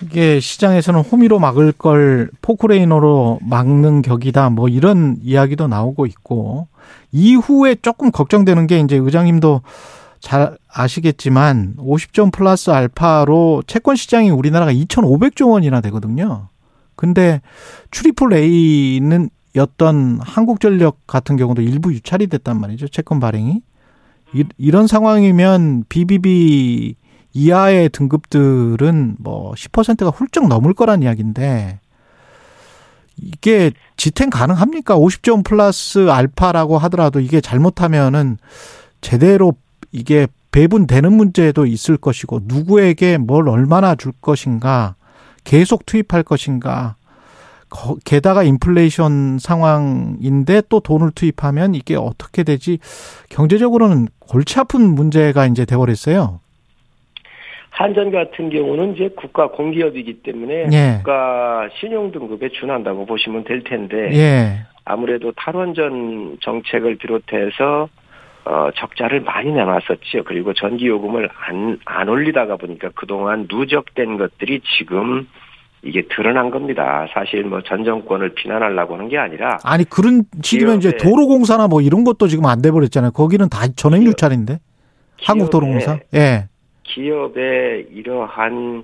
이게 0.02 0.39
시장에서는 0.39 1.02
호미로 1.02 1.39
막을 1.39 1.72
걸 1.72 2.30
포크레인으로 2.41 3.39
막는 3.41 4.04
격이다. 4.04 4.52
뭐 4.52 4.68
이런 4.68 5.18
이야기도 5.22 5.68
나오고 5.68 6.06
있고 6.06 6.68
이후에 7.12 7.76
조금 7.82 8.12
걱정되는 8.12 8.68
게 8.68 8.80
이제 8.80 8.95
의장님도 8.95 9.62
잘 10.20 10.58
아시겠지만 10.72 11.76
50조 11.78 12.32
플러스 12.32 12.70
알파로 12.70 13.64
채권 13.68 13.95
시장이 13.95 14.30
우리나라가 14.30 14.72
2,500조 14.72 15.52
원이나 15.52 15.82
되거든요. 15.82 16.50
근데 16.95 17.41
트리플 17.91 18.34
A는 18.34 19.30
였던 19.56 20.20
한국전력 20.22 21.08
같은 21.08 21.38
경우도 21.38 21.62
일부 21.62 21.93
유찰이 21.93 22.28
됐단 22.28 22.60
말이죠. 22.60 22.88
채권 22.88 23.20
발행이. 23.20 23.62
이, 24.34 24.43
이런 24.58 24.88
상황이면 24.88 25.86
BBB 25.89 26.95
이하의 27.38 27.90
등급들은 27.90 29.18
뭐 29.20 29.54
10%가 29.54 30.10
훌쩍 30.10 30.48
넘을 30.48 30.74
거란 30.74 31.04
이야기인데 31.04 31.80
이게 33.16 33.72
지탱 33.96 34.32
가능합니까? 34.32 34.98
50점 34.98 35.44
플러스 35.44 36.10
알파라고 36.10 36.80
하더라도 36.80 37.20
이게 37.20 37.40
잘못하면은 37.40 38.38
제대로 39.02 39.54
이게 39.92 40.28
배분되는 40.52 41.14
문제도 41.14 41.66
있을 41.68 41.98
것이고 41.98 42.42
누구에게 42.46 43.20
뭘 43.20 43.48
얼마나 43.50 43.94
줄 43.94 44.14
것인가 44.20 44.96
계속 45.44 45.86
투입할 45.86 46.24
것인가 46.24 46.96
게다가 48.04 48.42
인플레이션 48.42 49.38
상황인데 49.40 50.64
또 50.70 50.80
돈을 50.80 51.12
투입하면 51.12 51.76
이게 51.76 51.96
어떻게 51.96 52.44
되지 52.44 52.80
경제적으로는 53.30 54.08
골치 54.20 54.60
아픈 54.60 54.96
문제가 54.96 55.46
이제 55.46 55.66
돼버렸어요. 55.66 56.40
한전 57.78 58.12
같은 58.12 58.50
경우는 58.50 58.96
이제 58.96 59.10
국가 59.16 59.48
공기업이기 59.50 60.22
때문에 60.24 60.68
예. 60.72 60.94
국가 60.98 61.70
신용 61.80 62.12
등급에 62.12 62.50
준한다고 62.50 63.06
보시면 63.06 63.44
될 63.44 63.64
텐데 63.64 64.10
예. 64.14 64.66
아무래도 64.84 65.32
탈원전 65.34 66.38
정책을 66.42 66.96
비롯해서 66.96 67.88
어, 68.46 68.70
적자를 68.76 69.22
많이 69.22 69.52
내놨었지요. 69.52 70.24
그리고 70.26 70.54
전기 70.54 70.88
요금을 70.88 71.30
안, 71.48 71.78
안 71.86 72.10
올리다가 72.10 72.56
보니까 72.56 72.90
그동안 72.96 73.46
누적된 73.52 74.18
것들이 74.18 74.62
지금 74.78 75.28
이게 75.84 76.04
드러난 76.10 76.50
겁니다. 76.50 77.06
사실 77.14 77.44
뭐 77.44 77.62
전 77.62 77.84
정권을 77.84 78.34
비난하려고 78.36 78.96
하는 78.96 79.10
게 79.10 79.18
아니라 79.18 79.58
아니 79.64 79.84
그런 79.84 80.24
식이면 80.42 80.78
이제 80.78 80.96
도로공사나 80.98 81.68
뭐 81.68 81.82
이런 81.82 82.04
것도 82.04 82.28
지금 82.28 82.46
안 82.46 82.62
돼 82.62 82.72
버렸잖아요. 82.72 83.12
거기는 83.12 83.48
다 83.50 83.68
전액 83.76 84.02
유찰인데. 84.04 84.58
한국도로공사. 85.22 86.00
예. 86.16 86.48
기업의 86.88 87.88
이러한 87.94 88.84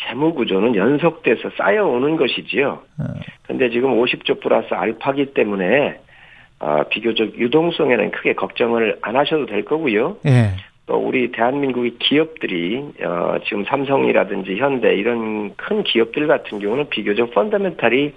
재무 0.00 0.34
구조는 0.34 0.74
연속돼서 0.74 1.50
쌓여오는 1.56 2.16
것이지요. 2.16 2.80
그런데 3.44 3.70
지금 3.70 4.00
50조 4.00 4.40
플러스 4.40 4.74
알파기 4.74 5.34
때문에 5.34 5.98
어, 6.60 6.82
비교적 6.88 7.38
유동성에는 7.38 8.10
크게 8.10 8.34
걱정을 8.34 8.98
안 9.02 9.16
하셔도 9.16 9.46
될 9.46 9.64
거고요. 9.64 10.16
예. 10.26 10.56
또 10.86 10.96
우리 10.96 11.32
대한민국의 11.32 11.96
기업들이 11.98 12.84
어, 13.02 13.36
지금 13.44 13.64
삼성이라든지 13.64 14.56
현대 14.56 14.94
이런 14.94 15.54
큰 15.56 15.82
기업들 15.82 16.26
같은 16.26 16.58
경우는 16.58 16.88
비교적 16.90 17.32
펀더멘탈이 17.32 18.12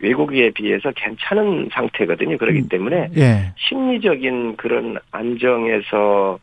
외국에 0.00 0.50
비해서 0.50 0.92
괜찮은 0.94 1.70
상태거든요. 1.72 2.38
그렇기 2.38 2.60
음. 2.60 2.68
때문에 2.68 3.10
예. 3.16 3.52
심리적인 3.56 4.56
그런 4.56 4.96
안정에서 5.10 6.38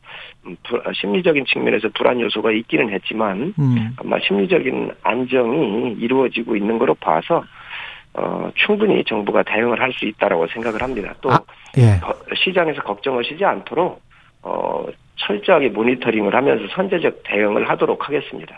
음, 0.45 0.55
불- 0.63 0.83
심리적인 0.93 1.45
측면에서 1.45 1.89
불안 1.95 2.19
요소가 2.19 2.51
있기는 2.51 2.89
했지만 2.91 3.53
음. 3.57 3.95
아마 3.97 4.19
심리적인 4.19 4.91
안정이 5.03 5.93
이루어지고 5.99 6.55
있는 6.55 6.77
거로 6.77 6.93
봐서 6.95 7.43
어, 8.13 8.49
충분히 8.55 9.03
정부가 9.03 9.43
대응을 9.43 9.79
할 9.81 9.91
수 9.93 10.05
있다라고 10.05 10.47
생각을 10.47 10.81
합니다. 10.81 11.13
또 11.21 11.31
아, 11.31 11.39
예. 11.77 11.99
거- 12.01 12.15
시장에서 12.35 12.81
걱정하시지 12.81 13.43
않도록 13.43 14.01
어, 14.45 14.85
철저하게 15.17 15.69
모니터링을 15.69 16.35
하면서 16.35 16.63
선제적 16.75 17.23
대응을 17.25 17.67
하도록 17.69 17.99
하겠습니다. 18.07 18.55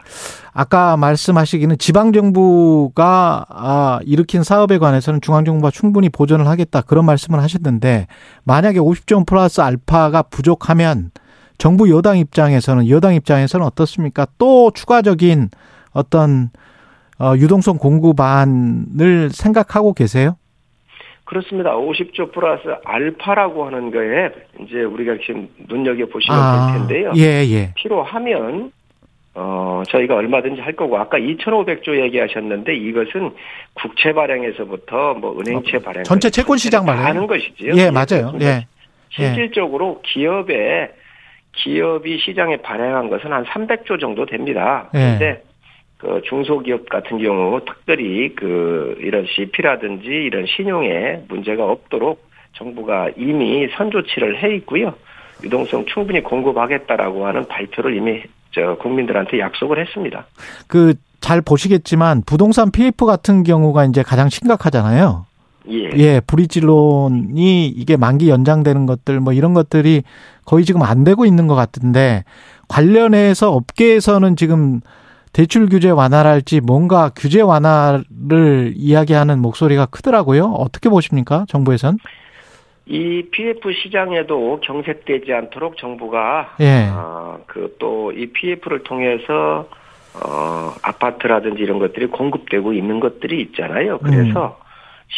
아까 0.54 0.98
말씀하시기는 0.98 1.78
지방 1.78 2.12
정부가 2.12 3.46
아, 3.48 4.00
일으킨 4.06 4.44
사업에 4.44 4.78
관해서는 4.78 5.22
중앙 5.22 5.46
정부가 5.46 5.72
충분히 5.72 6.10
보전을 6.10 6.46
하겠다 6.48 6.82
그런 6.82 7.06
말씀을 7.06 7.40
하셨는데 7.40 8.08
만약에 8.44 8.80
50조 8.80 9.16
원 9.16 9.26
플러스 9.26 9.62
알파가 9.62 10.24
부족하면 10.24 11.12
정부 11.58 11.90
여당 11.90 12.18
입장에서는 12.18 12.90
여당 12.90 13.16
입장에서는 13.16 13.66
어떻습니까? 13.66 14.28
또 14.38 14.72
추가적인 14.72 15.50
어떤 15.94 16.50
어, 17.20 17.34
유동성 17.36 17.78
공급안을 17.78 19.30
생각하고 19.32 19.94
계세요? 19.94 20.36
그렇습니다. 21.28 21.76
50조 21.76 22.32
플러스 22.32 22.64
알파라고 22.86 23.66
하는 23.66 23.92
거에 23.92 24.30
이제 24.62 24.82
우리가 24.84 25.18
지금 25.26 25.50
눈여겨 25.68 26.06
보시면 26.06 26.40
아, 26.40 26.72
될 26.72 26.80
텐데요. 26.80 27.12
예, 27.18 27.46
예. 27.46 27.74
필요하면 27.76 28.72
어 29.36 29.84
저희가 29.90 30.16
얼마든지 30.16 30.62
할 30.62 30.74
거고 30.74 30.98
아까 30.98 31.18
2,500조 31.18 32.02
얘기하셨는데 32.02 32.76
이것은 32.76 33.32
국채 33.74 34.14
발행에서부터 34.14 35.16
뭐 35.16 35.38
은행채 35.38 35.80
발행 35.80 36.02
어, 36.02 36.04
전체 36.04 36.30
채권 36.30 36.58
시장 36.58 36.86
다 36.86 36.94
발행. 36.94 37.08
하는 37.08 37.28
것이지요. 37.28 37.74
예, 37.76 37.92
맞아요. 37.92 38.32
그렇습니다. 38.32 38.46
예. 38.46 38.68
실질적으로 39.10 40.02
기업에 40.04 40.92
기업이 41.58 42.20
시장에 42.20 42.58
발행한 42.58 43.10
것은 43.10 43.34
한 43.34 43.44
300조 43.44 44.00
정도 44.00 44.26
됩니다. 44.26 44.90
예. 44.94 45.00
그런데 45.00 45.44
그 45.98 46.22
중소기업 46.30 46.90
같은 46.90 47.18
경우 47.18 47.60
특별히 47.66 48.34
그 48.36 48.98
이런 49.00 49.26
CP라든지 49.28 50.06
이런 50.08 50.46
신용에 50.46 51.24
문제가 51.28 51.66
없도록 51.66 52.26
정부가 52.54 53.10
이미 53.18 53.68
선조치를 53.78 54.44
해 54.44 54.56
있고요. 54.58 54.94
유동성 55.44 55.86
충분히 55.86 56.22
공급하겠다라고 56.22 57.28
하는 57.28 57.48
발표를 57.48 57.96
이미 57.96 58.24
저 58.52 58.76
국민들한테 58.76 59.40
약속을 59.40 59.80
했습니다. 59.80 60.26
그 60.68 60.94
잘 61.20 61.42
보시겠지만 61.42 62.24
부동산 62.26 62.72
PF 62.72 63.06
같은 63.06 63.44
경우가 63.44 63.86
이제 63.86 64.04
가장 64.04 64.30
심각하잖아요. 64.30 65.26
예. 65.70 65.90
예, 65.98 66.22
브리지론이 66.26 67.68
이게 67.68 67.98
만기 67.98 68.30
연장되는 68.30 68.86
것들 68.86 69.20
뭐 69.20 69.34
이런 69.34 69.54
것들이 69.54 70.04
거의 70.46 70.64
지금 70.64 70.84
안 70.84 71.04
되고 71.04 71.26
있는 71.26 71.48
것 71.48 71.56
같은데 71.56 72.24
관련해서 72.70 73.52
업계에서는 73.52 74.38
지금 74.38 74.80
대출 75.38 75.70
규제 75.70 75.92
완화랄지 75.92 76.62
뭔가 76.62 77.12
규제 77.16 77.42
완화를 77.42 78.74
이야기하는 78.76 79.38
목소리가 79.40 79.86
크더라고요. 79.86 80.46
어떻게 80.46 80.90
보십니까? 80.90 81.46
정부에선? 81.48 82.00
이 82.88 83.22
PF 83.30 83.72
시장에도 83.72 84.60
경색되지 84.64 85.32
않도록 85.34 85.78
정부가 85.78 86.56
예. 86.60 86.90
어, 86.92 87.38
그또 87.46 88.14
이 88.14 88.26
PF를 88.26 88.82
통해서 88.82 89.70
어 90.16 90.74
아파트라든지 90.82 91.62
이런 91.62 91.78
것들이 91.78 92.08
공급되고 92.08 92.74
있는 92.74 93.00
것들이 93.00 93.40
있잖아요. 93.42 94.00
그래서 94.00 94.58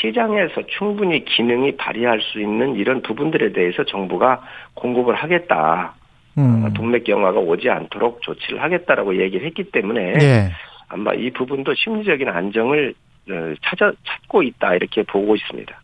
시장에서 0.02 0.64
충분히 0.78 1.24
기능이 1.24 1.78
발휘할 1.78 2.20
수 2.20 2.42
있는 2.42 2.76
이런 2.76 3.02
부분들에 3.04 3.54
대해서 3.54 3.86
정부가 3.86 4.42
공급을 4.74 5.16
하겠다. 5.16 5.94
음. 6.40 6.74
동맥 6.74 7.04
경화가 7.04 7.40
오지 7.40 7.70
않도록 7.70 8.22
조치를 8.22 8.62
하겠다라고 8.62 9.22
얘기를 9.22 9.46
했기 9.46 9.72
때문에 9.72 10.14
예. 10.22 10.52
아마 10.88 11.14
이 11.14 11.32
부분도 11.32 11.74
심리적인 11.76 12.30
안정을 12.30 12.94
어, 13.30 13.34
찾아 13.64 13.92
찾고 14.06 14.44
있다 14.44 14.76
이렇게 14.76 15.04
보고 15.04 15.36
있습니다. 15.36 15.80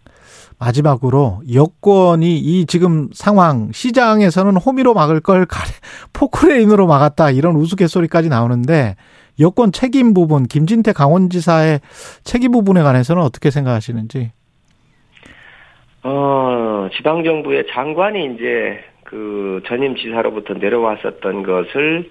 마지막으로 0.59 1.41
여권이 1.53 2.37
이 2.37 2.65
지금 2.65 3.09
상황 3.13 3.71
시장에서는 3.71 4.55
호미로 4.57 4.93
막을 4.93 5.19
걸 5.19 5.45
포크레인으로 6.13 6.87
막았다 6.87 7.31
이런 7.31 7.55
우스갯소리까지 7.55 8.29
나오는데 8.29 8.95
여권 9.39 9.71
책임 9.71 10.13
부분 10.13 10.45
김진태 10.45 10.93
강원지사의 10.93 11.81
책임 12.23 12.51
부분에 12.53 12.81
관해서는 12.83 13.21
어떻게 13.21 13.51
생각하시는지? 13.51 14.31
어, 16.03 16.87
지방 16.95 17.23
정부의 17.23 17.65
장관이 17.71 18.35
이제 18.35 18.79
그 19.05 19.61
전임 19.67 19.95
지사로부터 19.95 20.55
내려왔었던 20.55 21.43
것을 21.43 22.09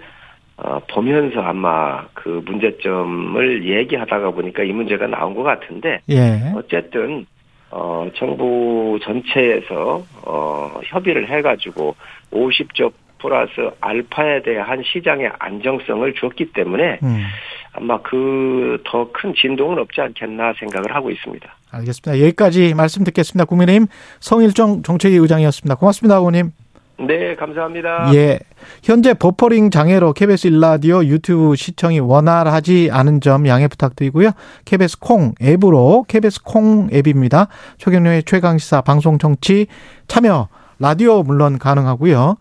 어, 0.57 0.79
보면서 0.89 1.41
아마 1.41 2.07
그 2.15 2.41
문제점을 2.47 3.69
얘기하다가 3.69 4.31
보니까 4.31 4.63
이 4.63 4.73
문제가 4.73 5.07
나온 5.09 5.35
것 5.35 5.43
같은데 5.43 6.01
예. 6.09 6.53
어쨌든 6.57 7.27
어, 7.71 8.09
정부 8.15 8.99
전체에서 9.03 10.05
어, 10.25 10.81
협의를 10.85 11.29
해가지고 11.29 11.97
50조 12.33 12.93
플러스 13.19 13.51
알파에 13.81 14.43
대한 14.43 14.83
시장의 14.85 15.33
안정성을 15.39 16.15
줬기 16.15 16.53
때문에 16.53 16.99
음, 17.03 17.25
아마 17.73 18.01
그 18.03 18.79
더 18.85 19.11
큰 19.13 19.35
진동은 19.35 19.79
없지 19.79 20.01
않겠나 20.01 20.53
생각을 20.61 20.95
하고 20.95 21.11
있습니다. 21.11 21.53
알겠습니다. 21.73 22.23
여기까지 22.25 22.75
말씀 22.75 23.03
듣겠습니다. 23.05 23.47
국민의힘 23.47 23.87
성일정 24.21 24.83
정책위 24.83 25.17
의장이었습니다. 25.17 25.75
고맙습니다, 25.77 26.17
의원님. 26.17 26.51
네, 26.99 27.35
감사합니다. 27.35 28.15
예. 28.15 28.39
현재 28.83 29.15
버퍼링 29.15 29.71
장애로 29.71 30.13
KBS 30.13 30.47
일라디오 30.47 31.05
유튜브 31.05 31.57
시청이 31.57 31.99
원활하지 32.01 32.91
않은 32.93 33.21
점 33.21 33.47
양해 33.49 33.67
부탁드리고요. 33.67 34.31
KBS 34.65 35.01
콩 35.01 35.35
앱으로 35.43 36.05
KBS 36.07 36.43
콩 36.43 36.89
앱입니다. 36.93 37.49
최경련의 37.79 38.23
최강 38.25 38.59
시사 38.59 38.81
방송 38.81 39.19
정치 39.19 39.67
참여 40.07 40.49
라디오 40.79 41.23
물론 41.23 41.59
가능하고요. 41.59 42.37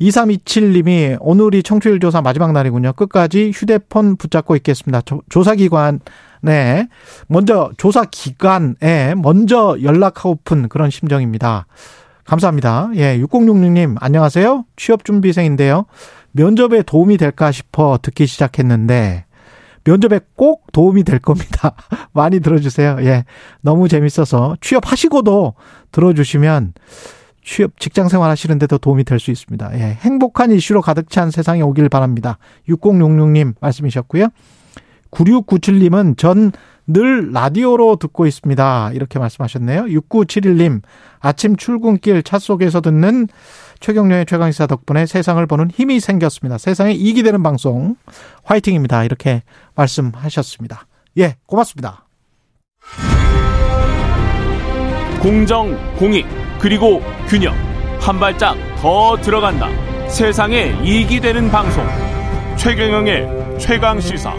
2327님이 0.00 1.16
오늘이 1.20 1.62
청취율 1.62 2.00
조사 2.00 2.20
마지막 2.20 2.52
날이군요. 2.52 2.92
끝까지 2.94 3.52
휴대폰 3.54 4.16
붙잡고 4.16 4.56
있겠습니다. 4.56 5.00
조, 5.02 5.22
조사기관 5.28 6.00
네. 6.42 6.88
먼저 7.26 7.70
조사 7.78 8.04
기관에 8.04 9.14
먼저 9.16 9.78
연락하고픈 9.82 10.68
그런 10.68 10.90
심정입니다. 10.90 11.66
감사합니다. 12.26 12.90
예, 12.96 13.18
6066님, 13.20 13.96
안녕하세요. 14.00 14.64
취업준비생인데요. 14.76 15.86
면접에 16.32 16.82
도움이 16.82 17.16
될까 17.16 17.52
싶어 17.52 17.98
듣기 18.00 18.26
시작했는데, 18.26 19.26
면접에 19.84 20.20
꼭 20.34 20.72
도움이 20.72 21.04
될 21.04 21.18
겁니다. 21.18 21.74
많이 22.12 22.40
들어주세요. 22.40 22.98
예, 23.00 23.24
너무 23.60 23.88
재밌어서 23.88 24.56
취업하시고도 24.60 25.54
들어주시면 25.92 26.72
취업, 27.44 27.78
직장 27.78 28.08
생활 28.08 28.30
하시는데도 28.30 28.78
도움이 28.78 29.04
될 29.04 29.20
수 29.20 29.30
있습니다. 29.30 29.78
예, 29.78 29.98
행복한 30.00 30.50
이슈로 30.50 30.80
가득 30.80 31.10
찬 31.10 31.30
세상에 31.30 31.60
오길 31.60 31.90
바랍니다. 31.90 32.38
6066님 32.68 33.54
말씀이셨고요. 33.60 34.28
9697님은 35.10 36.16
전 36.16 36.50
늘 36.86 37.32
라디오로 37.32 37.96
듣고 37.96 38.26
있습니다. 38.26 38.90
이렇게 38.92 39.18
말씀하셨네요. 39.18 39.84
6971님, 39.84 40.82
아침 41.20 41.56
출근길 41.56 42.22
차 42.22 42.38
속에서 42.38 42.80
듣는 42.80 43.28
최경련의 43.80 44.26
최강시사 44.26 44.66
덕분에 44.66 45.06
세상을 45.06 45.44
보는 45.46 45.70
힘이 45.70 46.00
생겼습니다. 46.00 46.58
세상에 46.58 46.92
이익이 46.92 47.22
되는 47.22 47.42
방송, 47.42 47.96
화이팅입니다. 48.44 49.04
이렇게 49.04 49.42
말씀하셨습니다. 49.74 50.86
예, 51.18 51.36
고맙습니다. 51.46 52.06
공정, 55.20 55.74
공익, 55.96 56.26
그리고 56.58 57.00
균형. 57.28 57.54
한 58.00 58.20
발짝 58.20 58.56
더 58.76 59.16
들어간다. 59.16 59.68
세상에 60.08 60.78
이익이 60.84 61.20
되는 61.20 61.50
방송. 61.50 61.82
최경영의 62.56 63.58
최강 63.58 63.98
시사. 63.98 64.34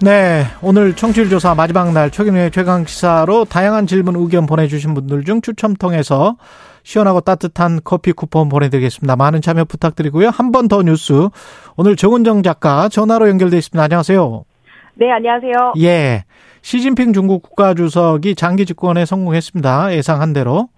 네, 0.00 0.44
오늘 0.60 0.94
청취율 0.94 1.30
조사 1.30 1.54
마지막 1.54 1.92
날 1.92 2.10
최근의 2.10 2.50
최강 2.50 2.84
시사로 2.84 3.44
다양한 3.46 3.86
질문 3.86 4.16
의견 4.16 4.44
보내주신 4.46 4.92
분들 4.92 5.24
중 5.24 5.40
추첨 5.40 5.74
통해서 5.74 6.36
시원하고 6.82 7.20
따뜻한 7.22 7.80
커피 7.84 8.12
쿠폰 8.12 8.50
보내드리겠습니다. 8.50 9.16
많은 9.16 9.40
참여 9.40 9.64
부탁드리고요. 9.64 10.28
한 10.28 10.52
번 10.52 10.68
더 10.68 10.82
뉴스 10.82 11.28
오늘 11.76 11.96
정은정 11.96 12.42
작가 12.42 12.88
전화로 12.90 13.28
연결돼 13.30 13.56
있습니다. 13.56 13.82
안녕하세요. 13.82 14.44
네, 14.96 15.10
안녕하세요. 15.10 15.72
예, 15.80 16.24
시진핑 16.60 17.14
중국 17.14 17.42
국가 17.42 17.72
주석이 17.72 18.34
장기 18.34 18.66
집권에 18.66 19.06
성공했습니다. 19.06 19.94
예상한 19.94 20.32
대로. 20.34 20.68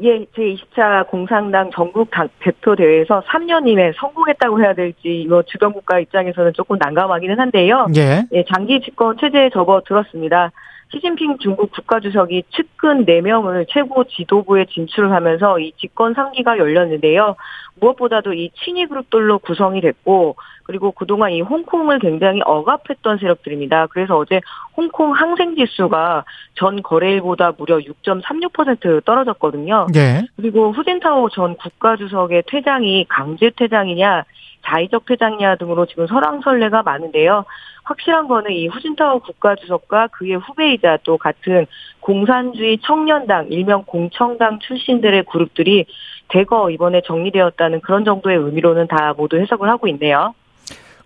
예, 0.00 0.24
제20차 0.24 1.06
공산당 1.08 1.70
전국 1.70 2.10
당, 2.10 2.28
대표 2.40 2.74
대회에서 2.74 3.22
3년 3.26 3.68
이내 3.68 3.92
성공했다고 3.96 4.60
해야 4.60 4.74
될지 4.74 5.22
이거 5.22 5.42
주변 5.42 5.72
국가 5.72 6.00
입장에서는 6.00 6.52
조금 6.54 6.76
난감하기는 6.78 7.38
한데요. 7.38 7.86
예. 7.96 8.24
예, 8.32 8.44
장기 8.52 8.80
집권 8.80 9.16
체제에 9.18 9.50
접어들었습니다. 9.50 10.50
시진핑 10.92 11.38
중국 11.38 11.72
국가주석이 11.72 12.44
측근 12.50 13.06
4명을 13.06 13.66
최고 13.68 14.04
지도부에 14.04 14.66
진출을 14.66 15.10
하면서 15.12 15.58
이 15.58 15.72
집권 15.78 16.14
3기가 16.14 16.58
열렸는데요. 16.58 17.36
무엇보다도 17.80 18.34
이 18.34 18.50
친위 18.62 18.86
그룹들로 18.86 19.38
구성이 19.38 19.80
됐고 19.80 20.36
그리고 20.64 20.92
그동안 20.92 21.32
이 21.32 21.40
홍콩을 21.40 21.98
굉장히 21.98 22.40
억압했던 22.44 23.18
세력들입니다. 23.18 23.86
그래서 23.88 24.16
어제 24.16 24.40
홍콩 24.76 25.12
항생 25.12 25.56
지수가 25.56 26.24
전 26.54 26.82
거래일보다 26.82 27.52
무려 27.56 27.78
6.36% 27.78 29.04
떨어졌거든요. 29.04 29.86
예. 29.96 30.22
그리고 30.36 30.72
후진타오 30.72 31.28
전 31.30 31.56
국가주석의 31.56 32.44
퇴장이 32.46 33.06
강제 33.08 33.50
퇴장이냐 33.56 34.24
자의적 34.64 35.06
퇴장이냐 35.06 35.56
등으로 35.56 35.86
지금 35.86 36.06
설왕설래가 36.06 36.82
많은데요. 36.82 37.44
확실한 37.84 38.28
거는 38.28 38.52
이 38.52 38.68
후진타오 38.68 39.20
국가주석과 39.20 40.08
그의 40.08 40.36
후배이자 40.36 40.98
또 41.02 41.18
같은 41.18 41.66
공산주의 42.00 42.78
청년당, 42.78 43.48
일명 43.50 43.84
공청당 43.84 44.60
출신들의 44.60 45.24
그룹들이 45.24 45.86
대거 46.28 46.70
이번에 46.70 47.02
정리되었다는 47.04 47.80
그런 47.80 48.04
정도의 48.04 48.36
의미로는 48.38 48.86
다 48.86 49.14
모두 49.16 49.36
해석을 49.36 49.68
하고 49.68 49.88
있네요. 49.88 50.34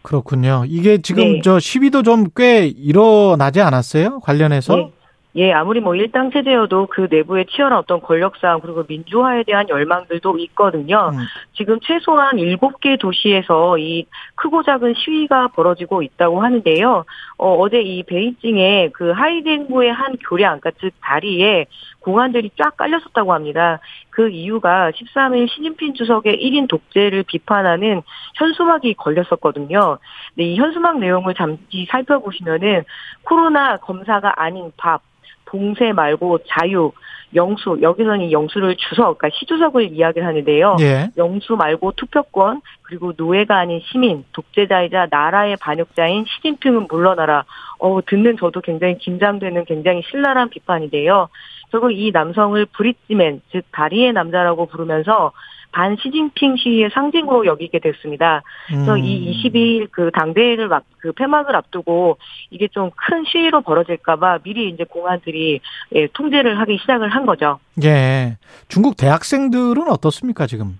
그렇군요. 0.07 0.63
이게 0.69 0.99
지금 0.99 1.25
네. 1.25 1.41
저 1.43 1.59
시위도 1.59 2.05
좀 2.05 2.27
꽤 2.37 2.67
일어나지 2.67 3.61
않았어요? 3.61 4.21
관련해서? 4.21 4.79
예. 4.79 4.97
예, 5.39 5.53
아무리 5.53 5.81
뭐 5.81 5.95
일당 5.95 6.31
체제여도 6.31 6.87
그 6.87 7.09
내부에 7.11 7.45
치열한 7.45 7.79
어떤 7.79 8.01
권력 8.01 8.37
싸움 8.39 8.63
그리고 8.63 8.85
민주화에 8.89 9.43
대한 9.43 9.69
열망들도 9.69 10.39
있거든요. 10.39 11.11
음. 11.13 11.19
지금 11.55 11.79
최소한 11.83 12.37
7개 12.37 12.99
도시에서 12.99 13.77
이 13.77 14.07
크고 14.37 14.63
작은 14.63 14.95
시위가 14.97 15.49
벌어지고 15.49 16.03
있다고 16.03 16.41
하는데요. 16.43 17.05
어, 17.37 17.55
어제 17.59 17.83
이 17.83 18.03
베이징의 18.05 18.93
그 18.93 19.11
하이덴구의 19.11 19.93
한 19.93 20.17
교량, 20.27 20.61
그러니까 20.61 20.71
즉 20.81 20.93
다리에 21.03 21.67
공안들이 22.07 22.53
쫙 22.57 22.77
깔렸었다고 22.77 23.33
합니다. 23.33 23.81
그 24.11 24.29
이유가 24.31 24.93
13일 24.93 25.49
시진핑 25.51 25.95
주석의 25.95 26.37
1인 26.37 26.69
독재를 26.69 27.25
비판하는 27.25 28.03
현수막이 28.37 28.95
걸렸었거든요. 28.95 29.99
네, 30.37 30.45
이 30.45 30.57
현수막 30.57 31.01
내용을 31.01 31.35
잠시 31.35 31.89
살펴보시면은 31.91 32.85
코로나 33.25 33.79
검사가 33.79 34.41
아닌 34.41 34.71
밥, 34.77 35.03
봉쇄 35.47 35.93
말고 35.93 36.39
자유, 36.47 36.93
영수, 37.35 37.79
여기서는 37.83 38.27
이 38.27 38.33
영수를 38.33 38.77
주석, 38.77 39.19
그러니까 39.19 39.31
시주석을 39.39 39.93
이야기를 39.93 40.27
하는데요. 40.27 40.77
예. 40.81 41.09
영수 41.17 41.57
말고 41.57 41.93
투표권, 41.97 42.63
그리고 42.83 43.13
노예가 43.17 43.59
아닌 43.59 43.81
시민, 43.91 44.25
독재자이자 44.33 45.09
나라의 45.11 45.57
반역자인 45.61 46.25
시진핑은 46.25 46.87
물러나라. 46.89 47.45
어, 47.79 47.99
듣는 48.07 48.37
저도 48.39 48.61
굉장히 48.61 48.97
긴장되는 48.99 49.65
굉장히 49.65 50.03
신랄한 50.09 50.51
비판인데요. 50.51 51.29
결국 51.71 51.93
이 51.93 52.11
남성을 52.13 52.65
브릿지맨, 52.67 53.43
즉 53.53 53.65
다리의 53.73 54.13
남자라고 54.13 54.67
부르면서 54.67 55.33
반 55.73 55.97
시진핑 56.01 56.57
시위의 56.57 56.91
상징으로 56.95 57.45
여기게 57.45 57.81
됐습니다. 57.81 58.43
그래서 58.67 58.95
음. 58.95 58.99
이 58.99 59.43
22일 59.45 59.89
그 59.91 60.11
당대회를 60.13 60.69
막 60.69 60.85
그 61.07 61.13
폐막을 61.13 61.55
앞두고 61.55 62.19
이게 62.51 62.67
좀 62.69 62.91
큰 62.97 63.25
시위로 63.25 63.61
벌어질까봐 63.61 64.41
미리 64.43 64.69
이제 64.69 64.85
공안들이 64.85 65.61
예, 65.95 66.07
통제를 66.09 66.59
하기 66.61 66.79
시작을 66.79 67.09
한 67.09 67.25
거죠. 67.27 67.61
예. 67.85 68.37
중국 68.69 68.97
대학생들은 68.97 69.89
어떻습니까, 69.89 70.47
지금? 70.47 70.79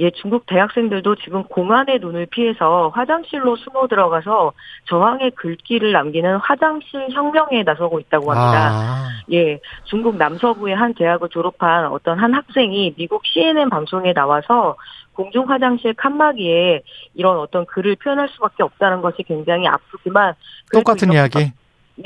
예, 0.00 0.10
중국 0.10 0.46
대학생들도 0.46 1.16
지금 1.16 1.42
공안의 1.44 1.98
눈을 1.98 2.26
피해서 2.26 2.90
화장실로 2.94 3.56
숨어 3.56 3.88
들어가서 3.88 4.52
저항의 4.84 5.32
글귀를 5.32 5.92
남기는 5.92 6.36
화장실 6.36 7.08
혁명에 7.10 7.64
나서고 7.64 7.98
있다고 7.98 8.30
합니다. 8.32 8.70
아. 8.70 9.08
예, 9.32 9.58
중국 9.84 10.16
남서부의 10.16 10.76
한 10.76 10.94
대학을 10.94 11.28
졸업한 11.30 11.86
어떤 11.86 12.18
한 12.18 12.32
학생이 12.32 12.94
미국 12.96 13.22
CNN 13.26 13.70
방송에 13.70 14.12
나와서 14.12 14.76
공중 15.14 15.50
화장실 15.50 15.94
칸막이에 15.94 16.82
이런 17.14 17.38
어떤 17.38 17.66
글을 17.66 17.96
표현할 17.96 18.28
수밖에 18.28 18.62
없다는 18.62 19.00
것이 19.00 19.24
굉장히 19.24 19.66
아프지만 19.66 20.34
똑같은 20.72 21.12
이야기. 21.12 21.52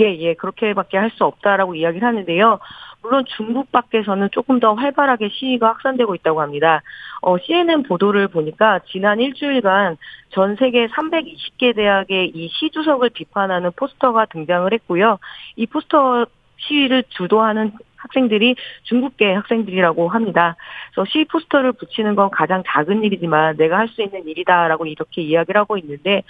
예, 0.00 0.16
예, 0.16 0.34
그렇게밖에 0.34 0.96
할 0.96 1.10
수 1.10 1.24
없다라고 1.24 1.74
이야기를 1.74 2.06
하는데요. 2.06 2.58
물론 3.02 3.24
중국 3.36 3.70
밖에서는 3.72 4.28
조금 4.32 4.60
더 4.60 4.74
활발하게 4.74 5.28
시위가 5.28 5.68
확산되고 5.68 6.14
있다고 6.14 6.40
합니다. 6.40 6.82
어, 7.20 7.36
CNN 7.38 7.82
보도를 7.82 8.28
보니까 8.28 8.80
지난 8.86 9.20
일주일간 9.20 9.96
전 10.30 10.56
세계 10.56 10.86
320개 10.86 11.74
대학의 11.74 12.32
이 12.34 12.48
시주석을 12.48 13.10
비판하는 13.10 13.70
포스터가 13.76 14.26
등장을 14.26 14.72
했고요. 14.72 15.18
이 15.56 15.66
포스터 15.66 16.26
시위를 16.58 17.04
주도하는 17.08 17.72
학생들이 18.02 18.56
중국계 18.82 19.32
학생들이라고 19.32 20.08
합니다. 20.08 20.56
그래서 20.92 21.10
시위 21.10 21.24
포스터를 21.26 21.72
붙이는 21.72 22.14
건 22.14 22.30
가장 22.30 22.62
작은 22.66 23.04
일이지만 23.04 23.56
내가 23.56 23.78
할 23.78 23.92
수 23.92 24.02
있는 24.02 24.26
일이다라고 24.26 24.86
이렇게 24.86 25.22
이야기를 25.22 25.60
하고 25.60 25.76
있는데 25.76 26.22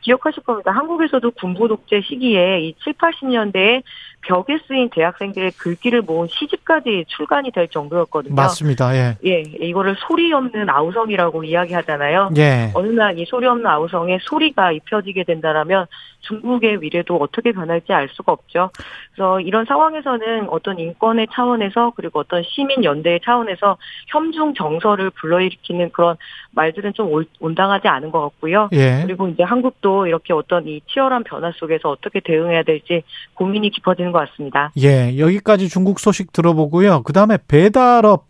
기억하실 0.00 0.42
겁니다. 0.42 0.70
한국에서도 0.72 1.30
군부 1.32 1.68
독재 1.68 2.00
시기에 2.00 2.60
이 2.60 2.74
7, 2.82 2.94
80년대에 2.94 3.82
벽에 4.22 4.58
쓰인 4.68 4.90
대학생들의 4.90 5.52
글귀를 5.52 6.02
모은 6.02 6.28
시집까지 6.28 7.06
출간이 7.08 7.50
될 7.52 7.68
정도였거든요. 7.68 8.34
맞습니다. 8.34 8.94
예. 8.94 9.16
예, 9.24 9.40
이거를 9.40 9.96
소리 9.98 10.32
없는 10.32 10.68
아우성이라고 10.68 11.44
이야기하잖아요. 11.44 12.30
예. 12.36 12.70
어느 12.74 12.88
날 12.88 13.10
이 13.18 13.24
소리 13.26 13.46
없는 13.46 13.66
아우성에 13.66 14.18
소리가 14.22 14.72
입혀지게 14.72 15.24
된다라면 15.24 15.86
중국의 16.20 16.78
미래도 16.78 17.16
어떻게 17.16 17.50
변할지 17.50 17.92
알 17.92 18.08
수가 18.10 18.32
없죠. 18.32 18.70
그래서 19.14 19.40
이런 19.40 19.64
상황에서는 19.64 20.48
어떤 20.50 20.78
인권의 20.78 21.28
차원에서 21.32 21.92
그리고 21.96 22.20
어떤 22.20 22.42
시민 22.44 22.84
연대의 22.84 23.20
차원에서 23.24 23.78
혐중 24.08 24.54
정서를 24.54 25.10
불러일으키는 25.10 25.90
그런 25.92 26.16
말들은 26.52 26.92
좀 26.94 27.10
올- 27.10 27.26
온당하지 27.40 27.88
않은 27.88 28.10
것 28.10 28.20
같고요. 28.20 28.68
예. 28.72 29.00
그리고 29.02 29.28
이제 29.28 29.42
한국도 29.42 30.06
이렇게 30.06 30.32
어떤 30.34 30.68
이 30.68 30.80
치열한 30.86 31.24
변화 31.24 31.50
속에서 31.56 31.88
어떻게 31.90 32.20
대응해야 32.20 32.62
될지 32.62 33.02
고민이 33.34 33.70
깊어지는 33.70 34.09
것 34.12 34.28
같습니다. 34.30 34.72
예. 34.78 35.18
여기까지 35.18 35.68
중국 35.68 36.00
소식 36.00 36.32
들어보고요. 36.32 37.02
그 37.02 37.12
다음에 37.12 37.38
배달업 37.48 38.26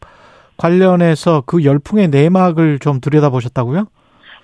관련해서 0.57 1.43
그 1.47 1.65
열풍의 1.65 2.09
내막을 2.09 2.79
좀 2.81 3.01
들여다보셨다고요? 3.01 3.87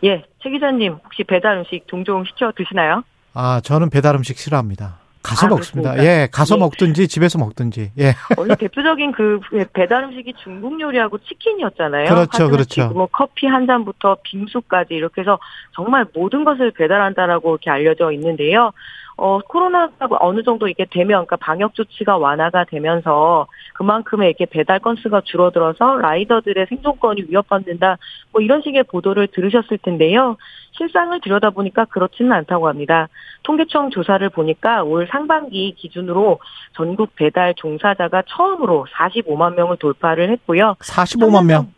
예, 0.05 0.25
최 0.43 0.51
기자님 0.51 0.99
혹시 1.05 1.25
배달 1.25 1.59
음식 1.59 1.87
종종 1.89 2.25
시켜 2.25 2.53
드시나요? 2.57 3.03
아, 3.35 3.61
저는 3.63 3.91
배달 3.91 4.15
음식 4.15 4.39
싫어합니다. 4.39 4.99
가서 5.23 5.47
아, 5.47 5.51
먹습니다. 5.51 5.91
그렇습니까? 5.91 6.23
예, 6.23 6.29
가서 6.31 6.55
예. 6.55 6.61
먹든지 6.61 7.09
집에서 7.09 7.39
먹든지. 7.39 7.91
예. 7.99 8.15
원래 8.39 8.55
대표적인 8.55 9.11
그 9.13 9.41
배달 9.73 10.05
음식이 10.05 10.35
중국 10.43 10.81
요리하고 10.81 11.19
치킨이었잖아요. 11.19 12.05
그렇죠, 12.05 12.49
그렇죠. 12.49 12.83
지금은 12.83 13.07
커피 13.11 13.47
한 13.47 13.67
잔부터 13.67 14.19
빙수까지 14.23 14.95
이렇게 14.95 15.23
해서 15.23 15.39
정말 15.75 16.07
모든 16.15 16.45
것을 16.45 16.71
배달한다라고 16.71 17.51
이렇게 17.51 17.71
알려져 17.71 18.13
있는데요. 18.13 18.73
어, 19.19 19.39
코로나가 19.39 20.09
어느 20.21 20.43
정도 20.43 20.69
이게 20.69 20.85
되면, 20.85 21.25
그러니까 21.25 21.37
방역 21.37 21.75
조치가 21.75 22.19
완화가 22.19 22.65
되면서 22.65 23.47
그만큼의 23.75 24.29
이렇게 24.29 24.45
배달 24.45 24.79
건수가 24.79 25.23
줄어들어서 25.25 25.97
라이더들의 25.97 26.67
생존권이 26.69 27.25
위협받는다, 27.29 27.97
뭐 28.33 28.43
이런 28.43 28.61
식의 28.61 28.85
보도를 28.85 29.29
들으셨을 29.29 29.79
텐데요. 29.79 30.37
실상을 30.73 31.19
들여다보니까 31.23 31.87
그렇지는 31.87 32.33
않다고 32.33 32.69
합니다. 32.69 33.09
통계청 33.43 33.91
조사를 33.91 34.29
보니까 34.29 34.83
올 34.83 35.09
상반기 35.11 35.75
기준으로 35.77 36.41
전국 36.75 37.15
배달 37.17 37.55
종사자가 37.55 38.25
처음으로 38.27 38.87
45만 38.93 39.55
명을 39.55 39.79
돌파를 39.79 40.31
했고요. 40.31 40.77
45만 40.81 41.47
명. 41.47 41.76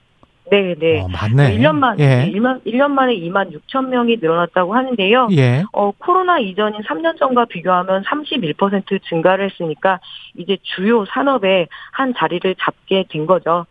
네, 0.51 0.74
네. 0.78 1.01
어, 1.01 1.09
맞네. 1.09 1.57
1년 1.57 1.74
만, 1.76 1.99
예. 2.01 2.30
1년, 2.32 2.64
1년 2.64 2.90
만에 2.90 3.14
2만 3.14 3.53
6천 3.53 3.88
명이 3.88 4.18
늘어났다고 4.20 4.74
하는데요. 4.74 5.28
예. 5.32 5.64
어, 5.72 5.90
코로나 5.92 6.38
이전인 6.38 6.82
3년 6.82 7.18
전과 7.18 7.46
비교하면 7.46 8.03
31% 8.05 9.03
증가를 9.09 9.51
했으니까 9.51 10.01
이제 10.36 10.57
주요 10.62 11.05
산업에 11.07 11.68
한 11.92 12.14
자리를 12.16 12.55
잡게 12.61 13.05
된 13.09 13.26
거죠. 13.26 13.66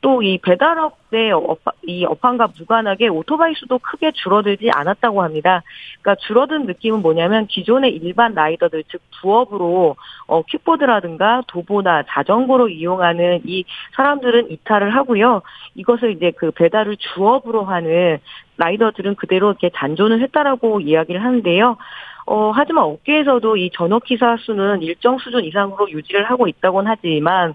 또 0.00 0.20
이 0.22 0.38
배달업의 0.38 1.32
업화, 1.32 1.72
이 1.82 2.04
업황과 2.04 2.48
무관하게 2.58 3.08
오토바이 3.08 3.54
수도 3.54 3.78
크게 3.78 4.12
줄어들지 4.12 4.70
않았다고 4.70 5.22
합니다. 5.22 5.62
그러니까 6.00 6.24
줄어든 6.26 6.66
느낌은 6.66 7.00
뭐냐면 7.02 7.46
기존의 7.46 7.96
일반 7.96 8.34
라이더들 8.34 8.84
즉 8.88 9.00
부업으로 9.20 9.96
어, 10.26 10.42
킥보드라든가 10.42 11.42
도보나 11.46 12.04
자전거로 12.08 12.68
이용하는 12.68 13.42
이 13.44 13.64
사람들은 13.96 14.50
이탈을 14.50 14.94
하고요. 14.94 15.42
이것을 15.74 16.12
이제 16.12 16.32
그 16.36 16.50
배달을 16.50 16.96
주업으로 16.98 17.64
하는 17.64 18.18
라이더들은 18.56 19.14
그대로 19.16 19.48
이렇게 19.48 19.70
잔존을 19.74 20.20
했다라고 20.22 20.80
이야기를 20.80 21.22
하는데요. 21.22 21.76
어, 22.30 22.52
하지만 22.54 22.84
업계에서도 22.84 23.56
이 23.56 23.70
전업 23.74 24.04
기사 24.04 24.36
수는 24.38 24.82
일정 24.82 25.18
수준 25.18 25.44
이상으로 25.44 25.90
유지를 25.90 26.30
하고 26.30 26.46
있다곤 26.46 26.86
하지만 26.86 27.54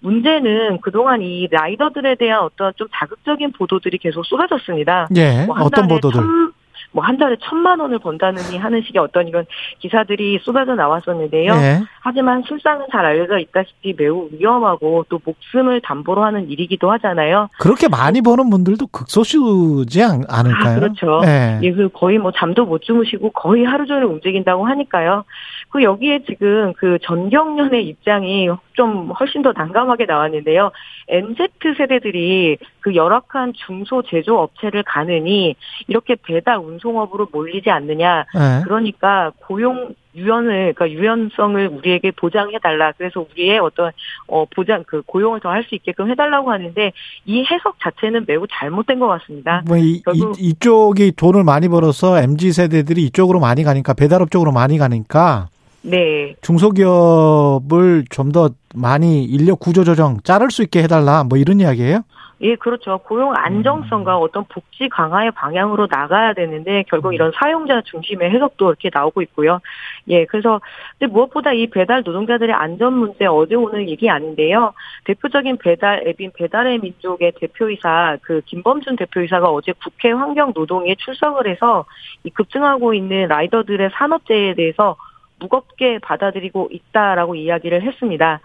문제는 0.00 0.82
그동안 0.82 1.22
이 1.22 1.48
라이더들에 1.50 2.16
대한 2.16 2.42
어떤 2.42 2.70
좀 2.76 2.86
자극적인 2.92 3.52
보도들이 3.52 3.96
계속 3.96 4.26
쏟아졌습니다. 4.26 5.08
예. 5.16 5.46
뭐한 5.46 5.64
어떤 5.64 5.88
보도들? 5.88 6.20
천- 6.20 6.52
뭐 6.92 7.04
한 7.10 7.18
달에 7.18 7.36
천만 7.40 7.80
원을 7.80 7.98
번다느니 7.98 8.56
하는 8.56 8.82
식의 8.82 9.02
어떤 9.02 9.26
이런 9.26 9.44
기사들이 9.80 10.38
쏟아져 10.42 10.76
나왔었는데요. 10.76 11.52
예. 11.54 11.80
하지만 12.02 12.42
실상은 12.46 12.86
잘 12.92 13.04
알려져 13.04 13.38
있다시피 13.38 13.94
매우 13.98 14.28
위험하고 14.32 15.04
또 15.08 15.20
목숨을 15.24 15.80
담보로 15.80 16.22
하는 16.22 16.48
일이기도 16.48 16.90
하잖아요. 16.92 17.48
그렇게 17.58 17.88
많이 17.88 18.20
버는 18.20 18.48
분들도 18.48 18.86
극소수지 18.88 20.02
않, 20.04 20.22
않을까요? 20.28 20.76
아, 20.76 20.78
그렇죠. 20.78 21.20
예. 21.24 21.58
예, 21.62 21.72
그 21.72 21.88
거의 21.88 22.18
뭐 22.18 22.30
잠도 22.30 22.64
못 22.64 22.80
주무시고 22.82 23.30
거의 23.32 23.64
하루 23.64 23.86
종일 23.86 24.04
움직인다고 24.04 24.66
하니까요. 24.66 25.24
그 25.70 25.82
여기에 25.82 26.24
지금 26.24 26.72
그 26.76 26.98
전경련의 27.02 27.86
입장이 27.86 28.48
좀 28.72 29.10
훨씬 29.10 29.42
더 29.42 29.52
난감하게 29.52 30.06
나왔는데요. 30.06 30.72
MZ 31.08 31.48
세대들이 31.76 32.58
그 32.80 32.94
열악한 32.94 33.52
중소 33.54 34.02
제조 34.02 34.38
업체를 34.38 34.82
가느니 34.82 35.54
이렇게 35.86 36.16
배달 36.20 36.58
운송업으로 36.58 37.28
몰리지 37.32 37.70
않느냐. 37.70 38.24
예. 38.34 38.64
그러니까 38.64 39.32
고용 39.40 39.94
유연을 40.14 40.74
그러니까 40.74 40.90
유연성을 40.90 41.68
우리에게 41.68 42.10
보장해 42.12 42.58
달라. 42.60 42.92
그래서 42.98 43.24
우리의 43.30 43.60
어떤 43.60 43.92
어 44.26 44.44
보장 44.46 44.82
그 44.84 45.02
고용을 45.02 45.38
더 45.38 45.50
할 45.50 45.62
수 45.62 45.74
있게끔 45.76 46.10
해 46.10 46.14
달라고 46.16 46.50
하는데 46.50 46.92
이 47.26 47.44
해석 47.44 47.76
자체는 47.80 48.24
매우 48.26 48.46
잘못된 48.50 48.98
것 48.98 49.06
같습니다. 49.06 49.62
뭐 49.66 49.76
이, 49.76 50.02
이, 50.14 50.32
이쪽이 50.38 51.12
돈을 51.16 51.44
많이 51.44 51.68
벌어서 51.68 52.18
MZ 52.20 52.52
세대들이 52.52 53.04
이쪽으로 53.04 53.38
많이 53.38 53.62
가니까 53.62 53.94
배달업 53.94 54.30
쪽으로 54.30 54.50
많이 54.52 54.78
가니까 54.78 55.48
네. 55.82 56.34
중소기업을 56.42 58.04
좀 58.10 58.30
더 58.32 58.50
많이 58.74 59.24
인력 59.24 59.58
구조 59.58 59.84
조정 59.84 60.18
자를 60.22 60.50
수 60.50 60.62
있게 60.62 60.82
해달라 60.82 61.24
뭐 61.24 61.38
이런 61.38 61.60
이야기예요? 61.60 62.02
예, 62.42 62.54
그렇죠. 62.56 62.98
고용 62.98 63.34
안정성과 63.36 64.16
음. 64.16 64.22
어떤 64.22 64.44
복지 64.44 64.88
강화의 64.88 65.30
방향으로 65.32 65.88
나가야 65.90 66.32
되는데 66.32 66.84
결국 66.88 67.12
이런 67.12 67.32
사용자 67.34 67.82
중심의 67.84 68.30
해석도 68.30 68.68
이렇게 68.68 68.88
나오고 68.92 69.20
있고요. 69.22 69.60
예, 70.08 70.24
그래서 70.24 70.60
근데 70.98 71.12
무엇보다 71.12 71.52
이 71.52 71.66
배달 71.66 72.02
노동자들의 72.02 72.54
안전 72.54 72.94
문제 72.94 73.26
어제 73.26 73.56
오늘 73.56 73.88
얘기 73.90 74.08
아닌데요. 74.08 74.72
대표적인 75.04 75.58
배달 75.58 76.06
앱인 76.06 76.30
배달의 76.34 76.78
민족의 76.78 77.32
대표이사 77.38 78.16
그 78.22 78.40
김범준 78.46 78.96
대표이사가 78.96 79.50
어제 79.50 79.72
국회 79.72 80.10
환경노동위에 80.10 80.94
출석을 80.98 81.46
해서 81.46 81.84
이 82.24 82.30
급증하고 82.30 82.94
있는 82.94 83.28
라이더들의 83.28 83.90
산업재해에 83.92 84.54
대해서 84.54 84.96
무겁게 85.40 85.98
받아들이고 85.98 86.68
있다라고 86.70 87.34
이야기를 87.34 87.82
했습니다. 87.82 88.40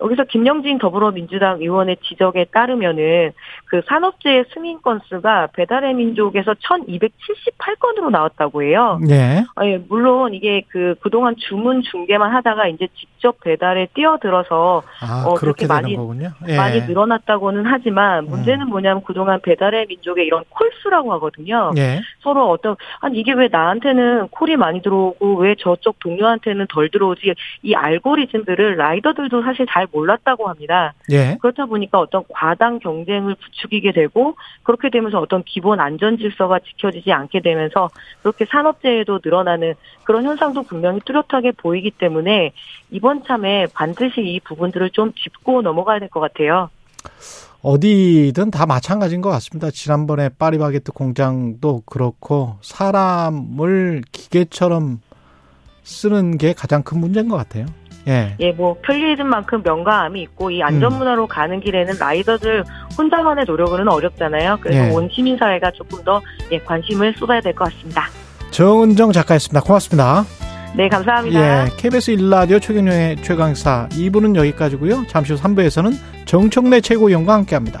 여기서 0.00 0.24
김영진 0.24 0.78
더불어민주당 0.78 1.60
의원의 1.60 1.96
지적에 2.04 2.46
따르면은 2.52 3.32
그 3.64 3.82
산업재해 3.86 4.44
승인 4.54 4.80
건수가 4.80 5.48
배달의 5.54 5.94
민족에서 5.94 6.54
1278건으로 6.54 8.10
나왔다고 8.10 8.62
해요. 8.62 9.00
예. 9.10 9.44
아, 9.56 9.66
예, 9.66 9.78
물론 9.88 10.34
이게 10.34 10.62
그 10.68 10.94
그동안 11.00 11.34
주문 11.36 11.82
중개만 11.82 12.32
하다가 12.32 12.68
이제 12.68 12.86
직접 12.94 13.40
배달에 13.40 13.88
뛰어들어서 13.94 14.82
아, 15.02 15.24
어, 15.26 15.34
그렇게 15.34 15.66
많이-. 15.66 15.96
예. 16.46 16.56
많이 16.56 16.80
늘어났다고는 16.82 17.66
하지만 17.66 18.24
음. 18.24 18.30
문제는 18.30 18.68
뭐냐면 18.68 19.02
그동안 19.04 19.40
배달의 19.40 19.86
민족의 19.88 20.26
이런 20.26 20.44
콜수라고 20.48 21.12
하거든요. 21.14 21.72
예. 21.76 22.00
서로 22.20 22.50
어떤 22.50 22.76
아니 23.00 23.18
이게 23.18 23.32
왜 23.32 23.48
나한테는 23.50 24.28
콜이 24.28 24.56
많이 24.56 24.80
들어오고 24.80 25.38
왜 25.38 25.56
저쪽 25.58 25.98
동료한테는 25.98 26.66
덜 26.68 26.88
들어오지 26.88 27.34
이 27.62 27.74
알고리즘들을 27.74 28.76
라이더들도 28.76 29.42
사실 29.42 29.66
잘 29.68 29.87
몰랐다고 29.92 30.48
합니다. 30.48 30.94
예. 31.10 31.36
그렇다 31.40 31.66
보니까 31.66 31.98
어떤 32.00 32.24
과당 32.28 32.78
경쟁을 32.78 33.34
부추기게 33.34 33.92
되고 33.92 34.36
그렇게 34.62 34.90
되면서 34.90 35.18
어떤 35.20 35.42
기본 35.44 35.80
안전 35.80 36.18
질서가 36.18 36.58
지켜지지 36.58 37.12
않게 37.12 37.40
되면서 37.40 37.90
그렇게 38.22 38.44
산업재해도 38.44 39.20
늘어나는 39.24 39.74
그런 40.04 40.24
현상도 40.24 40.62
분명히 40.62 41.00
뚜렷하게 41.04 41.52
보이기 41.52 41.90
때문에 41.92 42.52
이번 42.90 43.24
참에 43.24 43.66
반드시 43.74 44.20
이 44.20 44.40
부분들을 44.40 44.90
좀 44.90 45.12
짚고 45.12 45.62
넘어가야 45.62 45.98
될 46.00 46.08
것 46.08 46.20
같아요. 46.20 46.70
어디든 47.62 48.50
다 48.50 48.66
마찬가지인 48.66 49.20
것 49.20 49.30
같습니다. 49.30 49.70
지난번에 49.70 50.28
파리바게트 50.28 50.92
공장도 50.92 51.82
그렇고 51.86 52.56
사람을 52.62 54.02
기계처럼 54.12 55.00
쓰는 55.82 56.38
게 56.38 56.52
가장 56.52 56.82
큰 56.82 57.00
문제인 57.00 57.28
것 57.28 57.36
같아요. 57.36 57.66
예. 58.08 58.34
예, 58.40 58.52
뭐 58.52 58.76
편리해진만큼 58.82 59.62
명가함이 59.64 60.20
있고 60.22 60.50
이 60.50 60.62
안전 60.62 60.92
음. 60.92 60.98
문화로 60.98 61.26
가는 61.26 61.60
길에는 61.60 61.94
라이더들 61.98 62.64
혼자만의 62.96 63.44
노력은 63.46 63.86
어렵잖아요. 63.88 64.58
그래서 64.60 64.86
예. 64.86 64.90
온 64.90 65.08
시민 65.12 65.36
사회가 65.36 65.70
조금 65.72 66.02
더 66.04 66.20
예, 66.50 66.58
관심을 66.58 67.14
쏟아야 67.18 67.40
될 67.40 67.52
것 67.54 67.64
같습니다. 67.72 68.04
정은정 68.50 69.12
작가였습니다. 69.12 69.60
고맙습니다. 69.60 70.24
네, 70.76 70.88
감사합니다. 70.88 71.66
예. 71.66 71.70
KBS 71.76 72.16
1라디오 72.16 72.60
최경영의 72.60 73.16
최강사 73.22 73.88
2부는 73.90 74.36
여기까지고요. 74.36 75.04
잠시 75.08 75.32
후 75.32 75.38
3부에서는 75.40 75.94
정청래 76.26 76.80
최고위원과 76.80 77.32
함께합니다. 77.34 77.80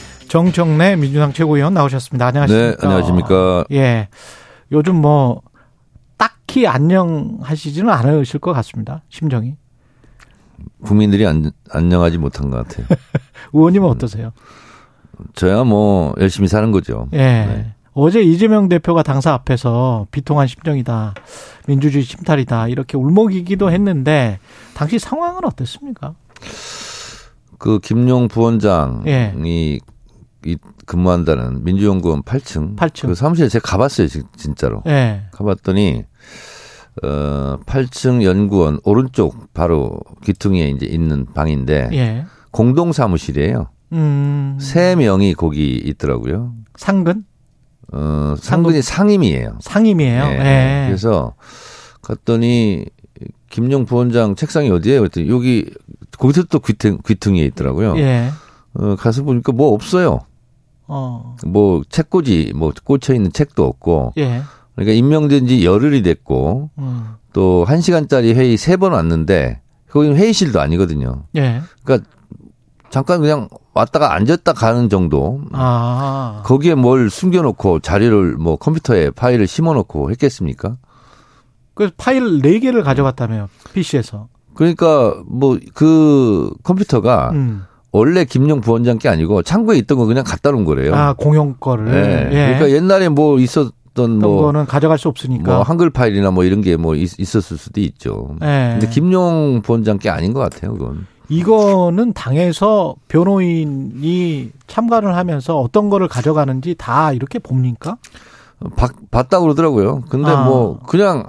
정청래 0.31 0.95
민주당 0.95 1.33
최고위원 1.33 1.73
나오셨습니다. 1.73 2.27
안녕하십니까? 2.27 2.69
네, 2.69 2.77
안녕하십니까. 2.79 3.65
예, 3.73 4.07
요즘 4.71 4.95
뭐 4.95 5.41
딱히 6.15 6.65
안녕하시지는 6.67 7.89
않으실 7.89 8.39
것 8.39 8.53
같습니다. 8.53 9.03
심정이. 9.09 9.55
국민들이 10.85 11.27
안, 11.27 11.51
안녕하지 11.69 12.17
못한 12.17 12.49
것 12.49 12.65
같아요. 12.65 12.87
의원님은 13.51 13.89
어떠세요? 13.89 14.31
저야 15.33 15.65
뭐 15.65 16.15
열심히 16.17 16.47
사는 16.47 16.71
거죠. 16.71 17.09
예. 17.11 17.17
네. 17.17 17.73
어제 17.91 18.21
이재명 18.21 18.69
대표가 18.69 19.03
당사 19.03 19.33
앞에서 19.33 20.07
비통한 20.11 20.47
심정이다. 20.47 21.13
민주주의 21.67 22.05
침탈이다. 22.05 22.69
이렇게 22.69 22.95
울먹이기도 22.95 23.69
했는데 23.69 24.39
당시 24.75 24.97
상황은 24.97 25.43
어땠습니까? 25.43 26.15
그 27.57 27.79
김용 27.79 28.29
부원장이 28.29 29.03
예. 29.07 29.79
이 30.45 30.57
근무한다는 30.85 31.63
민주연구원 31.63 32.23
8층. 32.23 32.75
8층. 32.75 33.07
그 33.07 33.15
사무실에 33.15 33.47
제가 33.47 33.67
가봤어요, 33.69 34.07
진- 34.07 34.23
진짜로. 34.35 34.81
예. 34.87 35.23
가봤더니 35.31 36.05
어 37.03 37.57
8층 37.65 38.23
연구원 38.23 38.79
오른쪽 38.83 39.53
바로 39.53 39.99
귀퉁이에 40.23 40.69
이제 40.69 40.85
있는 40.85 41.25
방인데 41.33 41.89
예. 41.93 42.25
공동 42.51 42.91
사무실이에요. 42.91 43.69
음. 43.93 44.57
세 44.59 44.95
명이 44.95 45.35
거기 45.35 45.75
있더라고요. 45.75 46.53
상근? 46.75 47.23
어 47.93 48.35
상근이 48.37 48.81
상임이에요. 48.81 49.59
상임이에요. 49.61 50.23
예. 50.23 50.39
예. 50.39 50.85
그래서 50.87 51.35
갔더니 52.01 52.85
김용 53.49 53.85
부원장 53.85 54.35
책상이 54.35 54.69
어디예요? 54.71 55.01
그랬더니 55.01 55.29
여기 55.29 55.69
거기서 56.17 56.43
또 56.43 56.59
귀퉁, 56.59 56.97
귀퉁이에 57.05 57.45
있더라고요. 57.45 57.97
예. 57.99 58.29
어, 58.73 58.95
가서 58.95 59.23
보니까 59.23 59.51
뭐 59.51 59.73
없어요. 59.73 60.19
어. 60.91 61.35
뭐 61.45 61.81
책꽂이 61.89 62.53
뭐 62.55 62.71
꽂혀 62.83 63.13
있는 63.13 63.31
책도 63.31 63.65
없고. 63.65 64.13
예. 64.17 64.41
그러니까 64.75 64.93
임명된 64.95 65.47
지 65.47 65.65
열흘이 65.65 66.01
됐고 66.03 66.69
음. 66.79 67.15
또 67.33 67.65
1시간짜리 67.67 68.35
회의 68.35 68.57
세 68.57 68.77
번 68.77 68.93
왔는데 68.93 69.61
거기는 69.89 70.15
회의실도 70.17 70.59
아니거든요. 70.61 71.23
예. 71.35 71.61
그러니까 71.83 72.09
잠깐 72.89 73.21
그냥 73.21 73.47
왔다가 73.73 74.13
앉았다 74.13 74.51
가는 74.53 74.89
정도. 74.89 75.41
아. 75.53 76.41
거기에 76.45 76.75
뭘 76.75 77.09
숨겨놓고 77.09 77.79
자료를 77.79 78.35
뭐 78.37 78.57
컴퓨터에 78.57 79.11
파일을 79.11 79.47
심어놓고 79.47 80.11
했겠습니까? 80.11 80.77
그 81.73 81.89
파일 81.97 82.41
네 82.41 82.59
개를 82.59 82.83
가져갔다며요. 82.83 83.47
PC에서. 83.73 84.27
그러니까 84.55 85.15
뭐 85.25 85.57
그 85.73 86.51
컴퓨터가 86.63 87.29
음. 87.31 87.63
원래 87.91 88.23
김용 88.25 88.61
부원장 88.61 88.97
게 88.97 89.09
아니고 89.09 89.43
창고에 89.43 89.77
있던 89.79 89.97
거 89.97 90.05
그냥 90.05 90.23
갖다 90.25 90.51
놓은 90.51 90.63
거래요. 90.65 90.95
아, 90.95 91.13
공용 91.13 91.55
거를. 91.59 91.85
네. 91.91 92.29
예. 92.31 92.53
그러니까 92.57 92.71
옛날에 92.71 93.09
뭐 93.09 93.39
있었던 93.39 93.71
어떤 93.93 94.19
뭐, 94.19 94.43
거는 94.43 94.65
가져갈 94.67 94.97
수 94.97 95.09
없으니까. 95.09 95.51
뭐 95.51 95.61
한글 95.63 95.89
파일이나 95.89 96.31
뭐 96.31 96.45
이런 96.45 96.61
게 96.61 96.77
뭐 96.77 96.95
있었을 96.95 97.57
수도 97.57 97.81
있죠. 97.81 98.35
예. 98.41 98.69
근데 98.79 98.87
김용 98.87 99.61
부원장 99.61 99.99
게 99.99 100.09
아닌 100.09 100.31
것 100.31 100.39
같아요, 100.39 100.71
그건. 100.73 101.05
이거는 101.27 102.13
당에서 102.13 102.95
변호인이 103.09 104.51
참관을 104.67 105.15
하면서 105.15 105.57
어떤 105.59 105.89
거를 105.89 106.07
가져가는지 106.07 106.75
다 106.77 107.11
이렇게 107.11 107.39
봅니까? 107.39 107.97
바, 108.77 108.87
봤다고 109.11 109.43
그러더라고요. 109.43 110.03
근데 110.09 110.29
아. 110.29 110.43
뭐 110.45 110.79
그냥 110.87 111.23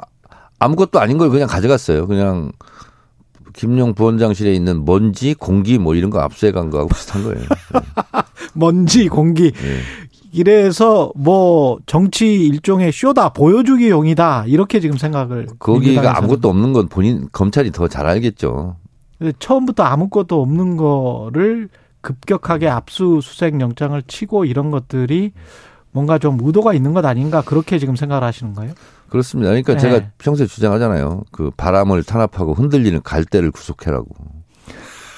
아무것도 0.59 1.01
아닌 1.01 1.19
걸 1.19 1.31
그냥 1.31 1.49
가져갔어요. 1.49 2.07
그냥 2.07 2.53
김용 3.55 3.95
부원장실에 3.95 4.53
있는 4.55 4.85
먼지, 4.85 5.35
공기 5.35 5.79
뭐 5.79 5.95
이런 5.95 6.11
거 6.11 6.21
압수해 6.21 6.53
간 6.53 6.71
거하고 6.71 6.89
비슷한 6.89 7.23
거예요. 7.25 7.45
먼지, 8.55 9.09
공기. 9.09 9.51
네. 9.53 9.79
이래서 10.35 11.13
뭐 11.15 11.79
정치 11.87 12.47
일종의 12.47 12.91
쇼다, 12.93 13.31
보여주기용이다 13.35 14.45
이렇게 14.47 14.81
지금 14.81 14.97
생각을 14.97 15.47
거기가. 15.59 16.17
아무것도 16.17 16.49
없는 16.49 16.73
건 16.73 16.89
본인 16.89 17.29
검찰이 17.33 17.71
더 17.71 17.87
잘 17.89 18.07
알겠죠. 18.07 18.77
처음부터 19.39 19.83
아무것도 19.83 20.41
없는 20.41 20.77
거를 20.79 21.69
급격하게 22.01 22.69
압수수색 22.69 23.61
영장을 23.61 24.03
치고 24.09 24.47
이런 24.47 24.71
것들이 24.71 25.33
뭔가 25.93 26.19
좀 26.19 26.39
의도가 26.43 26.73
있는 26.73 26.95
것 26.95 27.05
아닌가 27.05 27.43
그렇게 27.43 27.79
지금 27.79 27.95
생각을 27.95 28.25
하시는 28.25 28.55
거예요? 28.55 28.73
그렇습니다. 29.13 29.51
그러니까 29.51 29.75
네. 29.75 29.79
제가 29.79 30.01
평소에 30.17 30.47
주장하잖아요. 30.47 31.25
그 31.33 31.51
바람을 31.55 32.03
탄압하고 32.03 32.55
흔들리는 32.55 33.03
갈대를 33.03 33.51
구속해라고. 33.51 34.07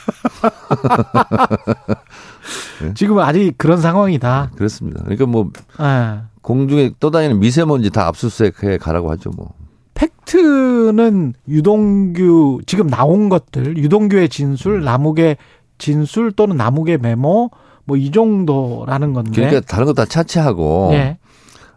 지금 2.94 3.20
아직 3.20 3.54
그런 3.56 3.80
상황이다. 3.80 4.50
그렇습니다. 4.56 5.00
그러니까 5.04 5.26
뭐 5.26 5.48
예. 5.80 6.22
공중에 6.42 6.90
떠다니는 6.98 7.38
미세먼지 7.38 7.90
다 7.90 8.08
압수수색해 8.08 8.78
가라고 8.78 9.12
하죠. 9.12 9.30
뭐. 9.36 9.52
팩트는 9.94 11.34
유동규 11.48 12.62
지금 12.66 12.88
나온 12.88 13.28
것들 13.28 13.78
유동규의 13.78 14.28
진술, 14.28 14.82
남욱의 14.82 15.36
진술 15.78 16.32
또는 16.32 16.56
남욱의 16.56 16.98
메모 16.98 17.50
뭐 17.84 17.96
이 17.96 18.10
정도라는 18.10 19.12
건데. 19.12 19.30
그러니까 19.30 19.60
다른 19.60 19.86
거 19.86 19.92
다 19.92 20.04
차치하고 20.04 20.90
예. 20.94 21.18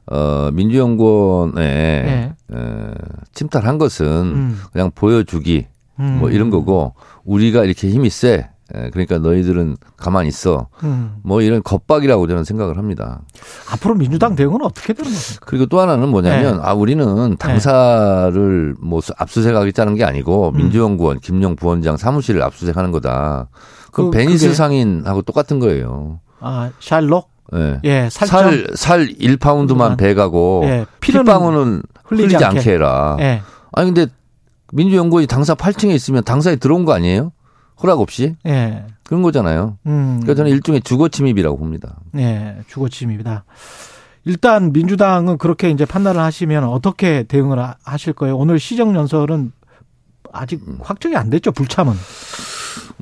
어 0.10 0.50
민주연구원에 0.54 1.62
예. 1.64 2.34
에, 2.56 2.92
침탈한 3.34 3.78
것은 3.78 4.06
음. 4.08 4.62
그냥 4.72 4.92
보여주기 4.96 5.68
음. 6.00 6.18
뭐 6.20 6.30
이런 6.30 6.50
거고 6.50 6.94
우리가 7.26 7.64
이렇게 7.64 7.90
힘이 7.90 8.10
세. 8.10 8.50
에, 8.76 8.90
그러니까 8.90 9.18
너희들은 9.20 9.78
가만히 9.96 10.28
있어. 10.28 10.68
음. 10.84 11.16
뭐 11.24 11.42
이런 11.42 11.64
겁박이라고 11.64 12.28
저는 12.28 12.44
생각을 12.44 12.78
합니다. 12.78 13.22
앞으로 13.72 13.96
민주당 13.96 14.36
대응은 14.36 14.62
어떻게 14.62 14.92
되는 14.94 15.10
겁니까? 15.10 15.46
그리고 15.46 15.66
또 15.68 15.80
하나는 15.80 16.10
뭐냐면 16.10 16.58
네. 16.58 16.62
아 16.64 16.74
우리는 16.74 17.38
당사를 17.38 18.76
뭐 18.82 19.00
수- 19.02 19.14
압수수색하겠다는 19.18 19.96
게 19.96 20.04
아니고 20.04 20.50
음. 20.50 20.58
민주연구원 20.58 21.20
김용 21.22 21.56
부원장 21.56 21.96
사무실을 21.98 22.42
압수수색하는 22.44 22.92
거다. 22.92 23.48
그럼 23.92 24.12
그- 24.12 24.18
베니스 24.18 24.46
그게- 24.48 24.56
상인하고 24.56 25.22
똑같은 25.22 25.60
거예요. 25.60 26.20
아, 26.40 26.70
샤일록? 26.80 27.30
예. 27.56 27.80
예. 27.84 28.10
살, 28.12 28.68
살 28.76 29.08
1파운드만 29.08 29.98
베가고 29.98 30.62
예, 30.66 30.86
피는 31.00 31.24
핏방울은 31.24 31.84
흘리지 32.04 32.24
흘리지, 32.36 32.44
않게. 32.46 32.58
않게 32.60 32.72
해라. 32.72 33.18
예. 33.20 33.42
아니 33.74 33.92
근데 33.94 34.12
민주연구원이 34.74 35.28
당사 35.28 35.56
8층에 35.56 35.92
있으면 35.92 36.24
당사에 36.24 36.58
들어온 36.58 36.84
거 36.86 36.94
아니에요? 36.94 37.32
허락 37.82 38.00
없이? 38.02 38.36
예. 38.46 38.86
그런 39.04 39.22
거잖아요. 39.22 39.78
음. 39.86 40.20
그러니까 40.22 40.36
저는 40.36 40.52
일종의 40.52 40.82
주거 40.82 41.08
침입이라고 41.08 41.58
봅니다. 41.58 41.96
예, 42.18 42.58
주거 42.68 42.90
침입입니다. 42.90 43.46
일단 44.26 44.74
민주당은 44.74 45.38
그렇게 45.38 45.70
이제 45.70 45.86
판단을 45.86 46.20
하시면 46.20 46.66
어떻게 46.66 47.24
대응을 47.24 47.60
하- 47.60 47.76
하실 47.84 48.12
거예요? 48.12 48.36
오늘 48.36 48.60
시정 48.60 48.94
연설은 48.94 49.54
아직 50.38 50.62
확정이 50.80 51.16
안 51.16 51.30
됐죠, 51.30 51.52
불참은. 51.52 51.94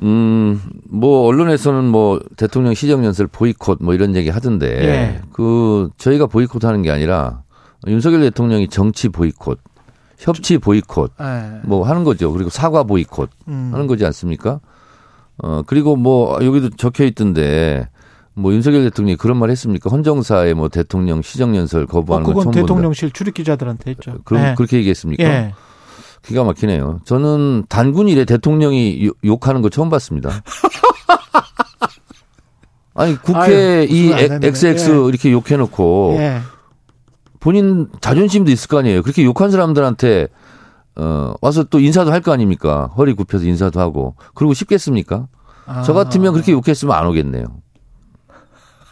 음, 0.02 0.60
뭐 0.90 1.26
언론에서는 1.26 1.84
뭐 1.84 2.20
대통령 2.36 2.74
시정 2.74 3.04
연설 3.04 3.26
보이콧 3.26 3.78
뭐 3.80 3.94
이런 3.94 4.14
얘기 4.14 4.28
하던데 4.28 4.66
예. 4.66 5.20
그 5.32 5.90
저희가 5.96 6.26
보이콧 6.26 6.64
하는 6.64 6.82
게 6.82 6.90
아니라 6.90 7.42
윤석열 7.86 8.20
대통령이 8.20 8.68
정치 8.68 9.08
보이콧, 9.08 9.58
협치 10.18 10.58
보이콧 10.58 11.12
예. 11.20 11.60
뭐 11.64 11.86
하는 11.86 12.04
거죠. 12.04 12.32
그리고 12.32 12.50
사과 12.50 12.82
보이콧 12.82 13.30
음. 13.48 13.70
하는 13.72 13.86
거지 13.86 14.04
않습니까? 14.04 14.60
어, 15.38 15.62
그리고 15.66 15.96
뭐 15.96 16.38
여기도 16.42 16.70
적혀 16.70 17.04
있던데 17.04 17.88
뭐 18.34 18.52
윤석열 18.52 18.82
대통령이 18.84 19.16
그런 19.16 19.38
말 19.38 19.48
했습니까? 19.50 19.88
헌정사의 19.88 20.54
뭐 20.54 20.68
대통령 20.68 21.22
시정 21.22 21.56
연설 21.56 21.84
어, 21.84 21.86
거부하는 21.86 22.26
건 22.26 22.34
그건. 22.34 22.52
대통령실 22.52 23.12
출입 23.12 23.34
기자들한테 23.34 23.92
했죠. 23.92 24.18
그럼 24.24 24.44
예. 24.44 24.54
그렇게 24.56 24.76
얘기했습니까? 24.76 25.52
예. 26.26 26.28
기가 26.28 26.44
막히네요. 26.44 27.00
저는 27.04 27.64
단군 27.68 28.08
일에 28.08 28.24
대통령이 28.24 29.04
욕- 29.06 29.16
욕하는 29.24 29.62
거 29.62 29.68
처음 29.68 29.88
봤습니다. 29.90 30.30
아니 32.94 33.16
국회 33.20 33.38
아유, 33.38 33.86
이. 33.90 34.10
XX 34.42 34.90
예. 34.90 35.08
이렇게 35.08 35.30
욕해놓고 35.32 36.16
예. 36.18 36.40
본인 37.40 37.88
자존심도 38.00 38.50
있을 38.50 38.68
거 38.68 38.78
아니에요. 38.78 39.02
그렇게 39.02 39.22
욕한 39.24 39.50
사람들한테 39.50 40.28
어 40.96 41.34
와서 41.42 41.62
또 41.64 41.78
인사도 41.78 42.10
할 42.10 42.22
거 42.22 42.32
아닙니까? 42.32 42.90
허리 42.96 43.12
굽혀서 43.12 43.44
인사도 43.44 43.80
하고 43.80 44.16
그러고 44.34 44.54
싶겠습니까? 44.54 45.28
아. 45.66 45.82
저 45.82 45.92
같으면 45.92 46.32
그렇게 46.32 46.52
욕했으면 46.52 46.94
안 46.96 47.06
오겠네요. 47.06 47.44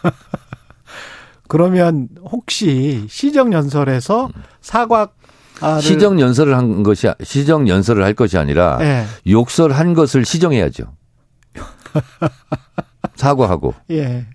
그러면 1.49 2.09
혹시 2.31 3.07
시정 3.09 3.53
연설에서 3.55 4.29
사과 4.61 5.09
시정 5.81 6.21
연설을 6.21 6.57
한 6.57 6.83
것이 6.83 7.09
시정 7.23 7.69
연설을 7.69 8.03
할 8.05 8.15
것이 8.15 8.37
아니라 8.39 8.79
예. 8.81 9.05
욕설 9.31 9.73
한 9.73 9.95
것을 9.95 10.25
시정해야죠. 10.25 10.85
사과하고. 13.17 13.75
예. 13.91 14.27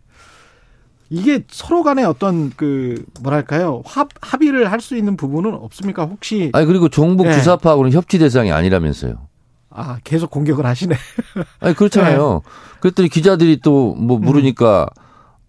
이게 1.10 1.44
서로 1.50 1.82
간에 1.84 2.04
어떤 2.04 2.52
그 2.56 3.04
뭐랄까요? 3.22 3.82
합 3.86 4.10
합의를 4.22 4.72
할 4.72 4.80
수 4.80 4.96
있는 4.96 5.18
부분은 5.18 5.54
없습니까? 5.56 6.06
혹시 6.06 6.52
아니 6.54 6.66
그리고 6.66 6.88
종북 6.88 7.26
예. 7.28 7.34
주사파하고는 7.34 7.92
협치 7.92 8.20
대상이 8.20 8.52
아니라면서요. 8.52 9.28
아, 9.72 9.98
계속 10.04 10.30
공격을 10.32 10.66
하시네. 10.66 10.96
아니 11.60 11.76
그렇잖아요. 11.76 12.42
그랬더니 12.80 13.10
기자들이 13.10 13.60
또뭐 13.62 14.18
음. 14.18 14.22
물으니까 14.22 14.88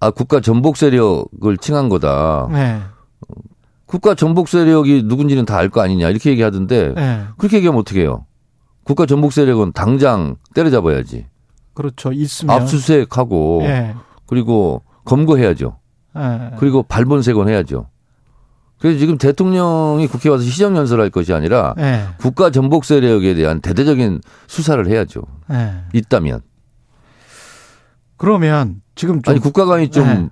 아 0.01 0.11
국가 0.11 0.41
전복 0.41 0.77
세력을 0.79 1.57
칭한 1.61 1.89
거다. 1.91 2.49
네. 2.51 2.81
국가 3.91 4.15
전복 4.15 4.49
세력이 4.49 5.03
누군지는 5.05 5.45
다 5.45 5.57
알 5.59 5.69
거 5.69 5.81
아니냐 5.83 6.09
이렇게 6.09 6.31
얘기하던데 6.31 6.95
네. 6.95 7.25
그렇게 7.39 7.57
얘기하면 7.59 7.81
어떻게 7.81 8.03
해요? 8.03 8.25
국가 8.85 9.05
전복 9.07 9.33
세력은 9.33 9.73
당장 9.73 10.37
때려잡아야지. 10.55 11.27
그렇죠. 11.75 12.13
있으면 12.13 12.55
압수수색하고 12.57 13.63
예. 13.65 13.95
그리고 14.27 14.83
검거해야죠. 15.05 15.79
예. 16.17 16.51
그리고 16.59 16.83
발본색원 16.85 17.49
해야죠. 17.49 17.89
그래서 18.79 18.99
지금 18.99 19.19
대통령이 19.19 20.07
국회 20.07 20.29
와서 20.29 20.43
시정 20.45 20.77
연설할 20.77 21.11
것이 21.11 21.33
아니라 21.35 21.75
예. 21.79 22.05
국가 22.19 22.51
전복 22.51 22.85
세력에 22.85 23.35
대한 23.35 23.61
대대적인 23.61 24.21
수사를 24.47 24.87
해야죠. 24.87 25.23
예. 25.53 25.83
있다면. 25.93 26.41
그러면 28.17 28.83
지금 28.95 29.21
좀 29.23 29.33
아니 29.33 29.41
국가관이 29.41 29.91
좀 29.91 30.07
네. 30.07 30.29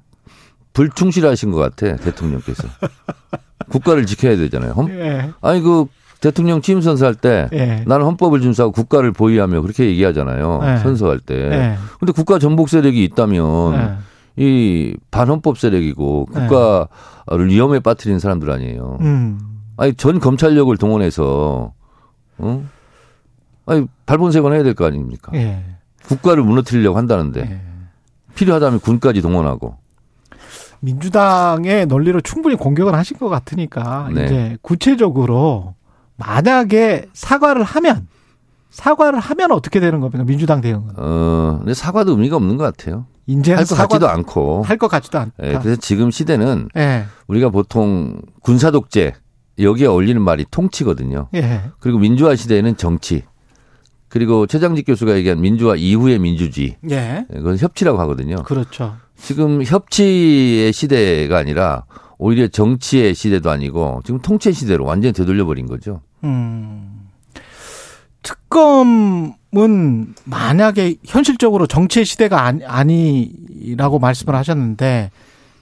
불충실하신 0.74 1.50
것 1.50 1.58
같아 1.58 1.96
대통령께서. 1.96 2.68
국가를 3.68 4.06
지켜야 4.06 4.36
되잖아요. 4.36 4.72
헌- 4.72 4.90
예. 4.90 5.30
아니 5.40 5.60
그 5.60 5.86
대통령 6.20 6.60
취임 6.62 6.80
선서할 6.80 7.14
때 7.14 7.48
예. 7.52 7.84
나는 7.86 8.04
헌법을 8.06 8.40
준수하고 8.40 8.72
국가를 8.72 9.12
보위하며 9.12 9.60
그렇게 9.62 9.86
얘기하잖아요. 9.86 10.58
네. 10.62 10.76
선서할 10.78 11.20
때. 11.20 11.34
예. 11.36 11.74
근데 12.00 12.12
국가 12.12 12.38
전복 12.38 12.68
세력이 12.68 13.02
있다면 13.04 13.74
예. 13.74 14.42
이 14.44 14.96
반헌법 15.10 15.58
세력이고 15.58 16.26
국가를 16.26 17.48
위험에 17.48 17.80
빠뜨리는 17.80 18.18
사람들 18.18 18.50
아니에요. 18.50 18.98
음. 19.00 19.38
아니 19.76 19.94
전 19.94 20.18
검찰력을 20.18 20.76
동원해서 20.76 21.72
어? 22.38 22.64
아니, 23.66 23.86
발본색원 24.06 24.52
해야 24.54 24.62
될 24.62 24.74
거 24.74 24.86
아닙니까? 24.86 25.30
예. 25.34 25.62
국가를 26.06 26.42
무너뜨리려고 26.42 26.96
한다는데 26.96 27.40
예. 27.42 27.60
필요하다면 28.34 28.80
군까지 28.80 29.20
동원하고 29.20 29.76
민주당의 30.80 31.86
논리로 31.86 32.20
충분히 32.20 32.56
공격을 32.56 32.94
하신 32.94 33.18
것 33.18 33.28
같으니까 33.28 34.10
네. 34.14 34.24
이제 34.24 34.58
구체적으로 34.62 35.74
만약에 36.16 37.06
사과를 37.12 37.62
하면 37.62 38.06
사과를 38.70 39.18
하면 39.20 39.52
어떻게 39.52 39.80
되는 39.80 40.00
겁니까? 40.00 40.24
민주당 40.24 40.60
대응은 40.60 40.90
어, 40.96 41.56
근데 41.58 41.74
사과도 41.74 42.12
의미가 42.12 42.36
없는 42.36 42.56
것 42.56 42.64
같아요. 42.64 43.06
이제 43.26 43.52
할것 43.54 43.76
같지도 43.76 44.08
않고. 44.08 44.62
할 44.62 44.78
것 44.78 44.88
같지도 44.88 45.18
않다. 45.18 45.34
예, 45.42 45.58
그래서 45.58 45.76
지금 45.80 46.10
시대는 46.10 46.68
예. 46.76 47.04
우리가 47.26 47.50
보통 47.50 48.20
군사 48.42 48.70
독재 48.70 49.12
여기에 49.58 49.86
어울리는 49.88 50.20
말이 50.22 50.44
통치거든요. 50.50 51.28
예. 51.34 51.62
그리고 51.80 51.98
민주화 51.98 52.36
시대에는 52.36 52.76
정치. 52.76 53.24
그리고 54.08 54.46
최장직 54.46 54.86
교수가 54.86 55.16
얘기한 55.16 55.40
민주화 55.40 55.74
이후의 55.76 56.18
민주주의. 56.20 56.76
예. 56.90 57.26
예, 57.30 57.34
그건 57.34 57.58
협치라고 57.58 57.98
하거든요. 58.00 58.36
그렇죠. 58.44 58.96
지금 59.20 59.62
협치의 59.62 60.72
시대가 60.72 61.38
아니라 61.38 61.84
오히려 62.18 62.48
정치의 62.48 63.14
시대도 63.14 63.50
아니고 63.50 64.02
지금 64.04 64.20
통치 64.20 64.52
시대로 64.52 64.84
완전히 64.84 65.12
되돌려 65.12 65.44
버린 65.44 65.66
거죠. 65.66 66.00
음. 66.24 67.08
특검은 68.22 70.14
만약에 70.24 70.96
현실적으로 71.04 71.66
정치의 71.66 72.04
시대가 72.04 72.44
아니, 72.44 72.64
아니라고 72.64 73.98
말씀을 73.98 74.34
하셨는데 74.34 75.10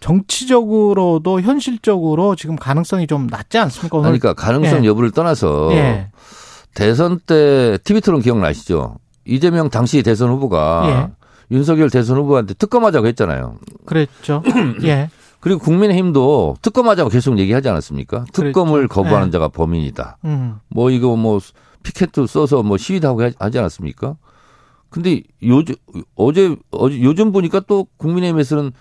정치적으로도 0.00 1.40
현실적으로 1.40 2.36
지금 2.36 2.56
가능성이 2.56 3.06
좀 3.06 3.26
낮지 3.26 3.58
않습니까? 3.58 3.98
오늘 3.98 4.18
그러니까 4.18 4.34
가능성 4.34 4.84
예. 4.84 4.88
여부를 4.88 5.10
떠나서 5.10 5.70
예. 5.72 6.10
대선 6.74 7.18
때 7.26 7.78
TV 7.84 8.00
토론 8.00 8.20
기억나시죠? 8.20 8.98
이재명 9.24 9.70
당시 9.70 10.02
대선 10.02 10.30
후보가 10.30 11.10
윤석열 11.50 11.90
대선 11.90 12.16
후보한테 12.18 12.54
특검하자고 12.54 13.06
했잖아요. 13.08 13.56
그랬죠. 13.84 14.42
예. 14.84 15.10
그리고 15.40 15.60
국민의힘도 15.60 16.56
특검하자고 16.62 17.10
계속 17.10 17.38
얘기하지 17.38 17.68
않았습니까? 17.68 18.24
특검을 18.32 18.88
그랬죠. 18.88 18.94
거부하는 18.94 19.28
네. 19.28 19.32
자가 19.32 19.48
범인이다. 19.48 20.18
음. 20.24 20.56
뭐 20.68 20.90
이거 20.90 21.14
뭐 21.16 21.40
피켓도 21.82 22.26
써서 22.26 22.62
뭐 22.62 22.76
시위도 22.76 23.06
하고 23.06 23.22
하지 23.38 23.58
않았습니까? 23.58 24.16
근데 24.88 25.22
요즘 25.42 25.74
어제 26.14 26.56
어제 26.70 27.02
요즘 27.02 27.30
보니까 27.32 27.60
또 27.60 27.86
국민의힘에서는 27.96 28.72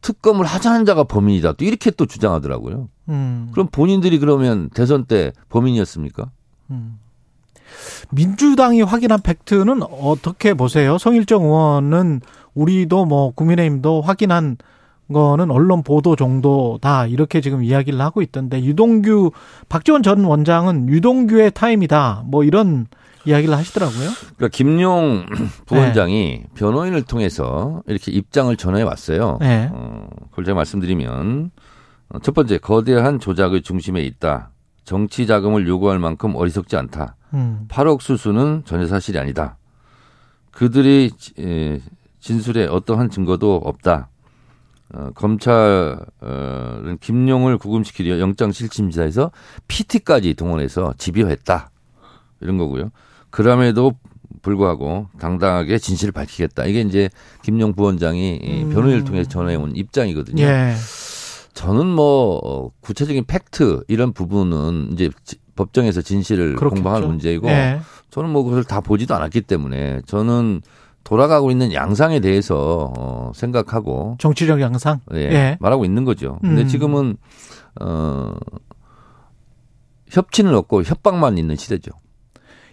특검을 0.00 0.44
하자는 0.44 0.84
자가 0.84 1.04
범인이다. 1.04 1.52
또 1.52 1.64
이렇게 1.64 1.90
또 1.90 2.06
주장하더라고요. 2.06 2.88
음. 3.08 3.48
그럼 3.52 3.68
본인들이 3.70 4.18
그러면 4.18 4.68
대선 4.70 5.06
때 5.06 5.32
범인이었습니까? 5.48 6.30
음. 6.70 6.98
민주당이 8.10 8.82
확인한 8.82 9.20
팩트는 9.22 9.82
어떻게 9.82 10.54
보세요? 10.54 10.98
성일정 10.98 11.44
의원은 11.44 12.20
우리도 12.54 13.04
뭐 13.04 13.32
국민의힘도 13.32 14.02
확인한 14.02 14.56
거는 15.12 15.50
언론 15.50 15.82
보도 15.82 16.16
정도다 16.16 17.06
이렇게 17.06 17.40
지금 17.40 17.62
이야기를 17.62 18.00
하고 18.00 18.22
있던데 18.22 18.62
유동규 18.62 19.32
박지원 19.68 20.02
전 20.02 20.24
원장은 20.24 20.88
유동규의 20.88 21.52
타임이다 21.52 22.24
뭐 22.26 22.44
이런 22.44 22.86
이야기를 23.24 23.54
하시더라고요. 23.56 24.10
그러니까 24.36 24.48
김용 24.48 25.26
부원장이 25.66 26.44
변호인을 26.54 27.02
통해서 27.02 27.82
이렇게 27.86 28.10
입장을 28.10 28.54
전해 28.56 28.82
왔어요. 28.82 29.38
네. 29.40 29.70
어, 29.72 30.08
그걸 30.30 30.44
제가 30.44 30.56
말씀드리면 30.56 31.50
어, 32.08 32.18
첫 32.20 32.34
번째 32.34 32.58
거대한 32.58 33.20
조작의 33.20 33.62
중심에 33.62 34.00
있다. 34.02 34.50
정치 34.84 35.26
자금을 35.26 35.66
요구할 35.68 35.98
만큼 35.98 36.34
어리석지 36.34 36.76
않다. 36.76 37.16
음. 37.34 37.66
8억 37.68 38.00
수수는 38.00 38.62
전혀 38.64 38.86
사실이 38.86 39.18
아니다. 39.18 39.56
그들이 40.50 41.10
진술에 42.20 42.66
어떠한 42.66 43.10
증거도 43.10 43.56
없다. 43.56 44.08
어, 44.94 45.10
검찰은 45.14 46.98
김용을 47.00 47.56
구금시키려 47.56 48.18
영장실침지사에서 48.20 49.30
PT까지 49.66 50.34
동원해서 50.34 50.94
집요했다. 50.98 51.70
이런 52.40 52.58
거고요. 52.58 52.90
그럼에도 53.30 53.94
불구하고 54.42 55.08
당당하게 55.18 55.78
진실을 55.78 56.12
밝히겠다. 56.12 56.66
이게 56.66 56.80
이제 56.82 57.08
김용 57.42 57.74
부원장이 57.74 58.36
이 58.36 58.62
음. 58.64 58.70
변호인을 58.70 59.04
통해서 59.04 59.28
전해온 59.28 59.74
입장이거든요. 59.76 60.42
예. 60.42 60.74
저는 61.54 61.86
뭐 61.86 62.40
어, 62.42 62.70
구체적인 62.80 63.24
팩트 63.26 63.84
이런 63.88 64.12
부분은 64.12 64.90
이제 64.92 65.10
지- 65.24 65.36
법정에서 65.54 66.00
진실을 66.02 66.56
그렇겠죠. 66.56 66.82
공방할 66.82 67.06
문제이고 67.06 67.48
예. 67.48 67.80
저는 68.10 68.30
뭐 68.30 68.42
그걸 68.42 68.64
다 68.64 68.80
보지도 68.80 69.14
않았기 69.14 69.42
때문에 69.42 70.00
저는 70.06 70.62
돌아가고 71.04 71.50
있는 71.50 71.72
양상에 71.74 72.20
대해서 72.20 72.92
어, 72.96 73.32
생각하고 73.34 74.16
정치적 74.18 74.60
양상. 74.60 75.00
예, 75.14 75.18
예. 75.18 75.56
말하고 75.60 75.84
있는 75.84 76.04
거죠. 76.04 76.38
근데 76.40 76.62
음. 76.62 76.68
지금은 76.68 77.16
어 77.80 78.32
협치는 80.08 80.54
없고 80.54 80.82
협박만 80.84 81.38
있는 81.38 81.56
시대죠. 81.56 81.90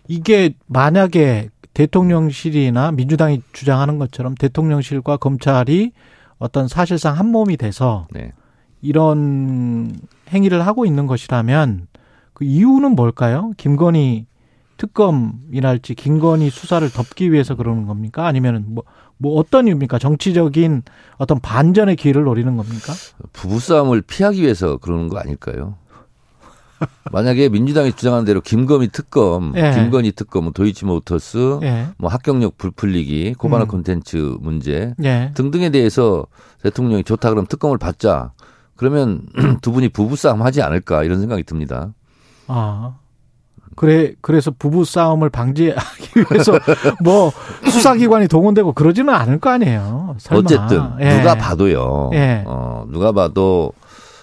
이게 0.07 0.55
만약에 0.67 1.49
대통령실이나 1.73 2.91
민주당이 2.91 3.41
주장하는 3.53 3.97
것처럼 3.99 4.35
대통령실과 4.35 5.17
검찰이 5.17 5.91
어떤 6.37 6.67
사실상 6.67 7.17
한 7.17 7.27
몸이 7.29 7.57
돼서 7.57 8.07
네. 8.11 8.31
이런 8.81 9.99
행위를 10.29 10.65
하고 10.65 10.85
있는 10.85 11.07
것이라면 11.07 11.87
그 12.33 12.45
이유는 12.45 12.95
뭘까요? 12.95 13.51
김건희 13.57 14.25
특검이랄지 14.77 15.95
김건희 15.95 16.49
수사를 16.49 16.89
덮기 16.89 17.31
위해서 17.31 17.55
그러는 17.55 17.85
겁니까? 17.85 18.25
아니면 18.25 18.63
뭐, 18.67 18.85
뭐 19.17 19.37
어떤 19.37 19.67
이유입니까? 19.67 19.99
정치적인 19.99 20.83
어떤 21.17 21.39
반전의 21.41 21.97
기회를 21.97 22.23
노리는 22.23 22.55
겁니까? 22.55 22.93
부부싸움을 23.33 24.01
피하기 24.01 24.41
위해서 24.41 24.77
그러는 24.77 25.09
거 25.09 25.19
아닐까요? 25.19 25.75
만약에 27.11 27.49
민주당이 27.49 27.91
주장하는 27.91 28.23
대로 28.23 28.39
김건희 28.39 28.87
특검, 28.89 29.53
예. 29.57 29.71
김건희 29.75 30.13
특검, 30.13 30.45
뭐 30.45 30.53
도이치모터스, 30.53 31.59
예. 31.63 31.87
뭐 31.97 32.09
합격력 32.09 32.57
불풀리기, 32.57 33.35
고발화 33.37 33.65
음. 33.65 33.67
콘텐츠 33.67 34.37
문제 34.39 34.93
예. 35.03 35.31
등등에 35.35 35.71
대해서 35.71 36.25
대통령이 36.63 37.03
좋다 37.03 37.29
그럼 37.29 37.45
특검을 37.47 37.77
받자. 37.77 38.31
그러면 38.79 39.23
두 39.61 39.73
분이 39.73 39.89
부부싸움 39.89 40.41
하지 40.41 40.61
않을까 40.61 41.03
이런 41.03 41.19
생각이 41.19 41.43
듭니다. 41.43 41.93
아. 42.47 42.95
그래, 43.75 44.13
그래서 44.21 44.51
부부 44.51 44.85
싸움을 44.85 45.29
방지하기 45.29 46.11
위해서 46.31 46.57
뭐 47.03 47.31
수사기관이 47.69 48.29
동원되고 48.29 48.71
그러지는 48.71 49.13
않을 49.13 49.39
거 49.39 49.49
아니에요. 49.49 50.15
설마. 50.17 50.39
어쨌든 50.39 50.81
예. 51.01 51.17
누가 51.17 51.35
봐도요. 51.35 52.11
예. 52.13 52.43
어, 52.47 52.85
누가 52.89 53.11
봐도 53.11 53.73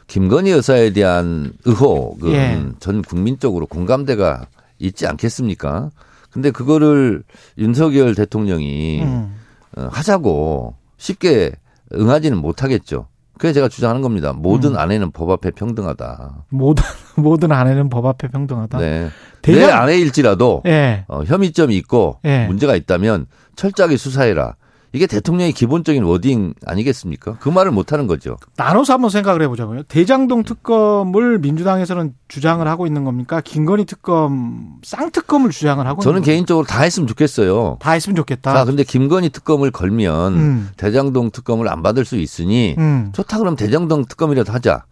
김건희 0.07 0.53
여사에 0.53 0.95
대한 0.95 1.53
의혹은 1.67 2.33
예. 2.33 2.65
전 2.81 3.03
국민적으로 3.03 3.67
공감대가 3.67 4.47
있지 4.79 5.07
않겠습니까? 5.07 5.91
근데 6.31 6.51
그거를 6.51 7.25
윤석열 7.59 8.15
대통령이 8.15 9.03
음. 9.03 9.35
어, 9.77 9.89
하자고 9.91 10.75
쉽게 10.97 11.53
응하지는 11.95 12.39
못하겠죠. 12.39 13.07
그래서 13.39 13.55
제가 13.55 13.69
주장하는 13.69 14.03
겁니다. 14.03 14.33
모든 14.33 14.73
음. 14.73 14.79
아내는 14.79 15.11
법 15.13 15.31
앞에 15.31 15.51
평등하다. 15.51 16.45
모든 16.51 16.85
모든 17.17 17.53
아내는 17.53 17.89
법 17.91 18.07
앞에 18.07 18.29
평등하다. 18.29 18.79
네. 18.79 19.09
대장- 19.43 19.67
내 19.67 19.73
아내일지라도 19.73 20.63
예. 20.67 21.05
어, 21.09 21.23
혐의점이 21.25 21.77
있고 21.77 22.19
예. 22.25 22.47
문제가 22.47 22.75
있다면 22.77 23.27
철저하게 23.57 23.97
수사해라. 23.97 24.57
이게 24.93 25.07
대통령의 25.07 25.53
기본적인 25.53 26.03
워딩 26.05 26.55
아니겠습니까? 26.65 27.37
그 27.41 27.49
말을 27.49 27.71
못 27.73 27.93
하는 27.93 28.07
거죠. 28.07 28.37
나눠서 28.57 28.95
한번 28.95 29.11
생각을 29.11 29.43
해보자고요. 29.43 29.83
대장동 29.85 30.45
특검을 30.45 31.39
민주당에서는 31.41 32.15
주장을 32.29 32.67
하고 32.67 32.87
있는 32.87 33.05
겁니까? 33.05 33.41
김건희 33.43 33.85
특검, 33.85 34.77
쌍특검을 34.83 35.51
주장을 35.51 35.85
하고 35.87 36.01
저는 36.03 36.19
있는 36.19 36.23
겁니까? 36.23 36.33
개인적으로 36.33 36.67
다 36.67 36.83
했으면 36.83 37.07
좋겠어요. 37.09 37.77
다 37.81 37.93
했으면 37.93 38.17
좋겠다. 38.17 38.55
자, 38.55 38.65
근데 38.65 38.85
김건희 38.85 39.31
특검을 39.31 39.71
걸면 39.71 40.33
음. 40.35 40.69
대장동 40.77 41.31
특검을 41.31 41.69
안 41.69 41.83
받을 41.83 42.05
수 42.05 42.17
있으니 42.17 42.75
음. 42.79 43.11
좋다 43.15 43.39
그럼 43.39 43.57
대장동 43.57 44.07
특검이라도 44.07 44.53
하자. 44.53 44.85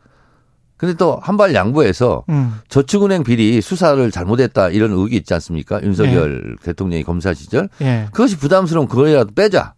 근데 0.77 0.95
또 0.95 1.19
한 1.23 1.37
발 1.37 1.55
양보해서 1.55 2.25
음. 2.29 2.57
저축은행 2.69 3.23
비리 3.23 3.61
수사를 3.62 4.11
잘못했다 4.11 4.69
이런 4.71 4.91
의혹이 4.91 5.16
있지 5.16 5.33
않습니까? 5.33 5.81
윤석열 5.83 6.57
대통령이 6.62 7.05
검사 7.05 7.33
시절. 7.33 7.69
예. 7.81 8.09
그것이 8.12 8.37
부담스러운 8.37 8.89
그거라도 8.89 9.31
빼자. 9.35 9.75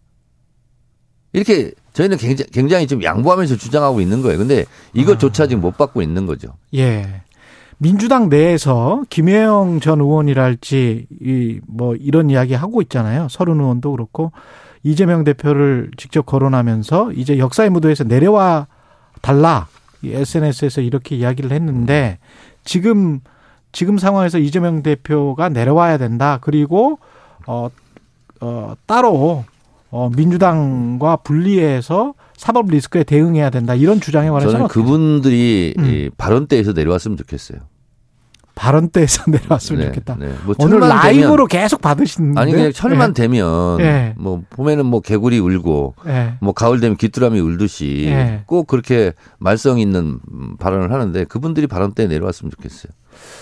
이렇게 1.32 1.72
저희는 1.92 2.16
굉장히, 2.18 2.50
굉장히 2.50 2.86
좀 2.86 3.02
양보하면서 3.02 3.56
주장하고 3.56 4.00
있는 4.00 4.22
거예요. 4.22 4.38
근데 4.38 4.64
이것조차 4.94 5.46
지금 5.46 5.60
못 5.62 5.76
받고 5.76 6.02
있는 6.02 6.26
거죠. 6.26 6.48
예. 6.74 7.22
민주당 7.78 8.28
내에서 8.30 9.02
김혜영 9.10 9.80
전 9.80 10.00
의원이랄지 10.00 11.06
이 11.20 11.60
뭐 11.76 11.94
이런 11.94 12.30
이야기 12.30 12.54
하고 12.54 12.80
있잖아요. 12.82 13.28
서른 13.30 13.60
의원도 13.60 13.92
그렇고 13.92 14.32
이재명 14.82 15.24
대표를 15.24 15.90
직접 15.96 16.24
거론하면서 16.26 17.12
이제 17.12 17.38
역사의 17.38 17.70
무도에서 17.70 18.04
내려와 18.04 18.66
달라. 19.20 19.68
이 20.02 20.12
SNS에서 20.12 20.80
이렇게 20.80 21.16
이야기를 21.16 21.52
했는데 21.52 22.18
지금 22.64 23.20
지금 23.72 23.98
상황에서 23.98 24.38
이재명 24.38 24.82
대표가 24.82 25.48
내려와야 25.48 25.98
된다. 25.98 26.38
그리고 26.40 26.98
어, 27.46 27.68
어 28.40 28.74
따로 28.86 29.44
어 29.96 30.10
민주당과 30.14 31.16
분리해서 31.16 32.12
사법 32.36 32.68
리스크에 32.68 33.02
대응해야 33.02 33.48
된다. 33.48 33.74
이런 33.74 33.98
주장에 33.98 34.28
관해서는 34.28 34.52
저는 34.52 34.68
그분들이 34.68 35.72
음. 35.78 35.84
이 35.86 36.10
발언 36.18 36.46
때에서 36.46 36.72
내려왔으면 36.72 37.16
좋겠어요. 37.16 37.60
발언 38.54 38.90
때에서 38.90 39.24
내려왔으면 39.30 39.80
네, 39.80 39.86
좋겠다. 39.86 40.16
네. 40.18 40.34
뭐 40.44 40.54
오늘 40.58 40.80
라이브로 40.80 41.46
계속 41.46 41.80
받으시는데 41.80 42.38
아니 42.38 42.52
그냥 42.52 42.72
철만 42.72 43.10
예. 43.10 43.14
되면 43.14 43.80
예. 43.80 44.14
뭐 44.18 44.42
봄에는 44.50 44.84
뭐 44.84 45.00
개구리 45.00 45.38
울고 45.38 45.94
예. 46.08 46.34
뭐 46.40 46.52
가을 46.52 46.80
되면 46.80 46.98
귀뚜라미 46.98 47.40
울듯이 47.40 48.04
예. 48.08 48.42
꼭 48.44 48.66
그렇게 48.66 49.14
말썽 49.38 49.78
있는 49.78 50.20
음, 50.30 50.56
발언을 50.58 50.92
하는데 50.92 51.24
그분들이 51.24 51.66
발언 51.66 51.92
때 51.92 52.06
내려왔으면 52.06 52.50
좋겠어요. 52.50 52.92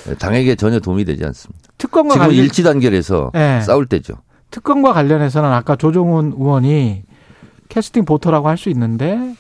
예, 0.09 0.14
당에게 0.14 0.55
전혀 0.55 0.78
도움이 0.78 1.05
되지 1.05 1.24
않습니다. 1.24 1.62
특검과 1.78 2.14
지금 2.14 2.26
관련 2.28 2.44
일치 2.44 2.62
단결해서 2.62 3.32
예. 3.35 3.60
싸울 3.64 3.86
때죠. 3.86 4.14
특검과 4.55 4.93
관련해서는 4.93 5.51
아까 5.52 5.74
조정훈 5.74 6.32
의원이 6.39 7.02
캐스팅 7.68 8.05
보터라고 8.05 8.48
할 8.48 8.56
수 8.56 8.68
있는데 8.70 9.35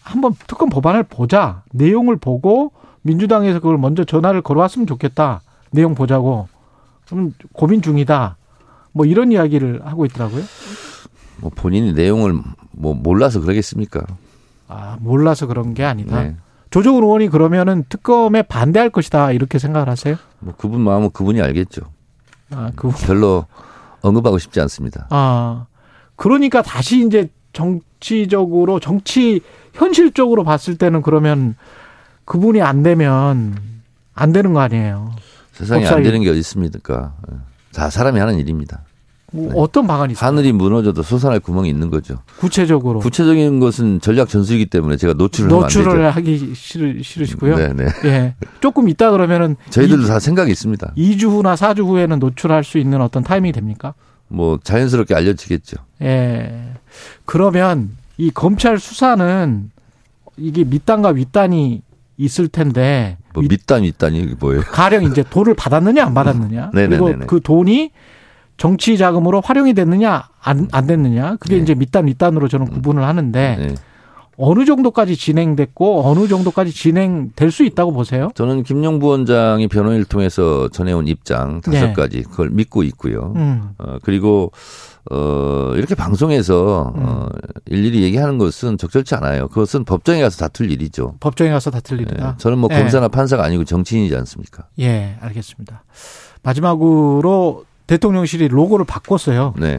한번 0.00 0.32
특검 0.46 0.68
법안을 0.68 1.02
보자. 1.02 1.64
내용을 1.72 2.16
보고 2.16 2.70
민주당에서 3.02 3.58
그걸 3.58 3.78
먼저 3.78 4.04
전화를 4.04 4.42
걸어왔으면 4.42 4.86
좋겠다. 4.86 5.40
내용 5.72 5.96
보자고. 5.96 6.46
좀 7.04 7.34
고민 7.52 7.82
중이다. 7.82 8.36
뭐 8.92 9.04
이런 9.06 9.32
이야기를 9.32 9.84
하고 9.84 10.04
있더라고요. 10.06 10.44
뭐 11.38 11.50
본인이 11.52 11.92
내용을 11.92 12.40
뭐 12.70 12.94
몰라서 12.94 13.40
그러겠습니까? 13.40 14.06
아, 14.68 14.96
몰라서 15.00 15.48
그런 15.48 15.74
게 15.74 15.84
아니다. 15.84 16.22
네. 16.22 16.36
조정훈 16.70 17.02
의원이 17.02 17.28
그러면은 17.28 17.84
특검에 17.88 18.42
반대할 18.42 18.90
것이다. 18.90 19.32
이렇게 19.32 19.58
생각을 19.58 19.88
하세요? 19.88 20.14
뭐 20.38 20.54
그분 20.56 20.80
마음은 20.80 21.10
그분이 21.10 21.42
알겠죠. 21.42 21.82
아, 22.52 22.70
그 22.76 22.88
별로 23.04 23.46
언급하고 24.04 24.38
싶지 24.38 24.60
않습니다. 24.60 25.06
아, 25.10 25.66
그러니까 26.16 26.62
다시 26.62 27.04
이제 27.06 27.28
정치적으로, 27.52 28.78
정치, 28.80 29.40
현실적으로 29.72 30.44
봤을 30.44 30.76
때는 30.76 31.02
그러면 31.02 31.56
그분이 32.26 32.60
안 32.60 32.82
되면 32.82 33.56
안 34.14 34.32
되는 34.32 34.52
거 34.52 34.60
아니에요. 34.60 35.12
세상에 35.52 35.82
법사위. 35.82 35.96
안 35.98 36.02
되는 36.02 36.22
게 36.22 36.30
어디 36.30 36.38
있습니까? 36.40 37.14
예. 37.32 37.36
다 37.74 37.90
사람이 37.90 38.18
하는 38.20 38.38
일입니다. 38.38 38.82
뭐 39.34 39.52
어떤 39.56 39.86
방안이 39.88 40.12
있어요? 40.12 40.28
하늘이 40.28 40.52
무너져도 40.52 41.02
솟아날 41.02 41.40
구멍이 41.40 41.68
있는 41.68 41.90
거죠. 41.90 42.18
구체적으로. 42.38 43.00
구체적인 43.00 43.58
것은 43.58 44.00
전략 44.00 44.28
전술이기 44.28 44.66
때문에 44.66 44.96
제가 44.96 45.14
노출을. 45.14 45.50
노출을 45.50 46.10
하기 46.14 46.52
싫으, 46.54 47.02
싫으시고요. 47.02 47.56
네, 47.56 47.72
네. 47.72 47.86
예. 48.04 48.34
조금 48.60 48.88
있다 48.88 49.10
그러면은 49.10 49.56
저희들도 49.70 50.06
다 50.06 50.20
생각이 50.20 50.52
있습니다. 50.52 50.92
2주 50.96 51.24
후나 51.30 51.56
4주 51.56 51.84
후에는 51.84 52.20
노출할 52.20 52.62
수 52.62 52.78
있는 52.78 53.00
어떤 53.00 53.24
타이밍이 53.24 53.52
됩니까? 53.52 53.94
뭐 54.28 54.60
자연스럽게 54.62 55.16
알려지겠죠. 55.16 55.78
예. 56.02 56.74
그러면 57.24 57.90
이 58.16 58.30
검찰 58.30 58.78
수사는 58.78 59.70
이게 60.36 60.62
밑단과 60.62 61.10
윗단이 61.10 61.82
있을 62.18 62.46
텐데 62.46 63.16
뭐 63.32 63.42
밑단 63.48 63.82
윗단이 63.82 64.36
뭐예요? 64.38 64.62
가령 64.62 65.02
이제 65.04 65.24
돈을 65.28 65.54
받았느냐 65.54 66.04
안 66.04 66.14
받았느냐 66.14 66.70
네네네네. 66.72 66.98
그리고 67.02 67.26
그 67.26 67.40
돈이 67.40 67.90
정치 68.56 68.96
자금으로 68.96 69.40
활용이 69.40 69.74
됐느냐 69.74 70.28
안, 70.40 70.68
안 70.72 70.86
됐느냐 70.86 71.36
그게 71.36 71.56
네. 71.56 71.62
이제 71.62 71.74
밑단 71.74 72.06
윗단으로 72.06 72.48
저는 72.48 72.66
구분을 72.70 73.04
하는데 73.04 73.56
네. 73.58 73.74
어느 74.36 74.64
정도까지 74.64 75.16
진행됐고 75.16 76.06
어느 76.06 76.26
정도까지 76.26 76.72
진행될 76.72 77.50
수 77.50 77.64
있다고 77.64 77.92
보세요? 77.92 78.30
저는 78.34 78.64
김용 78.64 78.98
부원장이 78.98 79.68
변호인을 79.68 80.04
통해서 80.04 80.68
전해온 80.68 81.06
입장 81.06 81.60
다섯 81.60 81.86
네. 81.86 81.92
가지 81.92 82.22
그걸 82.22 82.50
믿고 82.50 82.82
있고요. 82.82 83.32
음. 83.36 83.70
어, 83.78 83.98
그리고 84.02 84.50
어, 85.10 85.72
이렇게 85.76 85.94
방송에서 85.94 86.92
어, 86.96 87.28
일일이 87.66 88.02
얘기하는 88.02 88.38
것은 88.38 88.78
적절치 88.78 89.14
않아요. 89.16 89.48
그것은 89.48 89.84
법정에 89.84 90.20
가서 90.22 90.38
다툴 90.38 90.70
일이죠. 90.70 91.14
법정에 91.20 91.50
가서 91.50 91.70
다툴 91.70 91.98
예, 91.98 92.02
일이다. 92.02 92.36
저는 92.38 92.58
뭐 92.58 92.68
예. 92.72 92.78
검사나 92.78 93.08
판사가 93.08 93.44
아니고 93.44 93.64
정치인이지 93.64 94.16
않습니까? 94.16 94.64
예, 94.80 95.16
알겠습니다. 95.20 95.84
마지막으로 96.42 97.64
대통령실이 97.86 98.48
로고를 98.48 98.84
바꿨어요. 98.86 99.54
네. 99.58 99.78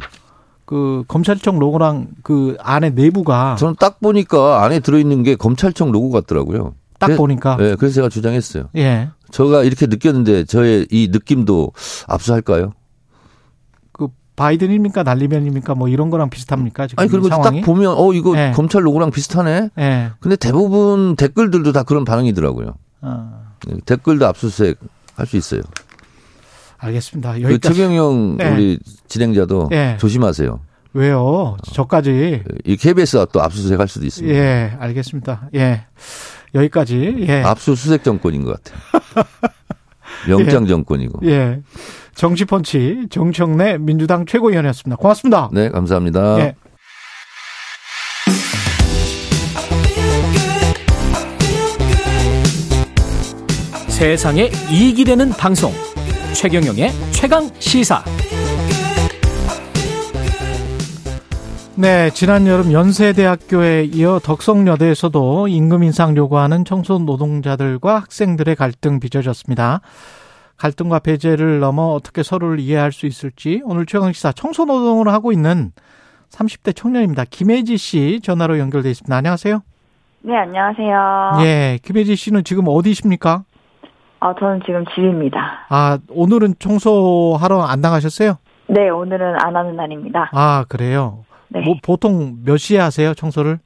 그 0.65 1.03
검찰청 1.07 1.59
로고랑 1.59 2.07
그 2.23 2.57
안에 2.59 2.89
내부가 2.91 3.55
저는 3.57 3.75
딱 3.79 3.99
보니까 3.99 4.63
안에 4.63 4.79
들어있는 4.79 5.23
게 5.23 5.35
검찰청 5.35 5.91
로고 5.91 6.09
같더라고요. 6.09 6.73
딱 6.97 7.07
그래- 7.07 7.17
보니까 7.17 7.57
네, 7.57 7.75
그래서 7.75 7.95
제가 7.95 8.09
주장했어요. 8.09 8.69
예. 8.77 9.09
제가 9.31 9.63
이렇게 9.63 9.85
느꼈는데 9.85 10.45
저의 10.45 10.87
이 10.89 11.09
느낌도 11.11 11.71
압수할까요? 12.07 12.71
그 13.91 14.07
바이든입니까 14.35 15.03
날리면입니까 15.03 15.75
뭐 15.75 15.87
이런 15.87 16.09
거랑 16.09 16.29
비슷합니까 16.29 16.87
지금 16.87 17.01
아니 17.01 17.09
그리고 17.11 17.27
이 17.27 17.29
상황이? 17.29 17.61
딱 17.61 17.65
보면 17.65 17.93
어 17.97 18.13
이거 18.13 18.35
예. 18.37 18.51
검찰 18.55 18.85
로고랑 18.85 19.11
비슷하네. 19.11 19.69
예. 19.77 20.11
근데 20.19 20.35
대부분 20.35 21.15
댓글들도 21.15 21.73
다 21.73 21.83
그런 21.83 22.05
반응이더라고요. 22.05 22.73
어, 23.01 23.45
네, 23.67 23.75
댓글도 23.85 24.25
압수수색 24.25 24.79
할 25.15 25.27
수 25.27 25.37
있어요. 25.37 25.61
알겠습니다. 26.85 27.33
그 27.33 27.41
여기까지 27.43 27.75
최경영 27.75 28.37
예. 28.41 28.49
우리 28.49 28.79
진행자도 29.07 29.69
예. 29.71 29.97
조심하세요. 29.99 30.59
왜요? 30.93 31.57
저까지 31.73 32.43
이 32.63 32.77
KBS가 32.77 33.25
또 33.33 33.41
압수수색 33.41 33.79
할 33.79 33.87
수도 33.87 34.05
있습니다. 34.05 34.33
예, 34.33 34.77
알겠습니다. 34.79 35.49
예. 35.55 35.85
여기까지 36.53 37.15
예. 37.27 37.43
압수수색 37.43 38.03
정권인 38.03 38.45
것 38.45 38.63
같아요. 38.63 39.25
영장 40.29 40.65
정권이고. 40.65 41.19
예. 41.25 41.61
정치펀치 42.15 43.07
정청래 43.09 43.77
민주당 43.77 44.25
최고위원이었습니다. 44.25 44.95
고맙습니다. 44.95 45.49
네, 45.51 45.69
감사합니다. 45.69 46.39
예. 46.39 46.55
세상에 53.89 54.51
이익이 54.71 55.03
되는 55.05 55.29
방송 55.29 55.73
최경영의 56.35 56.89
최강 57.11 57.47
시사 57.59 58.03
네, 61.77 62.09
지난 62.09 62.45
여름 62.45 62.73
연세대학교에 62.73 63.85
이어 63.85 64.19
덕성여대에서도 64.19 65.47
임금 65.47 65.83
인상 65.83 66.15
요구하는 66.17 66.65
청소 66.65 66.99
노동자들과 66.99 67.95
학생들의 67.95 68.55
갈등 68.55 68.99
빚어졌습니다. 68.99 69.79
갈등과 70.57 70.99
배제를 70.99 71.59
넘어 71.59 71.87
어떻게 71.87 72.21
서로를 72.21 72.59
이해할 72.59 72.91
수 72.91 73.05
있을지 73.05 73.61
오늘 73.63 73.85
최강시사 73.85 74.33
청소 74.33 74.65
노동을 74.65 75.07
하고 75.07 75.31
있는 75.31 75.71
30대 76.29 76.75
청년입니다. 76.75 77.23
김혜지 77.29 77.77
씨 77.77 78.19
전화로 78.21 78.59
연결돼 78.59 78.89
있습니다. 78.89 79.15
안녕하세요. 79.15 79.61
네, 80.23 80.35
안녕하세요. 80.37 81.45
예, 81.45 81.79
김혜지 81.81 82.15
씨는 82.17 82.43
지금 82.43 82.65
어디십니까? 82.67 83.43
어, 84.25 84.33
저는 84.39 84.61
지금 84.65 84.83
집입니다. 84.95 85.65
아, 85.69 85.99
오늘은 86.09 86.55
청소하러 86.57 87.61
안 87.61 87.79
나가셨어요? 87.81 88.37
네, 88.67 88.89
오늘은 88.89 89.35
안 89.43 89.55
하는 89.55 89.75
날입니다. 89.75 90.31
아, 90.33 90.65
그래요. 90.67 91.25
네. 91.49 91.61
뭐 91.61 91.75
보통 91.83 92.37
몇 92.43 92.57
시에 92.57 92.79
하세요, 92.79 93.13
청소를? 93.13 93.59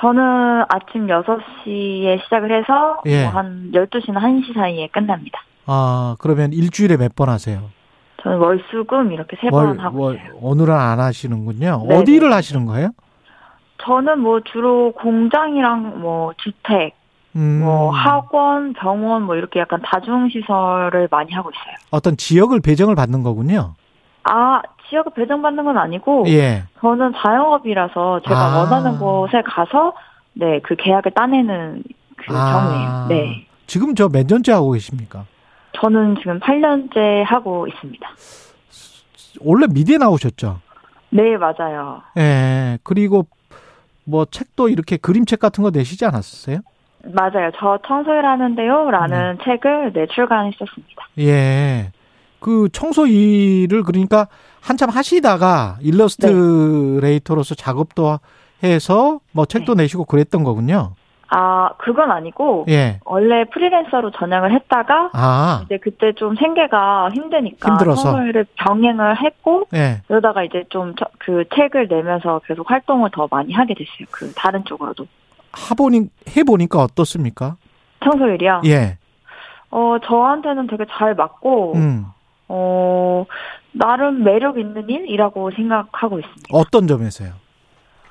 저는 0.00 0.62
아침 0.70 1.08
6시에 1.08 2.22
시작을 2.24 2.58
해서 2.58 3.02
예. 3.04 3.24
뭐 3.24 3.32
한 3.32 3.70
12시나 3.74 4.18
1시 4.20 4.54
사이에 4.54 4.88
끝납니다. 4.88 5.40
아, 5.66 6.16
그러면 6.20 6.52
일주일에 6.54 6.96
몇 6.96 7.14
번 7.14 7.28
하세요? 7.28 7.68
저는 8.22 8.38
월 8.38 8.58
수 8.70 8.84
금 8.84 9.12
이렇게 9.12 9.36
세 9.42 9.50
번 9.50 9.78
하고 9.78 10.12
있어요. 10.14 10.32
오늘은 10.40 10.74
안 10.74 11.00
하시는군요. 11.00 11.84
네, 11.86 11.96
어디를 11.96 12.30
네. 12.30 12.34
하시는 12.36 12.64
거예요? 12.64 12.92
저는 13.84 14.20
뭐 14.20 14.40
주로 14.40 14.92
공장이랑 14.92 16.00
뭐 16.00 16.32
주택, 16.38 16.94
음, 17.38 17.60
뭐 17.62 17.90
학원, 17.90 18.72
병원 18.72 19.22
뭐 19.22 19.36
이렇게 19.36 19.60
약간 19.60 19.80
다중 19.84 20.28
시설을 20.28 21.06
많이 21.10 21.32
하고 21.32 21.50
있어요. 21.50 21.74
어떤 21.90 22.16
지역을 22.16 22.60
배정을 22.60 22.96
받는 22.96 23.22
거군요. 23.22 23.74
아, 24.24 24.60
지역을 24.90 25.12
배정받는 25.14 25.64
건 25.64 25.78
아니고 25.78 26.24
예. 26.28 26.64
저는 26.80 27.12
자영업이라서 27.16 28.20
제가 28.26 28.36
아. 28.54 28.58
원하는 28.58 28.98
곳에 28.98 29.42
가서 29.46 29.92
네, 30.32 30.60
그 30.64 30.74
계약을 30.76 31.12
따내는 31.12 31.84
그 32.16 32.36
아. 32.36 32.52
경우예요. 32.52 33.06
네. 33.08 33.46
지금 33.66 33.94
저 33.94 34.08
몇 34.08 34.26
년째 34.26 34.52
하고 34.52 34.72
계십니까? 34.72 35.24
저는 35.80 36.16
지금 36.16 36.40
8년째 36.40 37.22
하고 37.24 37.66
있습니다. 37.68 38.08
원래 39.40 39.66
미대 39.70 39.96
나오셨죠? 39.98 40.60
네, 41.10 41.36
맞아요. 41.36 42.02
예. 42.16 42.78
그리고 42.82 43.26
뭐 44.04 44.24
책도 44.24 44.70
이렇게 44.70 44.96
그림책 44.96 45.38
같은 45.38 45.62
거 45.62 45.70
내시지 45.70 46.04
않았어요? 46.04 46.58
맞아요. 47.12 47.50
저 47.58 47.78
청소일 47.86 48.24
하는데요. 48.24 48.90
라는 48.90 49.38
책을 49.44 49.92
네, 49.92 50.06
출간했었습니다. 50.06 51.08
예. 51.20 51.90
그 52.40 52.68
청소 52.72 53.06
일을 53.06 53.82
그러니까 53.82 54.28
한참 54.60 54.90
하시다가 54.90 55.76
일러스트레이터로서 55.80 57.54
작업도 57.54 58.18
해서 58.62 59.20
뭐 59.32 59.44
책도 59.44 59.74
내시고 59.74 60.04
그랬던 60.04 60.44
거군요. 60.44 60.94
아, 61.30 61.74
그건 61.76 62.10
아니고, 62.10 62.64
예. 62.70 63.00
원래 63.04 63.44
프리랜서로 63.44 64.12
전향을 64.12 64.50
했다가, 64.50 65.10
아, 65.12 65.60
이제 65.66 65.76
그때 65.76 66.14
좀 66.14 66.34
생계가 66.36 67.10
힘드니까, 67.12 67.68
힘들어서. 67.68 68.02
청소일을 68.02 68.46
병행을 68.56 69.22
했고, 69.22 69.64
예. 69.74 70.00
그러다가 70.06 70.42
이제 70.42 70.64
좀 70.70 70.94
그 71.28 71.44
책을 71.54 71.88
내면서 71.88 72.40
계속 72.46 72.70
활동을 72.70 73.10
더 73.12 73.28
많이 73.30 73.52
하게 73.52 73.74
됐어요. 73.74 74.06
그 74.10 74.32
다른 74.34 74.64
쪽으로도. 74.64 75.06
하보니, 75.52 76.08
해보니까 76.36 76.82
어떻습니까? 76.82 77.56
청소일이요? 78.04 78.62
예. 78.66 78.98
어, 79.70 79.96
저한테는 80.04 80.66
되게 80.66 80.84
잘 80.90 81.14
맞고, 81.14 81.74
음. 81.76 82.06
어, 82.48 83.24
나름 83.72 84.24
매력 84.24 84.58
있는 84.58 84.88
일이라고 84.88 85.50
생각하고 85.52 86.18
있습니다. 86.18 86.48
어떤 86.52 86.86
점에서요? 86.86 87.32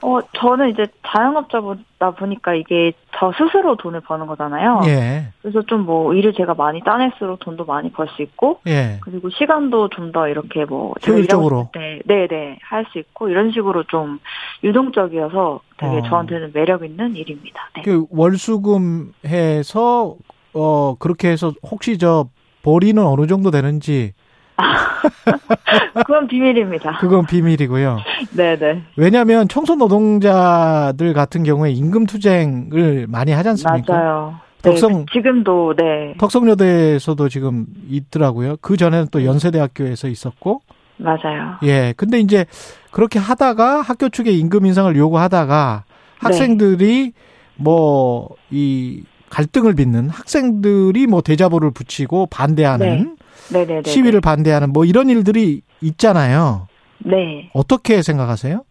어, 0.02 0.20
저는 0.38 0.70
이제 0.70 0.86
자영업자다 1.08 2.12
보니까 2.20 2.54
이게 2.54 2.94
저 3.18 3.32
스스로 3.38 3.76
돈을 3.76 4.02
버는 4.02 4.28
거잖아요. 4.28 4.82
예. 4.86 5.28
그래서 5.42 5.62
좀 5.64 5.86
뭐 5.88 6.14
일을 6.14 6.34
제가 6.34 6.54
많이 6.54 6.82
따낼수록 6.82 7.40
돈도 7.40 7.66
많이 7.66 7.92
벌 7.92 8.08
수 8.10 8.22
있고, 8.22 8.60
예. 8.68 9.00
그리고 9.02 9.30
시간도 9.30 9.90
좀 9.90 10.12
더 10.12 10.28
이렇게 10.28 10.66
뭐 10.66 10.94
효율적으로. 11.06 11.70
때, 11.74 12.00
네네 12.06 12.60
할 12.62 12.86
수 12.92 13.00
있고 13.00 13.30
이런 13.30 13.52
식으로 13.52 13.84
좀 13.86 14.20
유동적이어서 14.64 15.62
되게 15.78 15.98
어. 15.98 16.02
저한테는 16.04 16.52
매력 16.54 16.84
있는 16.86 17.16
일입니다. 17.16 17.62
네. 17.76 17.82
그 17.84 18.06
월수금 18.12 19.14
해서, 19.26 20.16
어, 20.54 20.96
그렇게 21.00 21.30
해서 21.30 21.54
혹시 21.70 21.98
저, 21.98 22.28
벌이는 22.64 23.04
어느 23.06 23.28
정도 23.28 23.50
되는지, 23.52 24.14
그건 25.94 26.28
비밀입니다. 26.28 26.98
그건 27.00 27.26
비밀이고요. 27.26 27.98
네네 28.36 28.84
왜냐하면 28.96 29.48
청소 29.48 29.76
노동자들 29.76 31.14
같은 31.14 31.44
경우에 31.44 31.72
임금 31.72 32.06
투쟁을 32.06 33.06
많이 33.10 33.32
하지 33.32 33.50
않습니까? 33.50 33.94
맞아요. 33.94 34.36
네, 34.64 34.72
덕성- 34.72 35.06
지금도 35.12 35.76
네 35.78 36.16
덕성여대에서도 36.20 37.30
지금 37.30 37.66
있더라고요. 37.90 38.58
그 38.62 38.76
전에는 38.78 39.08
또 39.12 39.24
연세대학교에서 39.24 40.08
있었고, 40.08 40.62
맞아요. 40.98 41.58
예. 41.64 41.94
근데 41.96 42.20
이제 42.20 42.46
그렇게 42.92 43.20
하다가 43.20 43.82
학교 43.82 44.10
측에 44.10 44.32
임금 44.32 44.66
인상을 44.66 44.96
요구하다가 44.96 45.84
네. 45.88 45.94
학생들이 46.20 47.14
뭐이 47.58 49.04
갈등을 49.30 49.76
빚는 49.76 50.10
학생들이 50.10 51.06
뭐 51.08 51.22
대자보를 51.22 51.72
붙이고 51.72 52.28
반대하는 52.28 53.16
네 53.20 53.26
네네. 53.52 53.84
시위를 53.84 54.22
반대하는 54.22 54.72
뭐 54.74 54.86
이런 54.86 55.10
일들이 55.10 55.62
있잖아요. 55.82 56.68
네. 57.00 57.50
어떻게 57.54 58.02
생각하세요? 58.02 58.64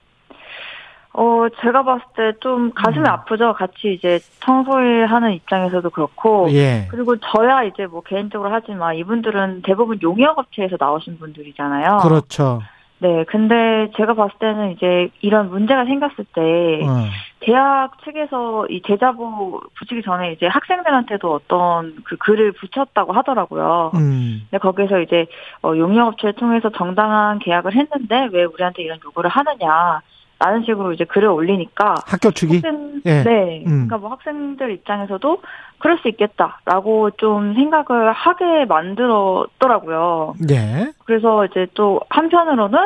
어, 1.19 1.47
제가 1.63 1.83
봤을 1.83 2.05
때 2.15 2.39
좀 2.41 2.73
가슴이 2.75 3.01
음. 3.01 3.07
아프죠. 3.07 3.55
같이 3.55 3.95
이제 3.95 4.21
청소일 4.45 5.07
하는 5.07 5.33
입장에서도 5.33 5.89
그렇고. 5.91 6.49
예. 6.53 6.87
그리고 6.91 7.17
저야 7.17 7.63
이제 7.63 7.87
뭐 7.87 8.03
개인적으로 8.03 8.51
하지만 8.53 8.97
이분들은 8.97 9.63
대부분 9.63 9.99
용역업체에서 10.03 10.77
나오신 10.79 11.19
분들이잖아요. 11.19 11.99
그렇죠. 12.03 12.61
네. 12.99 13.25
근데 13.25 13.91
제가 13.97 14.15
봤을 14.15 14.39
때는 14.39 14.73
이제 14.73 15.09
이런 15.21 15.51
문제가 15.51 15.85
생겼을 15.85 16.25
때 16.35 16.81
어. 16.85 17.05
대학 17.41 18.03
측에서 18.05 18.67
이 18.69 18.81
대자보 18.83 19.61
붙이기 19.75 20.03
전에 20.03 20.33
이제 20.33 20.47
학생들한테도 20.47 21.33
어떤 21.33 21.97
그 22.05 22.17
글을 22.17 22.53
붙였다고 22.53 23.13
하더라고요. 23.13 23.93
음. 23.95 24.47
근데 24.51 24.59
거기서 24.59 25.01
이제 25.01 25.27
어, 25.63 25.77
용역업체를 25.77 26.35
통해서 26.35 26.71
정당한 26.71 27.39
계약을 27.39 27.75
했는데 27.75 28.29
왜 28.33 28.45
우리한테 28.45 28.83
이런 28.83 28.99
요구를 29.05 29.29
하느냐. 29.29 30.01
라는 30.39 30.65
식으로 30.65 30.93
이제 30.93 31.05
글을 31.05 31.29
올리니까 31.29 31.95
학교 32.07 32.31
측이 32.31 32.57
학생, 32.57 33.01
예. 33.07 33.23
네. 33.23 33.65
음. 33.67 33.87
그러니까 33.87 33.99
뭐 33.99 34.11
학생들 34.11 34.71
입장에서도 34.71 35.43
그럴 35.79 35.99
수 35.99 36.09
있겠다라고 36.09 37.13
좀 37.13 37.55
생각을 37.55 38.13
하게 38.13 38.67
만들었더라고요. 38.67 40.35
예. 40.51 40.93
그래서 41.07 41.47
이제 41.47 41.67
또 41.73 42.01
한편으로는 42.11 42.79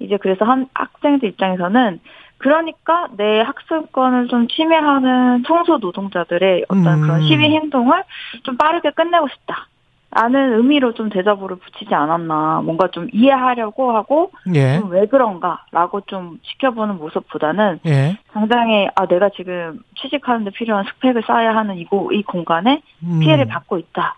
이제 0.00 0.18
그래서 0.18 0.44
한 0.44 0.66
학생들 0.74 1.30
입장에서는 1.30 2.00
그러니까 2.36 3.08
내 3.16 3.40
학습권을 3.40 4.28
좀 4.28 4.46
침해하는 4.48 5.44
청소 5.46 5.78
노동자들의 5.78 6.66
어떤 6.68 6.86
음. 6.86 7.02
그런 7.02 7.22
시위 7.22 7.44
행동을 7.56 8.04
좀 8.44 8.56
빠르게 8.56 8.90
끝내고 8.90 9.28
싶다. 9.28 9.66
라는 10.10 10.54
의미로 10.54 10.94
좀 10.94 11.10
대자보를 11.10 11.56
붙이지 11.56 11.94
않았나. 11.94 12.62
뭔가 12.64 12.88
좀 12.90 13.08
이해하려고 13.12 13.92
하고 13.92 14.30
예. 14.54 14.78
좀 14.78 14.88
왜 14.90 15.04
그런가라고 15.06 16.00
좀 16.06 16.38
지켜보는 16.42 16.96
모습보다는 16.96 17.80
예. 17.86 18.16
당장에 18.32 18.88
아 18.96 19.06
내가 19.06 19.28
지금 19.36 19.80
취직하는데 20.00 20.50
필요한 20.52 20.84
스펙을 20.86 21.22
쌓아야 21.26 21.54
하는 21.54 21.76
이고 21.76 22.10
이 22.12 22.22
공간에 22.22 22.80
음. 23.02 23.20
피해를 23.20 23.46
받고 23.46 23.76
있다 23.78 24.14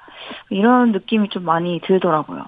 이런 0.51 0.93
느낌이 0.93 1.29
좀 1.31 1.45
많이 1.45 1.81
들더라고요. 1.85 2.45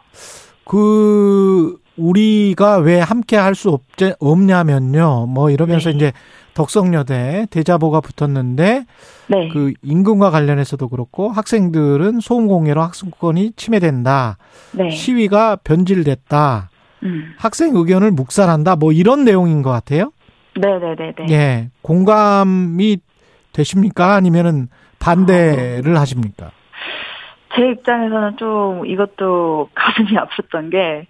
그 0.65 1.77
우리가 1.99 2.79
왜 2.79 3.01
함께 3.01 3.37
할 3.37 3.55
수 3.55 3.79
없냐면요. 4.21 5.27
뭐 5.27 5.51
이러면서 5.51 5.91
네. 5.91 5.97
이제 5.97 6.13
덕성여대 6.55 7.47
대자보가 7.51 8.01
붙었는데 8.01 8.85
네, 9.29 9.49
그 9.53 9.73
임금과 9.83 10.31
관련해서도 10.31 10.89
그렇고 10.89 11.31
학생들은 11.31 12.21
소음 12.21 12.47
공해로 12.47 12.83
학습권이 12.83 13.53
침해된다. 13.57 14.37
네, 14.73 14.91
시위가 14.91 15.57
변질됐다. 15.65 16.71
음, 17.05 17.35
학생 17.39 17.75
의견을 17.75 18.11
묵살한다. 18.13 18.77
뭐 18.77 18.93
이런 18.93 19.25
내용인 19.25 19.63
것 19.63 19.71
같아요. 19.71 20.13
네, 20.55 20.79
네, 20.79 20.95
네, 20.97 21.13
네. 21.17 21.35
예. 21.35 21.71
공감이 21.83 22.99
되십니까? 23.53 24.15
아니면은 24.15 24.69
반대를 24.99 25.99
하십니까? 25.99 26.51
제 27.55 27.69
입장에서는 27.71 28.37
좀 28.39 28.87
이것도 28.87 29.71
가슴이 29.75 30.09
아팠던 30.11 30.71
게 30.71 31.07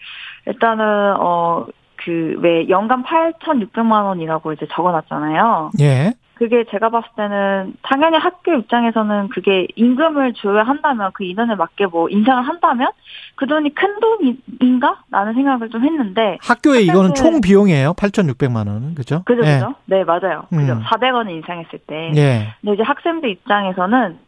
일단은 0.47 1.16
어 1.20 1.66
그 2.04 2.36
왜 2.40 2.68
연간 2.68 3.02
8,600만 3.02 4.04
원이라고 4.04 4.52
이제 4.52 4.66
적어놨잖아요. 4.72 5.70
예. 5.80 6.12
그게 6.34 6.64
제가 6.70 6.88
봤을 6.88 7.08
때는 7.16 7.74
당연히 7.82 8.16
학교 8.18 8.52
입장에서는 8.54 9.28
그게 9.28 9.68
임금을 9.76 10.32
줘야 10.34 10.64
한다면 10.64 11.10
그 11.14 11.22
인원에 11.24 11.54
맞게 11.54 11.86
뭐 11.86 12.08
인상을 12.08 12.42
한다면 12.48 12.90
그 13.36 13.46
돈이 13.46 13.72
큰 13.74 14.00
돈인가? 14.00 15.02
라는 15.10 15.34
생각을 15.34 15.68
좀 15.70 15.84
했는데 15.84 16.38
학교에 16.42 16.80
이거는 16.80 17.14
총 17.14 17.40
비용이에요. 17.40 17.92
8,600만 17.94 18.66
원은. 18.66 18.94
그죠? 18.96 19.22
그죠 19.24 19.42
예. 19.44 19.54
그죠? 19.54 19.74
네 19.84 20.02
맞아요. 20.02 20.44
그죠. 20.50 20.72
음. 20.72 20.82
400원을 20.82 21.30
인상했을 21.30 21.78
때. 21.86 22.12
예. 22.16 22.54
근데 22.60 22.74
이제 22.74 22.82
학생들 22.82 23.30
입장에서는 23.30 24.18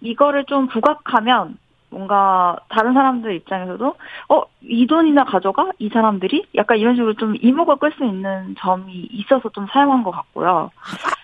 이거를 0.00 0.44
좀 0.44 0.68
부각하면 0.68 1.56
뭔가 1.94 2.56
다른 2.68 2.92
사람들 2.92 3.34
입장에서도 3.36 3.94
어 4.28 4.42
이 4.66 4.86
돈이나 4.86 5.24
가져가 5.24 5.70
이 5.78 5.88
사람들이 5.90 6.46
약간 6.56 6.78
이런 6.78 6.94
식으로 6.94 7.14
좀 7.14 7.34
이목을 7.40 7.76
끌 7.76 7.92
수 7.92 8.04
있는 8.04 8.54
점이 8.58 9.08
있어서 9.12 9.48
좀 9.50 9.66
사용한 9.70 10.02
것 10.02 10.10
같고요. 10.10 10.70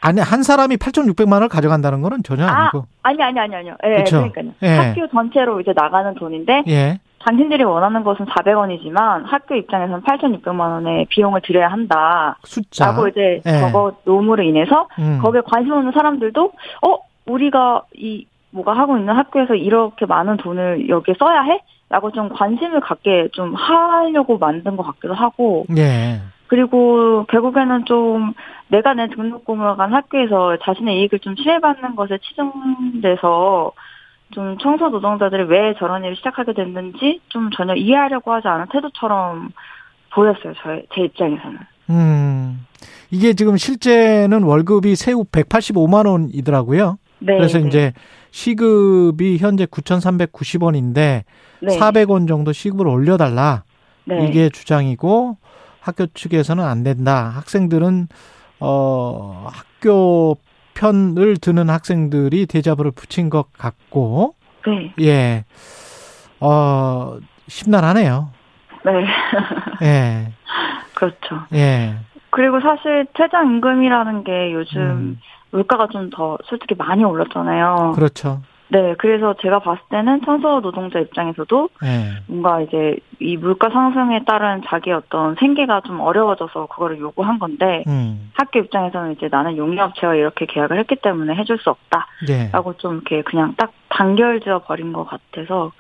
아니 0.03 0.21
한 0.21 0.43
사람이 0.43 0.77
8,600만 0.77 1.33
원을 1.35 1.49
가져간다는 1.49 2.03
거는 2.03 2.23
전혀 2.23 2.45
아, 2.47 2.63
아니고. 2.65 2.87
아니 3.03 3.23
아니 3.23 3.41
아니 3.41 3.57
아니요. 3.57 3.77
예, 3.85 3.97
그쵸. 3.97 4.17
그러니까요. 4.31 4.55
예. 4.63 4.77
학교 4.77 5.09
전체로 5.09 5.61
이제 5.61 5.73
나가는 5.75 6.15
돈인데 6.15 6.65
예. 6.69 7.01
당신들이 7.25 7.65
원하는 7.65 8.03
것은 8.03 8.27
400원이지만 8.27 9.25
학교 9.27 9.55
입장에서는 9.55 10.03
8,600만 10.03 10.61
원의 10.61 11.07
비용을 11.11 11.41
들여야 11.43 11.69
한다. 11.69 12.39
숫자. 12.45 12.87
라고 12.87 13.09
이제 13.09 13.41
예. 13.47 13.51
적어 13.61 13.93
놓음으로 14.05 14.43
인해서 14.43 14.89
음. 14.99 15.19
거기에 15.23 15.43
관심 15.47 15.73
없는 15.73 15.93
사람들도 15.93 16.53
어 16.87 16.97
우리가 17.27 17.83
이 17.95 18.27
뭐가 18.51 18.73
하고 18.73 18.99
있는 18.99 19.15
학교에서 19.15 19.55
이렇게 19.55 20.07
많은 20.07 20.37
돈을 20.37 20.89
여기에 20.89 21.15
써야 21.19 21.43
해? 21.43 21.61
라고 21.89 22.13
좀 22.13 22.29
관심을 22.29 22.81
갖게 22.81 23.29
좀 23.33 23.55
하려고 23.55 24.39
만든 24.39 24.77
것 24.77 24.85
같기도 24.85 25.13
하고 25.13 25.67
예. 25.77 26.21
그리고 26.47 27.25
결국에는 27.29 27.85
좀 27.85 28.33
내가 28.69 28.95
낸 28.95 29.11
등록금을 29.11 29.77
간 29.77 29.93
학교에서 29.93 30.57
자신의 30.63 31.01
이익을 31.01 31.19
좀 31.19 31.35
침해받는 31.35 31.97
것에 31.97 32.19
치중돼서 32.19 33.73
좀 34.33 34.57
청소 34.59 34.89
노동자들이 34.89 35.45
왜 35.45 35.75
저런 35.79 36.05
일을 36.05 36.17
시작하게 36.17 36.55
됐는지 36.55 37.21
좀 37.29 37.51
전혀 37.51 37.75
이해하려고 37.75 38.33
하지 38.33 38.47
않은 38.47 38.67
태도처럼 38.73 39.51
보였어요. 40.13 40.53
저, 40.63 40.81
제 40.95 41.03
입장에서는. 41.03 41.59
음. 41.91 42.67
이게 43.11 43.33
지금 43.33 43.57
실제는 43.57 44.45
월급이 44.45 44.95
세후 44.95 45.25
185만 45.25 46.07
원이더라고요. 46.09 46.99
네. 47.19 47.37
그래서 47.37 47.59
네. 47.59 47.67
이제 47.67 47.93
시급이 48.31 49.39
현재 49.39 49.67
9,390원인데 49.67 51.25
네. 51.63 51.79
400원 51.79 52.29
정도 52.29 52.53
시급을 52.53 52.87
올려달라. 52.87 53.65
네. 54.05 54.27
이게 54.27 54.49
주장이고 54.49 55.37
학교 55.81 56.07
측에서는 56.07 56.65
안 56.65 56.83
된다. 56.83 57.31
학생들은 57.35 58.09
어 58.61 59.49
학교 59.51 60.37
편을 60.75 61.39
드는 61.39 61.71
학생들이 61.71 62.47
대자보를 62.47 62.91
붙인 62.93 63.31
것 63.31 63.53
같고 63.53 64.35
네. 64.67 64.95
예. 65.01 65.45
어 66.41 67.19
심란하네요. 67.49 68.31
네. 68.85 69.07
예. 69.83 70.33
그렇죠. 70.95 71.47
예. 71.55 71.97
그리고 72.31 72.61
사실 72.61 73.07
최저임금이라는 73.17 74.25
게 74.25 74.53
요즘 74.53 74.81
음. 74.81 75.21
물가가 75.51 75.87
좀 75.87 76.11
더 76.11 76.39
솔직히 76.45 76.75
많이 76.75 77.05
올랐잖아요. 77.05 77.93
그렇죠. 77.95 78.41
네, 78.69 78.95
그래서 78.99 79.35
제가 79.43 79.59
봤을 79.59 79.83
때는 79.91 80.21
청소 80.25 80.61
노동자 80.61 81.01
입장에서도 81.01 81.69
예. 81.85 82.23
뭔가 82.29 82.61
이제 82.61 82.99
이 83.19 83.37
물가 83.37 83.69
상승에 83.69 84.23
따른 84.25 84.63
자기 84.65 84.93
어떤 84.93 85.35
생계가 85.35 85.81
좀 85.81 85.99
어려워져서 86.01 86.67
그거를 86.67 87.01
요구한 87.01 87.41
건데 87.41 87.83
음. 87.89 88.31
학교 88.35 88.61
입장에서는 88.61 89.13
이제 89.13 89.29
나는 89.29 89.57
용역체와 89.57 90.15
이렇게 90.15 90.47
계약을 90.47 90.79
했기 90.79 90.95
때문에 90.97 91.35
해줄 91.35 91.59
수 91.59 91.75
예. 92.29 92.45
없다라고 92.45 92.77
좀 92.79 92.95
이렇게 92.95 93.23
그냥 93.23 93.55
딱 93.57 93.73
단결지어 93.89 94.61
버린 94.61 94.93
것 94.93 95.05
같아서 95.05 95.73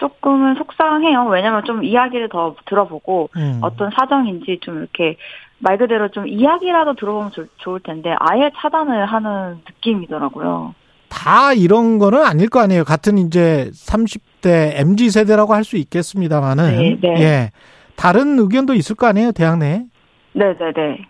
조금은 0.00 0.54
속상해요. 0.56 1.26
왜냐면 1.26 1.62
좀 1.64 1.84
이야기를 1.84 2.30
더 2.30 2.56
들어보고 2.66 3.28
음. 3.36 3.58
어떤 3.62 3.90
사정인지 3.90 4.58
좀 4.62 4.78
이렇게 4.78 5.16
말 5.58 5.76
그대로 5.76 6.08
좀 6.10 6.26
이야기라도 6.26 6.94
들어보면 6.94 7.32
좋- 7.32 7.48
좋을 7.58 7.80
텐데 7.80 8.14
아예 8.18 8.50
차단을 8.56 9.04
하는 9.06 9.60
느낌이더라고요. 9.68 10.74
다 11.10 11.52
이런 11.52 11.98
거는 11.98 12.24
아닐 12.24 12.48
거 12.48 12.60
아니에요. 12.60 12.84
같은 12.84 13.18
이제 13.18 13.70
30대 13.74 14.72
MZ 14.80 15.10
세대라고 15.10 15.52
할 15.54 15.64
수 15.64 15.76
있겠습니다만은 15.76 16.76
네, 16.76 16.98
네. 17.00 17.22
예. 17.22 17.50
다른 17.96 18.38
의견도 18.38 18.72
있을 18.74 18.96
거 18.96 19.06
아니에요, 19.06 19.32
대학 19.32 19.58
내에. 19.58 19.82
네 20.32 20.44
네 20.58 20.72
네. 20.74 21.04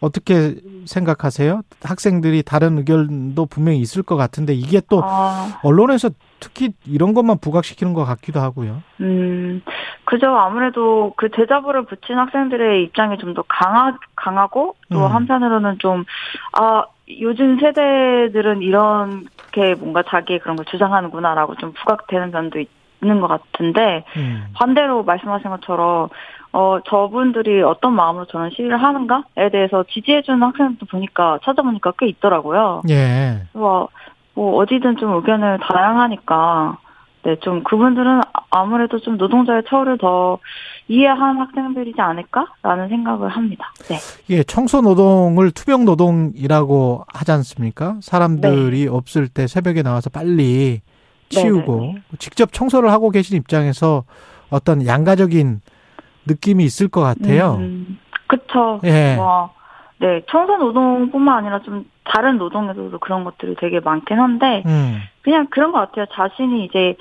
어떻게 0.00 0.56
생각하세요? 0.84 1.62
학생들이 1.82 2.42
다른 2.42 2.76
의견도 2.76 3.46
분명히 3.46 3.78
있을 3.78 4.02
것 4.02 4.16
같은데 4.16 4.52
이게 4.52 4.82
또 4.90 5.00
아, 5.02 5.60
언론에서 5.62 6.10
특히 6.40 6.70
이런 6.86 7.14
것만 7.14 7.38
부각시키는 7.40 7.94
것 7.94 8.04
같기도 8.04 8.40
하고요. 8.40 8.82
음, 9.00 9.62
그죠. 10.04 10.28
아무래도 10.36 11.14
그 11.16 11.30
대자보를 11.30 11.84
붙인 11.86 12.18
학생들의 12.18 12.82
입장이 12.84 13.18
좀 13.18 13.34
더 13.34 13.42
강하, 13.48 13.96
강하고 14.14 14.76
또 14.92 14.98
음. 15.06 15.12
한편으로는 15.12 15.78
좀, 15.78 16.04
아, 16.52 16.84
요즘 17.20 17.58
세대들은 17.58 18.62
이렇게 18.62 19.74
뭔가 19.78 20.02
자기 20.08 20.38
그런 20.38 20.56
걸 20.56 20.64
주장하는구나라고 20.66 21.56
좀 21.56 21.72
부각되는 21.72 22.30
면도 22.30 22.62
있는 23.02 23.20
것 23.20 23.26
같은데, 23.28 24.04
음. 24.16 24.44
반대로 24.54 25.02
말씀하신 25.04 25.50
것처럼 25.50 26.08
어 26.52 26.78
저분들이 26.88 27.62
어떤 27.62 27.94
마음으로 27.94 28.26
저런 28.26 28.50
시위를 28.50 28.80
하는가에 28.80 29.50
대해서 29.50 29.82
지지해주는 29.90 30.40
학생들도 30.40 30.86
보니까 30.86 31.40
찾아보니까 31.42 31.92
꽤 31.98 32.06
있더라고요. 32.06 32.82
예. 32.90 33.42
뭐, 33.52 33.88
뭐 34.34 34.56
어디든 34.56 34.96
좀 34.96 35.12
의견을 35.14 35.58
다양하니까 35.60 36.78
네 37.24 37.36
좀 37.40 37.64
그분들은 37.64 38.20
아무래도 38.50 38.98
좀 39.00 39.16
노동자의 39.16 39.62
처우를 39.66 39.96
더 39.96 40.38
이해한 40.88 41.38
학생들이지 41.38 41.98
않을까라는 41.98 42.88
생각을 42.90 43.30
합니다. 43.30 43.72
네. 43.88 43.96
이게 44.28 44.42
청소 44.42 44.82
노동을 44.82 45.50
투병 45.50 45.86
노동이라고 45.86 47.06
하지 47.08 47.32
않습니까? 47.32 47.96
사람들이 48.02 48.88
없을 48.88 49.28
때 49.28 49.46
새벽에 49.46 49.82
나와서 49.82 50.10
빨리 50.10 50.82
치우고 51.30 51.80
네, 51.80 51.92
네, 51.94 52.02
직접 52.18 52.52
청소를 52.52 52.90
하고 52.90 53.08
계신 53.08 53.38
입장에서 53.38 54.04
어떤 54.50 54.86
양가적인 54.86 55.62
느낌이 56.26 56.62
있을 56.64 56.88
것 56.88 57.00
같아요. 57.00 57.56
음, 57.58 57.98
그쵸. 58.26 58.80
예. 58.84 59.14
뭐, 59.16 59.50
네 59.98 60.22
청소 60.28 60.56
노동뿐만 60.56 61.38
아니라 61.38 61.60
좀 61.60 61.88
다른 62.04 62.38
노동에서도 62.38 62.98
그런 62.98 63.24
것들이 63.24 63.54
되게 63.56 63.80
많긴 63.80 64.18
한데 64.18 64.62
음. 64.66 65.00
그냥 65.22 65.46
그런 65.50 65.72
것 65.72 65.78
같아요. 65.78 66.06
자신이 66.12 66.64
이제 66.64 66.96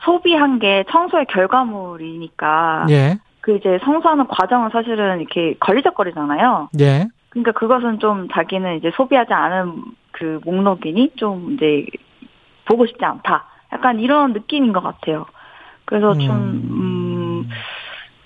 소비한 0.00 0.58
게 0.58 0.84
청소의 0.90 1.26
결과물이니까 1.26 2.86
예. 2.90 3.18
그 3.40 3.56
이제 3.56 3.78
청소하는 3.82 4.26
과정은 4.28 4.70
사실은 4.70 5.20
이렇게 5.20 5.54
걸리적거리잖아요. 5.58 6.68
예. 6.80 7.08
그러니까 7.30 7.52
그것은 7.52 7.98
좀 7.98 8.28
자기는 8.28 8.76
이제 8.76 8.90
소비하지 8.94 9.32
않은 9.32 9.82
그 10.12 10.40
목록이니 10.44 11.12
좀 11.16 11.52
이제 11.52 11.86
보고 12.64 12.86
싶지 12.86 13.04
않다. 13.04 13.44
약간 13.72 14.00
이런 14.00 14.32
느낌인 14.32 14.72
것 14.72 14.82
같아요. 14.82 15.26
그래서 15.84 16.14
좀, 16.14 16.30
음, 16.30 17.48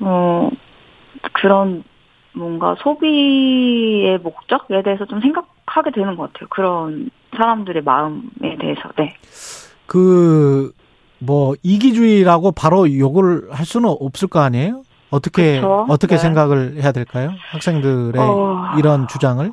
어, 0.00 0.50
그런 1.32 1.84
뭔가 2.34 2.74
소비의 2.80 4.18
목적에 4.18 4.82
대해서 4.82 5.04
좀 5.04 5.20
생각하게 5.20 5.90
되는 5.90 6.16
것 6.16 6.32
같아요. 6.32 6.48
그런 6.48 7.10
사람들의 7.36 7.82
마음에 7.82 8.56
대해서. 8.58 8.90
네. 8.96 9.14
그, 9.86 10.72
뭐, 11.18 11.54
이기주의라고 11.62 12.52
바로 12.52 12.90
욕을 12.98 13.48
할 13.50 13.66
수는 13.66 13.88
없을 14.00 14.28
거 14.28 14.40
아니에요? 14.40 14.82
어떻게, 15.10 15.56
그쵸. 15.56 15.86
어떻게 15.88 16.16
네. 16.16 16.18
생각을 16.18 16.76
해야 16.82 16.92
될까요? 16.92 17.32
학생들의 17.50 18.14
어. 18.18 18.72
이런 18.78 19.06
주장을? 19.08 19.50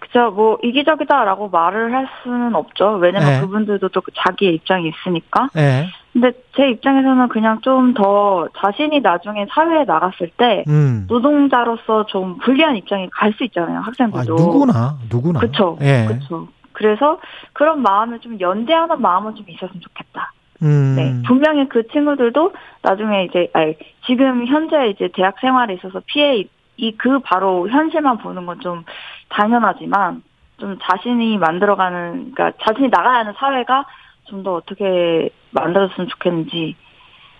그죠. 0.00 0.30
뭐, 0.30 0.58
이기적이다라고 0.62 1.50
말을 1.50 1.92
할 1.92 2.08
수는 2.22 2.54
없죠. 2.54 2.94
왜냐면 2.94 3.28
네. 3.28 3.40
그분들도 3.40 3.88
또 3.90 4.00
자기의 4.14 4.54
입장이 4.54 4.88
있으니까. 4.88 5.50
예. 5.58 5.86
근데 6.20 6.32
제 6.56 6.68
입장에서는 6.70 7.28
그냥 7.28 7.60
좀 7.60 7.94
더 7.94 8.48
자신이 8.58 9.00
나중에 9.00 9.46
사회에 9.50 9.84
나갔을 9.84 10.30
때 10.36 10.64
음. 10.68 11.06
노동자로서 11.08 12.06
좀 12.06 12.36
불리한 12.38 12.76
입장에 12.76 13.08
갈 13.12 13.32
수 13.32 13.44
있잖아요. 13.44 13.78
아, 13.78 13.82
학생들도. 13.82 14.34
누구나, 14.34 14.96
누구나. 15.10 15.40
그쵸. 15.40 15.78
예. 15.80 16.06
그쵸. 16.08 16.48
그래서 16.72 17.18
그런 17.54 17.82
마음을 17.82 18.18
좀 18.20 18.38
연대하는 18.40 19.00
마음은 19.00 19.34
좀 19.36 19.46
있었으면 19.48 19.80
좋겠다. 19.80 20.32
음. 20.62 20.94
네. 20.96 21.22
분명히 21.26 21.68
그 21.68 21.86
친구들도 21.88 22.52
나중에 22.82 23.24
이제, 23.24 23.48
아니, 23.54 23.74
지금 24.06 24.46
현재 24.46 24.88
이제 24.88 25.08
대학 25.14 25.38
생활에 25.40 25.74
있어서 25.74 26.00
피해, 26.06 26.44
이 26.76 26.96
그 26.96 27.18
바로 27.20 27.68
현실만 27.68 28.18
보는 28.18 28.46
건 28.46 28.60
좀 28.60 28.84
당연하지만 29.30 30.22
좀 30.58 30.76
자신이 30.82 31.38
만들어가는, 31.38 32.32
그러니까 32.34 32.52
자신이 32.64 32.88
나가야 32.88 33.20
하는 33.20 33.32
사회가 33.36 33.84
좀 34.28 34.42
더 34.42 34.54
어떻게 34.54 35.30
만들어졌으면 35.50 36.08
좋겠는지 36.08 36.76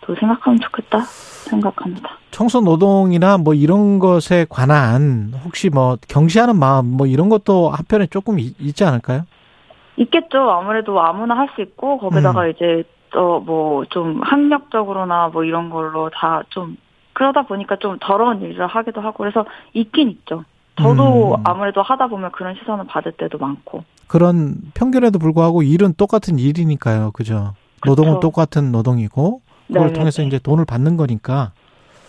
또 0.02 0.14
생각하면 0.14 0.58
좋겠다 0.60 1.00
생각합니다. 1.02 2.10
청소 2.30 2.60
노동이나 2.60 3.36
뭐 3.38 3.54
이런 3.54 3.98
것에 3.98 4.46
관한 4.48 5.32
혹시 5.44 5.68
뭐 5.70 5.96
경시하는 6.08 6.56
마음 6.58 6.86
뭐 6.96 7.06
이런 7.06 7.28
것도 7.28 7.70
한편에 7.70 8.06
조금 8.06 8.38
이- 8.38 8.54
있지 8.58 8.84
않을까요? 8.84 9.22
있겠죠. 9.96 10.50
아무래도 10.50 11.00
아무나 11.00 11.36
할 11.36 11.48
수 11.54 11.60
있고 11.62 11.98
거기다가 11.98 12.42
음. 12.44 12.50
이제 12.50 12.84
또 13.10 13.40
뭐 13.44 13.84
좀 13.90 14.20
학력적으로나 14.22 15.28
뭐 15.32 15.44
이런 15.44 15.70
걸로 15.70 16.10
다 16.10 16.42
좀 16.50 16.76
그러다 17.14 17.42
보니까 17.42 17.76
좀 17.76 17.98
더러운 18.00 18.40
일을 18.42 18.66
하기도 18.66 19.00
하고 19.00 19.18
그래서 19.18 19.44
있긴 19.72 20.10
있죠. 20.10 20.44
저도 20.78 21.34
음. 21.34 21.42
아무래도 21.44 21.82
하다 21.82 22.06
보면 22.08 22.32
그런 22.32 22.54
시선을 22.54 22.86
받을 22.86 23.12
때도 23.12 23.38
많고. 23.38 23.84
그런 24.06 24.56
편견에도 24.74 25.18
불구하고 25.18 25.62
일은 25.62 25.92
똑같은 25.94 26.38
일이니까요. 26.38 27.10
그죠? 27.12 27.54
노동은 27.84 28.20
똑같은 28.20 28.72
노동이고 28.72 29.42
그걸 29.66 29.80
네네네. 29.80 29.92
통해서 29.92 30.22
이제 30.22 30.38
돈을 30.38 30.64
받는 30.64 30.96
거니까 30.96 31.52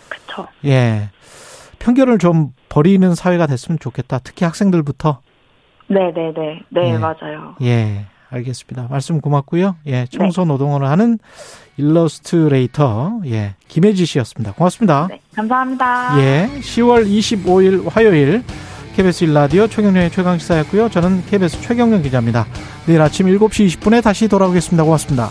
그쵸. 0.08 0.46
예. 0.64 1.10
편견을 1.78 2.18
좀 2.18 2.52
버리는 2.68 3.14
사회가 3.14 3.46
됐으면 3.46 3.78
좋겠다. 3.78 4.18
특히 4.24 4.44
학생들부터. 4.44 5.20
네네네. 5.88 6.62
네, 6.70 6.94
예. 6.94 6.98
맞아요. 6.98 7.56
예. 7.62 8.06
알겠습니다. 8.30 8.88
말씀 8.90 9.20
고맙고요. 9.20 9.76
예. 9.86 10.06
청소 10.10 10.44
노동을 10.44 10.86
하는 10.88 11.18
일러스트레이터 11.76 13.20
예. 13.26 13.54
김혜지 13.68 14.06
씨였습니다. 14.06 14.52
고맙습니다. 14.52 15.08
네, 15.10 15.20
감사합니다. 15.34 16.20
예. 16.20 16.50
10월 16.60 17.06
25일 17.06 17.90
화요일 17.90 18.42
KBS 18.94 19.26
1라디오 19.26 19.70
최경련의 19.70 20.10
최강시사였고요. 20.10 20.90
저는 20.90 21.24
KBS 21.26 21.60
최경련 21.62 22.02
기자입니다. 22.02 22.46
내일 22.86 23.00
아침 23.00 23.26
7시 23.26 23.66
20분에 23.66 24.02
다시 24.02 24.28
돌아오겠습니다. 24.28 24.84
고맙습니다. 24.84 25.30